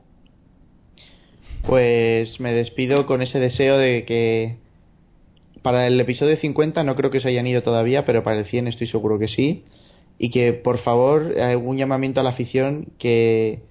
Pues 1.66 2.40
me 2.40 2.54
despido 2.54 3.06
con 3.06 3.22
ese 3.22 3.40
deseo 3.40 3.78
de 3.78 4.06
que 4.06 4.58
para 5.62 5.88
el 5.88 6.00
episodio 6.00 6.38
50 6.38 6.84
no 6.84 6.96
creo 6.96 7.10
que 7.10 7.20
se 7.20 7.30
hayan 7.30 7.48
ido 7.48 7.64
todavía, 7.64 8.06
pero 8.06 8.24
para 8.24 8.40
el 8.40 8.46
100 8.46 8.68
estoy 8.68 8.88
seguro 8.88 9.18
que 9.20 9.28
sí. 9.28 9.64
Y 10.20 10.30
que 10.32 10.54
por 10.54 10.80
favor, 10.80 11.34
un 11.64 11.78
llamamiento 11.78 12.20
a 12.20 12.24
la 12.24 12.32
afición 12.32 12.90
que, 13.00 13.62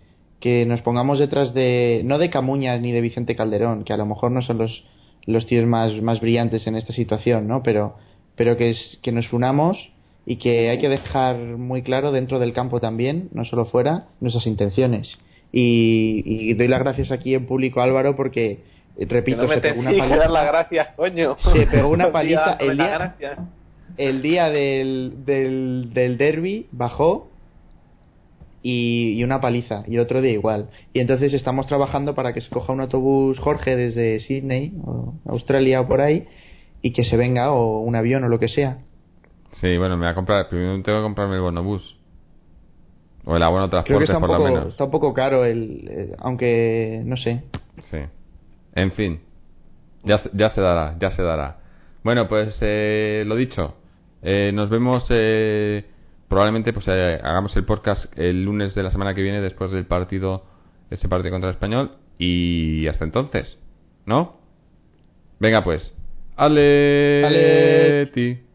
que 0.40 0.66
nos 0.66 0.80
pongamos 0.80 1.18
detrás 1.18 1.54
de, 1.54 2.02
no 2.04 2.18
de 2.18 2.30
Camuñas 2.30 2.80
ni 2.80 2.90
de 2.90 3.00
Vicente 3.00 3.36
Calderón, 3.36 3.84
que 3.84 3.92
a 3.92 3.96
lo 3.98 4.06
mejor 4.06 4.30
no 4.30 4.42
son 4.42 4.58
los, 4.58 4.84
los 5.28 5.46
tíos 5.46 5.66
más, 5.66 5.92
más 6.00 6.20
brillantes 6.20 6.66
en 6.66 6.74
esta 6.74 6.94
situación, 6.94 7.46
¿no? 7.46 7.62
Pero, 7.62 7.96
pero 8.34 8.56
que, 8.56 8.70
es, 8.70 8.98
que 9.02 9.12
nos 9.12 9.30
unamos 9.34 9.76
y 10.24 10.36
que 10.36 10.70
hay 10.70 10.78
que 10.78 10.88
dejar 10.88 11.36
muy 11.36 11.82
claro 11.82 12.12
dentro 12.12 12.38
del 12.38 12.54
campo 12.54 12.80
también, 12.80 13.28
no 13.32 13.44
solo 13.44 13.66
fuera, 13.66 14.06
nuestras 14.20 14.46
intenciones. 14.46 15.18
Y, 15.52 16.22
y 16.24 16.54
doy 16.54 16.68
las 16.68 16.80
gracias 16.80 17.10
aquí 17.10 17.34
en 17.34 17.44
público 17.44 17.80
a 17.80 17.84
Álvaro 17.84 18.16
porque, 18.16 18.60
repito, 18.98 19.42
no 19.42 19.52
se 19.52 19.60
pegó 19.60 19.80
una 19.80 19.90
paliza. 19.90 20.28
las 20.28 20.46
gracias, 20.46 20.88
coño. 20.96 21.36
Se 21.38 21.66
pegó 21.66 21.90
una 21.90 22.10
paliza 22.12 22.54
el 22.54 22.78
día, 22.78 23.16
el 23.98 24.22
día 24.22 24.48
del, 24.48 25.26
del, 25.26 25.90
del 25.92 26.16
derby, 26.16 26.68
bajó 26.72 27.28
y, 28.62 29.14
y 29.18 29.24
una 29.24 29.40
paliza, 29.40 29.84
y 29.86 29.98
otro 29.98 30.20
día 30.20 30.32
igual. 30.32 30.70
Y 30.92 31.00
entonces 31.00 31.32
estamos 31.34 31.66
trabajando 31.66 32.14
para 32.14 32.32
que 32.32 32.40
se 32.40 32.50
coja 32.50 32.72
un 32.72 32.80
autobús 32.80 33.38
Jorge 33.38 33.76
desde 33.76 34.20
Sydney, 34.20 34.72
o 34.84 35.14
Australia 35.26 35.80
o 35.80 35.86
por 35.88 36.00
ahí, 36.00 36.26
y 36.82 36.92
que 36.92 37.04
se 37.04 37.16
venga, 37.16 37.52
o 37.52 37.80
un 37.80 37.96
avión 37.96 38.24
o 38.24 38.28
lo 38.28 38.38
que 38.38 38.48
sea. 38.48 38.78
Sí, 39.60 39.76
bueno, 39.78 39.96
me 39.96 40.04
voy 40.04 40.12
a 40.12 40.14
comprar, 40.14 40.48
primero 40.48 40.82
tengo 40.82 40.98
que 40.98 41.02
comprarme 41.04 41.36
el 41.36 41.40
bonobús. 41.40 41.96
O 43.24 43.36
el 43.36 43.42
abono 43.42 43.68
Creo 43.68 43.98
que 43.98 44.06
transporte, 44.06 44.12
un, 44.14 44.20
por 44.20 44.30
lo 44.30 44.36
poco, 44.38 44.48
menos. 44.48 44.68
está 44.68 44.84
un 44.84 44.90
poco 44.90 45.12
caro, 45.14 45.44
el, 45.44 46.14
aunque 46.18 47.02
no 47.04 47.16
sé. 47.16 47.42
Sí. 47.90 47.98
En 48.74 48.92
fin. 48.92 49.20
Ya, 50.04 50.18
se- 50.18 50.30
ya 50.32 50.50
se 50.50 50.60
dará, 50.60 50.96
ya 50.98 51.10
se 51.10 51.22
dará. 51.22 51.58
Bueno, 52.04 52.28
pues 52.28 52.56
eh, 52.62 53.24
lo 53.26 53.34
dicho. 53.36 53.74
Eh, 54.22 54.50
nos 54.54 54.70
vemos 54.70 55.04
eh, 55.10 55.84
probablemente 56.28 56.72
pues 56.72 56.86
eh, 56.88 57.20
hagamos 57.22 57.56
el 57.56 57.64
podcast 57.64 58.06
el 58.18 58.44
lunes 58.44 58.74
de 58.74 58.82
la 58.82 58.90
semana 58.90 59.14
que 59.14 59.22
viene 59.22 59.40
después 59.40 59.70
del 59.70 59.86
partido 59.86 60.44
ese 60.90 61.08
partido 61.08 61.32
contra 61.32 61.50
el 61.50 61.54
español 61.54 61.92
y 62.18 62.86
hasta 62.88 63.04
entonces, 63.04 63.58
¿no? 64.06 64.38
Venga 65.38 65.62
pues. 65.62 65.92
Ale. 66.36 67.24
Ale. 67.24 68.06
ti. 68.06 68.47